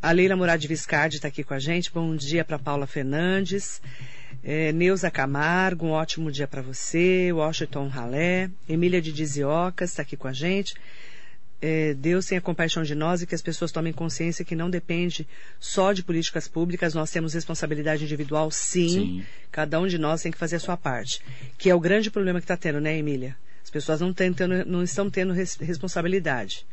A 0.00 0.12
Leila 0.12 0.34
Murad 0.34 0.64
Viscardi 0.64 1.16
está 1.16 1.28
aqui 1.28 1.44
com 1.44 1.52
a 1.52 1.58
gente. 1.58 1.92
Bom 1.92 2.16
dia 2.16 2.42
para 2.42 2.58
Paula 2.58 2.86
Fernandes. 2.86 3.82
É, 4.42 4.72
Neuza 4.72 5.10
Camargo, 5.10 5.84
um 5.84 5.90
ótimo 5.90 6.32
dia 6.32 6.48
para 6.48 6.62
você. 6.62 7.30
Washington 7.34 7.86
Ralé. 7.88 8.48
Emília 8.66 9.02
de 9.02 9.12
Diziocas 9.12 9.90
está 9.90 10.00
aqui 10.00 10.16
com 10.16 10.26
a 10.26 10.32
gente. 10.32 10.74
É, 11.62 11.92
Deus 11.92 12.24
tenha 12.26 12.40
compaixão 12.40 12.82
de 12.82 12.94
nós 12.94 13.20
e 13.20 13.26
que 13.26 13.34
as 13.34 13.42
pessoas 13.42 13.70
tomem 13.70 13.92
consciência 13.92 14.44
que 14.44 14.56
não 14.56 14.70
depende 14.70 15.28
só 15.58 15.92
de 15.92 16.02
políticas 16.02 16.48
públicas, 16.48 16.94
nós 16.94 17.10
temos 17.10 17.34
responsabilidade 17.34 18.02
individual, 18.04 18.50
sim. 18.50 18.88
Sim. 18.88 19.24
Cada 19.52 19.78
um 19.78 19.86
de 19.86 19.98
nós 19.98 20.22
tem 20.22 20.32
que 20.32 20.38
fazer 20.38 20.56
a 20.56 20.60
sua 20.60 20.76
parte. 20.76 21.20
Que 21.58 21.68
é 21.68 21.74
o 21.74 21.80
grande 21.80 22.10
problema 22.10 22.40
que 22.40 22.44
está 22.44 22.56
tendo, 22.56 22.80
né, 22.80 22.96
Emília? 22.96 23.36
As 23.62 23.68
pessoas 23.68 24.00
não, 24.00 24.14
não 24.66 24.82
estão 24.82 25.10
tendo 25.10 25.34
res- 25.34 25.56
responsabilidade 25.56 26.64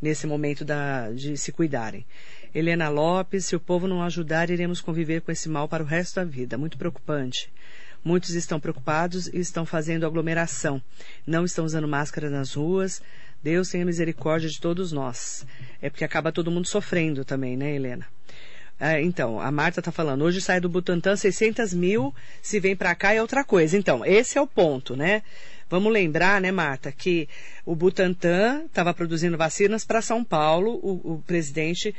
nesse 0.00 0.26
momento 0.26 0.64
da- 0.64 1.12
de 1.12 1.36
se 1.36 1.52
cuidarem. 1.52 2.04
Helena 2.52 2.88
Lopes, 2.88 3.46
se 3.46 3.54
o 3.54 3.60
povo 3.60 3.86
não 3.86 4.02
ajudar, 4.02 4.50
iremos 4.50 4.80
conviver 4.80 5.20
com 5.22 5.30
esse 5.30 5.48
mal 5.48 5.68
para 5.68 5.84
o 5.84 5.86
resto 5.86 6.16
da 6.16 6.24
vida. 6.24 6.58
Muito 6.58 6.76
preocupante. 6.76 7.48
Muitos 8.04 8.30
estão 8.30 8.58
preocupados 8.58 9.28
e 9.28 9.38
estão 9.38 9.64
fazendo 9.64 10.04
aglomeração. 10.04 10.82
Não 11.24 11.44
estão 11.44 11.64
usando 11.64 11.86
máscara 11.86 12.28
nas 12.28 12.54
ruas. 12.54 13.00
Deus 13.42 13.70
tenha 13.70 13.84
misericórdia 13.84 14.48
de 14.48 14.60
todos 14.60 14.92
nós. 14.92 15.44
É 15.80 15.90
porque 15.90 16.04
acaba 16.04 16.32
todo 16.32 16.50
mundo 16.50 16.66
sofrendo 16.66 17.24
também, 17.24 17.56
né, 17.56 17.74
Helena? 17.74 18.06
Ah, 18.78 19.00
então, 19.00 19.40
a 19.40 19.50
Marta 19.52 19.80
está 19.80 19.92
falando, 19.92 20.22
hoje 20.22 20.40
sai 20.40 20.60
do 20.60 20.68
Butantan 20.68 21.14
600 21.14 21.72
mil, 21.72 22.14
se 22.40 22.58
vem 22.58 22.74
para 22.74 22.94
cá 22.94 23.12
é 23.14 23.20
outra 23.20 23.44
coisa. 23.44 23.78
Então, 23.78 24.04
esse 24.04 24.36
é 24.36 24.40
o 24.40 24.46
ponto, 24.46 24.96
né? 24.96 25.22
Vamos 25.70 25.92
lembrar, 25.92 26.40
né, 26.40 26.50
Marta, 26.50 26.90
que 26.90 27.28
o 27.64 27.74
Butantan 27.74 28.64
estava 28.66 28.92
produzindo 28.92 29.38
vacinas 29.38 29.84
para 29.84 30.02
São 30.02 30.24
Paulo, 30.24 30.80
o, 30.82 31.14
o 31.14 31.22
presidente 31.26 31.94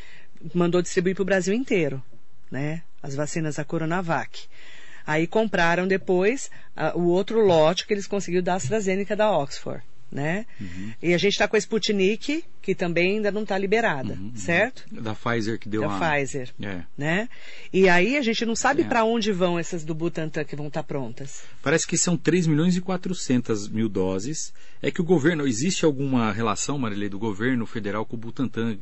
mandou 0.54 0.82
distribuir 0.82 1.16
para 1.16 1.22
o 1.22 1.26
Brasil 1.26 1.54
inteiro, 1.54 2.04
né? 2.52 2.84
As 3.02 3.16
vacinas 3.16 3.56
da 3.56 3.64
Coronavac. 3.64 4.48
Aí 5.08 5.26
compraram 5.26 5.88
depois 5.88 6.52
ah, 6.76 6.92
o 6.96 7.08
outro 7.08 7.46
lote 7.46 7.86
que 7.88 7.94
eles 7.94 8.08
conseguiram 8.08 8.44
da 8.44 8.56
AstraZeneca 8.56 9.16
da 9.16 9.32
Oxford, 9.32 9.84
né? 10.14 10.46
E 11.02 11.14
a 11.14 11.18
gente 11.18 11.34
está 11.34 11.48
com 11.48 11.56
a 11.56 11.60
Sputnik, 11.60 12.44
que 12.64 12.74
também 12.74 13.18
ainda 13.18 13.30
não 13.30 13.44
está 13.44 13.58
liberada, 13.58 14.18
certo? 14.34 14.86
Da 14.90 15.14
Pfizer 15.14 15.60
que 15.60 15.68
deu 15.68 15.82
da 15.82 15.88
uma. 15.90 16.00
Pfizer, 16.00 16.50
É. 16.62 16.82
né? 16.98 17.28
E 17.74 17.90
aí 17.90 18.16
a 18.16 18.22
gente 18.22 18.46
não 18.46 18.56
sabe 18.56 18.84
É. 18.84 18.86
para 18.86 19.04
onde 19.04 19.32
vão 19.34 19.60
essas 19.60 19.84
do 19.84 19.94
Butantan 19.94 20.46
que 20.46 20.56
vão 20.56 20.68
estar 20.68 20.82
prontas. 20.84 21.44
Parece 21.62 21.86
que 21.86 21.98
são 21.98 22.16
3 22.16 22.48
milhões 22.48 22.78
e 22.78 22.82
400 22.82 23.68
mil 23.68 23.90
doses. 23.90 24.54
É 24.82 24.92
que 24.92 25.00
o 25.00 25.04
governo, 25.04 25.46
existe 25.48 25.86
alguma 25.86 26.32
relação, 26.34 26.78
Marilei, 26.78 27.08
do 27.10 27.18
governo 27.20 27.66
federal 27.66 28.06
com 28.06 28.16
o 28.16 28.20
Butantan, 28.20 28.78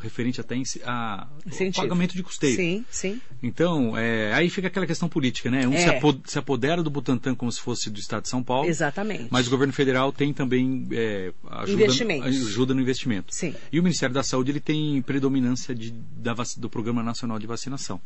referente 0.00 0.40
até 0.40 0.54
a 0.84 1.28
pagamento 1.76 2.14
de 2.14 2.22
custeio? 2.24 2.56
Sim, 2.56 2.84
sim. 2.90 3.20
Então, 3.42 3.96
é, 3.96 4.32
aí 4.34 4.48
fica 4.50 4.66
aquela 4.68 4.86
questão 4.86 5.08
política, 5.08 5.50
né? 5.50 5.66
Um 5.66 5.72
É. 5.74 5.78
se, 5.78 5.88
apo- 5.90 6.20
se 6.24 6.38
apodera 6.38 6.82
do 6.82 6.90
Butantan 6.90 7.34
como 7.36 7.50
se 7.52 7.60
fosse 7.60 7.88
do 7.90 7.98
Estado 8.00 8.22
de 8.22 8.28
São 8.30 8.42
Paulo, 8.42 8.68
Exatamente. 8.68 9.28
mas 9.30 9.46
o 9.46 9.50
governo 9.50 9.72
federal 9.72 10.12
tem 10.12 10.32
também 10.32 10.86
é, 10.92 11.32
ajuda, 11.50 11.84
ajuda 12.24 12.74
no 12.74 12.80
investimento. 12.80 13.23
Sim. 13.28 13.54
E 13.72 13.80
o 13.80 13.82
Ministério 13.82 14.14
da 14.14 14.22
Saúde 14.22 14.50
ele 14.50 14.60
tem 14.60 15.00
predominância 15.02 15.74
de, 15.74 15.90
da, 15.90 16.34
do 16.56 16.68
Programa 16.70 17.02
Nacional 17.02 17.38
de 17.38 17.46
Vacinação. 17.46 18.00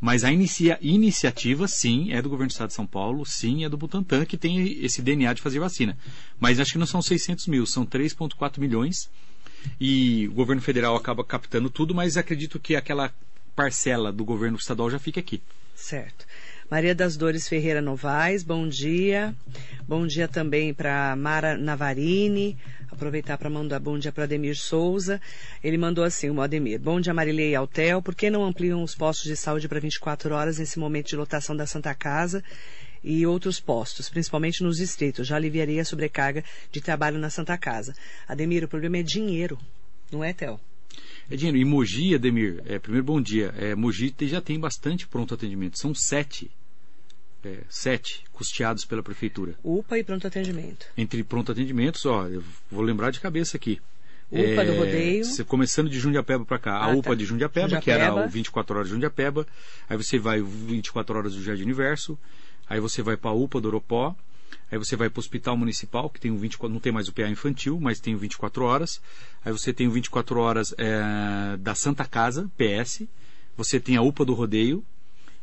Mas 0.00 0.22
a 0.22 0.30
inicia- 0.32 0.78
iniciativa, 0.80 1.66
sim, 1.66 2.12
é 2.12 2.22
do 2.22 2.28
governo 2.28 2.48
do 2.48 2.52
Estado 2.52 2.68
de 2.68 2.74
São 2.74 2.86
Paulo, 2.86 3.26
sim, 3.26 3.64
é 3.64 3.68
do 3.68 3.76
Butantan, 3.76 4.24
que 4.24 4.36
tem 4.36 4.84
esse 4.84 5.02
DNA 5.02 5.32
de 5.32 5.42
fazer 5.42 5.58
vacina. 5.58 5.98
Mas 6.38 6.60
acho 6.60 6.72
que 6.72 6.78
não 6.78 6.86
são 6.86 7.02
600 7.02 7.48
mil, 7.48 7.66
são 7.66 7.84
3,4 7.84 8.58
milhões. 8.58 9.10
E 9.80 10.28
o 10.28 10.34
governo 10.34 10.62
federal 10.62 10.94
acaba 10.94 11.24
captando 11.24 11.68
tudo, 11.68 11.94
mas 11.94 12.16
acredito 12.16 12.60
que 12.60 12.76
aquela 12.76 13.12
parcela 13.56 14.12
do 14.12 14.24
governo 14.24 14.56
estadual 14.56 14.88
já 14.88 15.00
fica 15.00 15.18
aqui. 15.18 15.42
Certo. 15.74 16.26
Maria 16.70 16.94
das 16.94 17.16
Dores 17.16 17.48
Ferreira 17.48 17.80
Novaes, 17.80 18.42
bom 18.42 18.68
dia. 18.68 19.34
Bom 19.88 20.06
dia 20.06 20.28
também 20.28 20.74
para 20.74 21.16
Mara 21.16 21.56
Navarini. 21.56 22.58
Aproveitar 22.90 23.38
para 23.38 23.48
mandar 23.48 23.80
bom 23.80 23.98
dia 23.98 24.12
para 24.12 24.24
Ademir 24.24 24.54
Souza. 24.54 25.18
Ele 25.64 25.78
mandou 25.78 26.04
assim, 26.04 26.28
o 26.28 26.42
Ademir. 26.42 26.78
Bom 26.78 27.00
dia, 27.00 27.14
Marilei 27.14 27.52
e 27.52 27.54
Altel. 27.54 28.02
Por 28.02 28.14
que 28.14 28.28
não 28.28 28.44
ampliam 28.44 28.82
os 28.82 28.94
postos 28.94 29.24
de 29.24 29.34
saúde 29.34 29.66
para 29.66 29.80
24 29.80 30.34
horas 30.34 30.58
nesse 30.58 30.78
momento 30.78 31.08
de 31.08 31.16
lotação 31.16 31.56
da 31.56 31.66
Santa 31.66 31.94
Casa 31.94 32.44
e 33.02 33.26
outros 33.26 33.58
postos, 33.58 34.10
principalmente 34.10 34.62
nos 34.62 34.76
distritos? 34.76 35.26
Já 35.26 35.36
aliviaria 35.36 35.80
a 35.80 35.86
sobrecarga 35.86 36.44
de 36.70 36.82
trabalho 36.82 37.18
na 37.18 37.30
Santa 37.30 37.56
Casa. 37.56 37.94
Ademir, 38.28 38.62
o 38.62 38.68
problema 38.68 38.98
é 38.98 39.02
dinheiro, 39.02 39.58
não 40.12 40.22
é, 40.22 40.34
Tel? 40.34 40.60
É 41.30 41.36
dinheiro. 41.36 41.58
E 41.58 41.64
Mogi, 41.64 42.14
Ademir, 42.14 42.62
é, 42.66 42.78
primeiro 42.78 43.04
bom 43.04 43.20
dia. 43.20 43.52
É, 43.56 43.74
Mogi 43.74 44.14
já 44.22 44.40
tem 44.40 44.58
bastante 44.58 45.06
pronto 45.06 45.34
atendimento. 45.34 45.78
São 45.78 45.94
sete. 45.94 46.50
é, 47.44 47.58
sete 47.68 48.24
custeados 48.32 48.84
pela 48.84 49.02
prefeitura. 49.02 49.54
UPA 49.62 49.98
e 49.98 50.04
pronto 50.04 50.26
atendimento. 50.26 50.86
Entre 50.96 51.22
pronto 51.22 51.52
atendimentos, 51.52 52.04
ó, 52.06 52.26
eu 52.26 52.42
vou 52.70 52.82
lembrar 52.82 53.10
de 53.10 53.20
cabeça 53.20 53.56
aqui. 53.56 53.80
É, 54.30 54.52
UPA 54.52 54.64
do 54.64 54.74
Rodeio. 54.76 55.24
cê- 55.24 55.44
começando 55.44 55.88
de 55.88 55.98
Jundiapeba 55.98 56.44
para 56.44 56.58
cá. 56.58 56.72
Ah, 56.78 56.86
a 56.86 56.90
UPA 56.96 57.10
tá. 57.10 57.14
de 57.14 57.24
Jundiapeba, 57.24 57.80
que 57.80 57.90
era 57.90 58.06
Jundiapeba. 58.06 58.26
o 58.26 58.30
24 58.30 58.76
horas 58.76 58.88
de 58.88 58.94
Jundiapeba. 58.94 59.46
Aí 59.88 59.96
você 59.96 60.18
vai 60.18 60.40
o 60.40 60.46
24 60.46 61.16
horas 61.16 61.34
do 61.34 61.42
Jardim 61.42 61.62
Universo. 61.62 62.18
Aí 62.68 62.80
você 62.80 63.00
vai 63.02 63.16
para 63.16 63.30
a 63.30 63.34
UPA 63.34 63.60
do 63.60 63.68
Oropó. 63.68 64.14
Aí 64.70 64.78
você 64.78 64.96
vai 64.96 65.08
para 65.08 65.18
o 65.18 65.20
Hospital 65.20 65.56
Municipal, 65.56 66.10
que 66.10 66.20
tem 66.20 66.30
o 66.30 66.36
24, 66.36 66.72
não 66.72 66.80
tem 66.80 66.92
mais 66.92 67.08
o 67.08 67.12
PA 67.12 67.28
infantil, 67.28 67.78
mas 67.80 68.00
tem 68.00 68.14
o 68.14 68.18
24 68.18 68.64
horas. 68.64 69.00
Aí 69.44 69.52
você 69.52 69.72
tem 69.72 69.86
o 69.86 69.90
24 69.90 70.38
horas 70.38 70.74
é, 70.76 71.56
da 71.58 71.74
Santa 71.74 72.04
Casa, 72.04 72.50
PS. 72.56 73.02
Você 73.56 73.80
tem 73.80 73.96
a 73.96 74.02
UPA 74.02 74.24
do 74.24 74.34
Rodeio. 74.34 74.84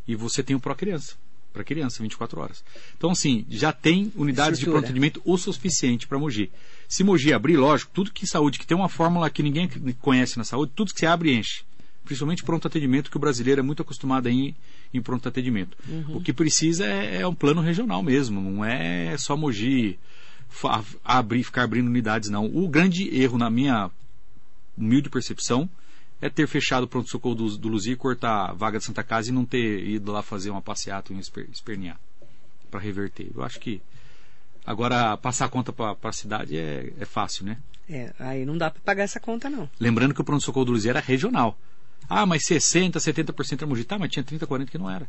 E 0.08 0.16
você 0.16 0.44
tem 0.44 0.56
o 0.56 0.60
Pro 0.60 0.76
Criança. 0.76 1.16
Para 1.52 1.64
criança, 1.64 2.04
24 2.04 2.40
horas. 2.40 2.64
Então, 2.98 3.12
assim, 3.12 3.46
já 3.50 3.72
tem 3.72 4.12
unidades 4.16 4.60
de 4.60 4.66
Estrutura. 4.66 4.82
pronto 4.82 4.86
atendimento 4.86 5.22
o 5.24 5.38
suficiente 5.38 6.06
para 6.06 6.20
Mogi. 6.20 6.52
Se 6.88 7.02
Mogi 7.04 7.34
abrir, 7.34 7.56
lógico, 7.56 7.92
tudo 7.94 8.12
que 8.12 8.28
saúde, 8.28 8.60
que 8.60 8.68
tem 8.68 8.76
uma 8.76 8.90
fórmula 8.90 9.30
que 9.30 9.42
ninguém 9.42 9.70
conhece 10.02 10.38
na 10.38 10.44
saúde, 10.44 10.74
tudo 10.76 10.94
que 10.94 11.00
você 11.00 11.06
abre 11.06 11.34
enche. 11.34 11.64
Principalmente 12.06 12.44
pronto 12.44 12.68
atendimento, 12.68 13.10
que 13.10 13.18
o 13.18 13.20
brasileiro 13.20 13.60
é 13.60 13.64
muito 13.64 13.82
acostumado 13.82 14.30
ir 14.30 14.56
em 14.94 15.02
pronto 15.02 15.28
atendimento. 15.28 15.76
O 16.10 16.22
que 16.22 16.32
precisa 16.32 16.86
é, 16.86 17.22
é 17.22 17.28
um 17.28 17.36
plano 17.36 17.62
regional 17.62 18.02
mesmo, 18.04 18.40
não 18.40 18.64
é 18.64 19.18
só 19.18 19.36
Mogi 19.36 20.00
abrir, 21.04 21.44
ficar 21.44 21.64
abrindo 21.64 21.88
unidades, 21.88 22.30
não. 22.30 22.46
O 22.46 22.68
grande 22.70 23.14
erro, 23.16 23.38
na 23.38 23.50
minha 23.50 23.90
humilde 24.78 25.10
percepção, 25.10 25.70
é 26.22 26.30
ter 26.30 26.48
fechado 26.48 26.84
o 26.84 26.88
pronto-socorro 26.88 27.36
do, 27.36 27.58
do 27.58 27.68
Luzia 27.68 27.94
e 27.94 27.96
cortar 27.96 28.50
a 28.50 28.54
vaga 28.54 28.78
de 28.78 28.86
Santa 28.86 29.04
Casa 29.04 29.30
e 29.30 29.34
não 29.34 29.46
ter 29.46 29.86
ido 29.86 30.12
lá 30.12 30.22
fazer 30.22 30.50
uma 30.50 30.62
passeata 30.62 31.12
e 31.12 31.16
um 31.16 31.20
esper, 31.20 31.48
espernear 31.52 32.00
para 32.72 32.80
reverter. 32.80 33.32
Eu 33.36 33.44
acho 33.44 33.60
que 33.60 33.82
agora 34.66 35.18
passar 35.18 35.46
a 35.46 35.50
conta 35.50 35.74
para 35.74 35.96
a 36.02 36.12
cidade 36.12 36.58
é, 36.58 36.94
é 37.00 37.06
fácil, 37.06 37.46
né? 37.46 37.58
É, 37.88 38.14
aí 38.18 38.46
não 38.46 38.58
dá 38.58 38.72
para 38.72 38.82
pagar 38.82 39.04
essa 39.04 39.20
conta, 39.20 39.50
não. 39.50 39.70
Lembrando 39.80 40.14
que 40.14 40.22
o 40.22 40.24
pronto-socorro 40.24 40.66
do 40.66 40.72
Luzia 40.72 40.92
era 40.92 41.00
regional. 41.00 41.58
Ah, 42.10 42.26
mas 42.26 42.46
60, 42.46 43.00
70% 43.00 43.58
era 43.58 43.68
Mogi. 43.68 43.84
Tá, 43.84 43.98
mas 43.98 44.12
tinha 44.12 44.24
30, 44.24 44.46
40 44.46 44.72
que 44.72 44.78
não 44.78 44.90
era. 44.90 45.08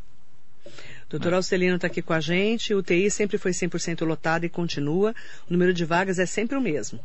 Doutor 1.09 1.35
Alcelino 1.35 1.77
está 1.77 1.87
aqui 1.87 2.03
com 2.03 2.13
a 2.13 2.21
gente. 2.21 2.75
O 2.75 2.79
UTI 2.79 3.11
sempre 3.11 3.39
foi 3.39 3.53
100% 3.53 4.05
lotado 4.05 4.45
e 4.45 4.49
continua. 4.49 5.15
O 5.49 5.53
número 5.53 5.73
de 5.73 5.85
vagas 5.85 6.19
é 6.19 6.27
sempre 6.27 6.57
o 6.57 6.61
mesmo. 6.61 6.99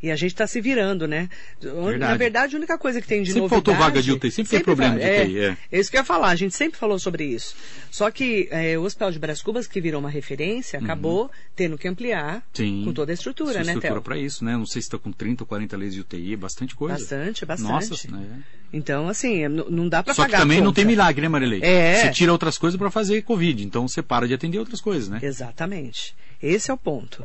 E 0.00 0.12
a 0.12 0.16
gente 0.16 0.30
está 0.30 0.46
se 0.46 0.60
virando, 0.60 1.08
né? 1.08 1.28
Na 1.60 1.72
Verdade. 1.90 2.18
verdade, 2.18 2.54
a 2.54 2.58
única 2.58 2.78
coisa 2.78 3.00
que 3.00 3.06
tem 3.08 3.20
de 3.22 3.30
Sempre 3.30 3.40
novidade... 3.42 3.64
faltou 3.66 3.84
vaga 3.84 4.00
de 4.00 4.12
UTI, 4.12 4.30
sempre 4.30 4.50
tem 4.52 4.60
problema 4.60 4.96
de 4.96 5.02
é, 5.02 5.22
UTI, 5.24 5.38
é. 5.40 5.56
É 5.72 5.80
isso 5.80 5.90
que 5.90 5.96
eu 5.96 6.00
ia 6.00 6.04
falar, 6.04 6.28
a 6.28 6.36
gente 6.36 6.54
sempre 6.54 6.78
falou 6.78 6.98
sobre 7.00 7.24
isso. 7.24 7.56
Só 7.90 8.08
que 8.10 8.48
é, 8.52 8.78
o 8.78 8.82
Hospital 8.82 9.10
de 9.10 9.18
Brás 9.18 9.42
Cubas, 9.42 9.66
que 9.66 9.80
virou 9.80 9.98
uma 10.00 10.08
referência, 10.10 10.78
acabou 10.78 11.30
tendo 11.56 11.76
que 11.76 11.88
ampliar 11.88 12.36
Uhum. 12.36 12.42
Sim. 12.54 12.82
com 12.84 12.92
toda 12.92 13.12
a 13.12 13.14
estrutura, 13.14 13.54
Sua 13.54 13.64
né, 13.64 13.72
estrutura 13.72 14.00
para 14.00 14.16
isso, 14.16 14.44
né? 14.44 14.52
Não 14.56 14.66
sei 14.66 14.80
se 14.82 14.86
está 14.86 14.98
com 14.98 15.10
30 15.10 15.42
ou 15.42 15.46
40 15.48 15.76
leis 15.76 15.94
de 15.94 16.00
UTI, 16.00 16.34
é 16.34 16.36
bastante 16.36 16.74
coisa. 16.76 16.94
Bastante, 16.98 17.44
bastante. 17.44 17.68
Nossa, 17.90 18.10
né? 18.12 18.42
Então, 18.72 19.08
assim, 19.08 19.44
n- 19.46 19.64
não 19.68 19.88
dá 19.88 20.02
para 20.02 20.14
Só 20.14 20.24
que 20.24 20.30
pagar 20.30 20.42
também 20.42 20.60
não 20.60 20.72
tem 20.72 20.84
milagre, 20.84 21.22
né, 21.22 21.28
Marilei? 21.28 21.60
É. 21.62 22.02
Você 22.02 22.10
tira 22.10 22.30
outras 22.30 22.56
coisas 22.56 22.78
para 22.78 22.90
fazer 22.90 23.22
Covid, 23.22 23.64
então 23.64 23.88
você 23.88 24.00
para 24.02 24.28
de 24.28 24.34
atender 24.34 24.58
outras 24.58 24.80
coisas, 24.80 25.08
né? 25.08 25.18
Exatamente. 25.22 26.14
Esse 26.40 26.70
é 26.70 26.74
o 26.74 26.76
ponto. 26.76 27.24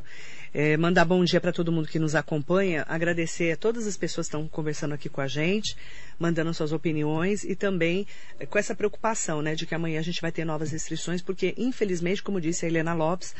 É, 0.53 0.77
mandar 0.77 1.03
bom 1.05 1.23
dia 1.23 1.41
para 1.41 1.51
todo 1.51 1.71
mundo 1.71 1.87
que 1.87 1.97
nos 1.97 2.13
acompanha, 2.13 2.85
agradecer 2.87 3.53
a 3.53 3.57
todas 3.57 3.87
as 3.87 3.97
pessoas 3.97 4.27
que 4.27 4.35
estão 4.35 4.47
conversando 4.47 4.93
aqui 4.93 5.09
com 5.09 5.19
a 5.19 5.27
gente, 5.27 5.75
mandando 6.19 6.53
suas 6.53 6.71
opiniões 6.71 7.43
e 7.43 7.55
também 7.55 8.05
é, 8.39 8.45
com 8.45 8.59
essa 8.59 8.75
preocupação, 8.75 9.41
né, 9.41 9.55
de 9.55 9.65
que 9.65 9.73
amanhã 9.73 9.99
a 9.99 10.03
gente 10.03 10.21
vai 10.21 10.31
ter 10.31 10.45
novas 10.45 10.71
restrições, 10.71 11.21
porque 11.23 11.55
infelizmente, 11.57 12.21
como 12.21 12.39
disse 12.39 12.65
a 12.65 12.69
Helena 12.69 12.93
Lopes, 12.93 13.33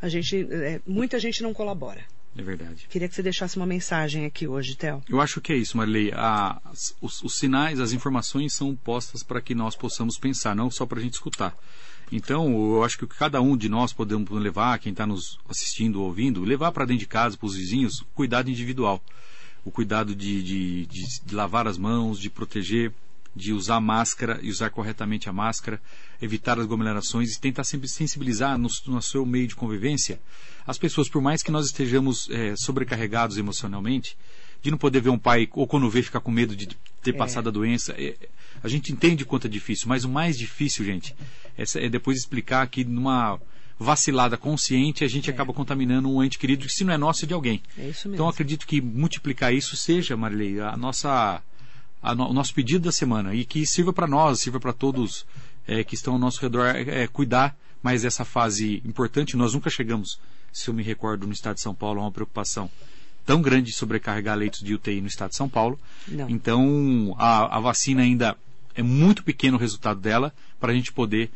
a 0.00 0.08
gente, 0.10 0.46
é, 0.50 0.80
muita 0.86 1.18
gente 1.18 1.42
não 1.42 1.54
colabora. 1.54 2.04
É 2.36 2.42
verdade. 2.42 2.86
Queria 2.88 3.08
que 3.08 3.14
você 3.14 3.22
deixasse 3.22 3.56
uma 3.56 3.66
mensagem 3.66 4.26
aqui 4.26 4.46
hoje, 4.46 4.76
Theo. 4.76 5.02
Eu 5.08 5.20
acho 5.20 5.40
que 5.40 5.52
é 5.52 5.56
isso. 5.56 5.76
A- 6.14 6.60
as- 6.66 6.94
os, 7.00 7.22
os 7.22 7.36
sinais, 7.38 7.80
as 7.80 7.92
informações 7.92 8.52
são 8.54 8.76
postas 8.76 9.22
para 9.24 9.40
que 9.40 9.54
nós 9.54 9.74
possamos 9.74 10.18
pensar, 10.18 10.54
não 10.54 10.70
só 10.70 10.84
para 10.86 10.98
a 10.98 11.02
gente 11.02 11.14
escutar. 11.14 11.56
Então, 12.10 12.50
eu 12.74 12.84
acho 12.84 12.96
que 12.96 13.04
o 13.04 13.08
que 13.08 13.16
cada 13.16 13.40
um 13.40 13.56
de 13.56 13.68
nós 13.68 13.92
podemos 13.92 14.30
levar, 14.30 14.78
quem 14.78 14.92
está 14.92 15.06
nos 15.06 15.38
assistindo 15.48 16.00
ou 16.00 16.06
ouvindo, 16.06 16.44
levar 16.44 16.72
para 16.72 16.86
dentro 16.86 17.00
de 17.00 17.06
casa, 17.06 17.36
para 17.36 17.46
os 17.46 17.54
vizinhos, 17.54 18.00
o 18.00 18.06
cuidado 18.14 18.50
individual. 18.50 19.02
O 19.64 19.70
cuidado 19.70 20.14
de, 20.14 20.42
de, 20.42 20.86
de, 20.86 21.02
de 21.24 21.34
lavar 21.34 21.66
as 21.66 21.76
mãos, 21.76 22.18
de 22.18 22.30
proteger, 22.30 22.92
de 23.36 23.52
usar 23.52 23.80
máscara 23.80 24.40
e 24.42 24.50
usar 24.50 24.70
corretamente 24.70 25.28
a 25.28 25.32
máscara, 25.32 25.80
evitar 26.20 26.58
as 26.58 26.64
aglomerações 26.64 27.34
e 27.34 27.40
tentar 27.40 27.64
sempre 27.64 27.88
sensibilizar 27.88 28.58
no, 28.58 28.68
no 28.86 29.02
seu 29.02 29.24
meio 29.26 29.46
de 29.46 29.54
convivência 29.54 30.20
as 30.68 30.76
pessoas, 30.76 31.08
por 31.08 31.22
mais 31.22 31.42
que 31.42 31.50
nós 31.50 31.64
estejamos 31.64 32.28
eh, 32.30 32.54
sobrecarregados 32.54 33.38
emocionalmente, 33.38 34.18
de 34.60 34.70
não 34.70 34.76
poder 34.76 35.00
ver 35.00 35.08
um 35.08 35.18
pai, 35.18 35.48
ou 35.52 35.66
quando 35.66 35.88
vê, 35.88 36.02
ficar 36.02 36.20
com 36.20 36.30
medo 36.30 36.54
de 36.54 36.68
ter 37.02 37.14
passado 37.14 37.48
a 37.48 37.52
doença. 37.52 37.94
É, 37.96 38.14
a 38.62 38.68
gente 38.68 38.92
entende 38.92 39.24
quanto 39.24 39.46
é 39.46 39.50
difícil, 39.50 39.88
mas 39.88 40.04
o 40.04 40.08
mais 40.08 40.36
difícil, 40.38 40.84
gente, 40.84 41.14
é, 41.56 41.64
é 41.84 41.88
depois 41.88 42.18
explicar 42.18 42.66
que 42.68 42.84
numa 42.84 43.38
vacilada 43.78 44.36
consciente 44.36 45.04
a 45.04 45.08
gente 45.08 45.30
acaba 45.30 45.52
contaminando 45.52 46.10
um 46.10 46.22
ente 46.22 46.38
querido 46.38 46.66
que 46.66 46.72
se 46.72 46.82
não 46.84 46.92
é 46.92 46.98
nosso 46.98 47.24
é 47.24 47.28
de 47.28 47.34
alguém. 47.34 47.62
É 47.78 47.88
isso 47.88 48.08
mesmo. 48.08 48.14
Então 48.14 48.28
acredito 48.28 48.66
que 48.66 48.80
multiplicar 48.80 49.54
isso 49.54 49.76
seja, 49.76 50.16
Marilei, 50.16 50.58
a 50.60 50.76
nossa, 50.76 51.40
a 52.02 52.14
no- 52.14 52.28
o 52.28 52.32
nosso 52.32 52.52
pedido 52.52 52.84
da 52.86 52.92
semana 52.92 53.34
e 53.34 53.44
que 53.44 53.64
sirva 53.66 53.92
para 53.92 54.06
nós, 54.08 54.40
sirva 54.40 54.58
para 54.58 54.72
todos 54.72 55.24
eh, 55.68 55.84
que 55.84 55.94
estão 55.94 56.14
ao 56.14 56.18
nosso 56.18 56.40
redor, 56.40 56.66
é, 56.74 57.06
cuidar 57.06 57.56
mais 57.82 58.02
dessa 58.02 58.24
fase 58.24 58.82
importante. 58.84 59.36
Nós 59.36 59.54
nunca 59.54 59.70
chegamos, 59.70 60.18
se 60.52 60.68
eu 60.68 60.74
me 60.74 60.82
recordo, 60.82 61.26
no 61.26 61.32
estado 61.32 61.54
de 61.56 61.60
São 61.62 61.74
Paulo, 61.74 62.00
a 62.00 62.04
uma 62.04 62.10
preocupação 62.10 62.68
tão 63.24 63.40
grande 63.42 63.70
de 63.70 63.76
sobrecarregar 63.76 64.36
leitos 64.36 64.60
de 64.60 64.74
UTI 64.74 65.00
no 65.02 65.06
estado 65.06 65.30
de 65.30 65.36
São 65.36 65.48
Paulo. 65.48 65.78
Não. 66.08 66.28
Então 66.28 67.14
a, 67.18 67.58
a 67.58 67.60
vacina 67.60 68.02
ainda 68.02 68.36
é 68.78 68.82
muito 68.82 69.22
pequeno 69.24 69.56
o 69.56 69.60
resultado 69.60 70.00
dela 70.00 70.32
para 70.60 70.72
a 70.72 70.74
gente 70.74 70.92
poder 70.92 71.30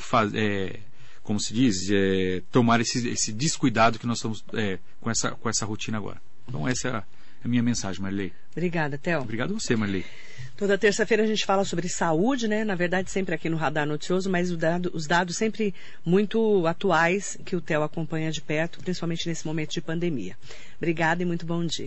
faz- 0.00 0.32
eh, 0.34 0.80
como 1.22 1.38
se 1.38 1.52
diz, 1.52 1.88
eh, 1.90 2.42
tomar 2.50 2.80
esse, 2.80 3.06
esse 3.08 3.30
descuidado 3.32 3.98
que 3.98 4.06
nós 4.06 4.16
estamos 4.18 4.42
eh, 4.54 4.78
com, 5.00 5.10
essa, 5.10 5.32
com 5.32 5.48
essa 5.48 5.66
rotina 5.66 5.98
agora. 5.98 6.20
Então 6.48 6.66
essa 6.66 6.88
é 6.88 6.90
a, 6.92 7.04
a 7.44 7.48
minha 7.48 7.62
mensagem, 7.62 8.00
Marilei. 8.00 8.32
Obrigada, 8.52 8.96
Theo. 8.96 9.20
Obrigado 9.20 9.50
a 9.54 9.60
você, 9.60 9.76
Marilei. 9.76 10.04
Toda 10.56 10.76
terça-feira 10.78 11.22
a 11.22 11.26
gente 11.26 11.44
fala 11.44 11.64
sobre 11.64 11.88
saúde, 11.88 12.48
né? 12.48 12.64
Na 12.64 12.74
verdade, 12.74 13.10
sempre 13.10 13.32
aqui 13.34 13.48
no 13.48 13.56
Radar 13.56 13.86
Noticioso, 13.86 14.28
mas 14.30 14.50
dado- 14.56 14.90
os 14.94 15.06
dados 15.06 15.36
sempre 15.36 15.72
muito 16.04 16.66
atuais 16.66 17.38
que 17.44 17.54
o 17.54 17.60
Theo 17.60 17.82
acompanha 17.84 18.32
de 18.32 18.40
perto, 18.40 18.80
principalmente 18.80 19.28
nesse 19.28 19.46
momento 19.46 19.70
de 19.72 19.80
pandemia. 19.80 20.34
Obrigada 20.78 21.22
e 21.22 21.26
muito 21.26 21.44
bom 21.46 21.64
dia. 21.64 21.86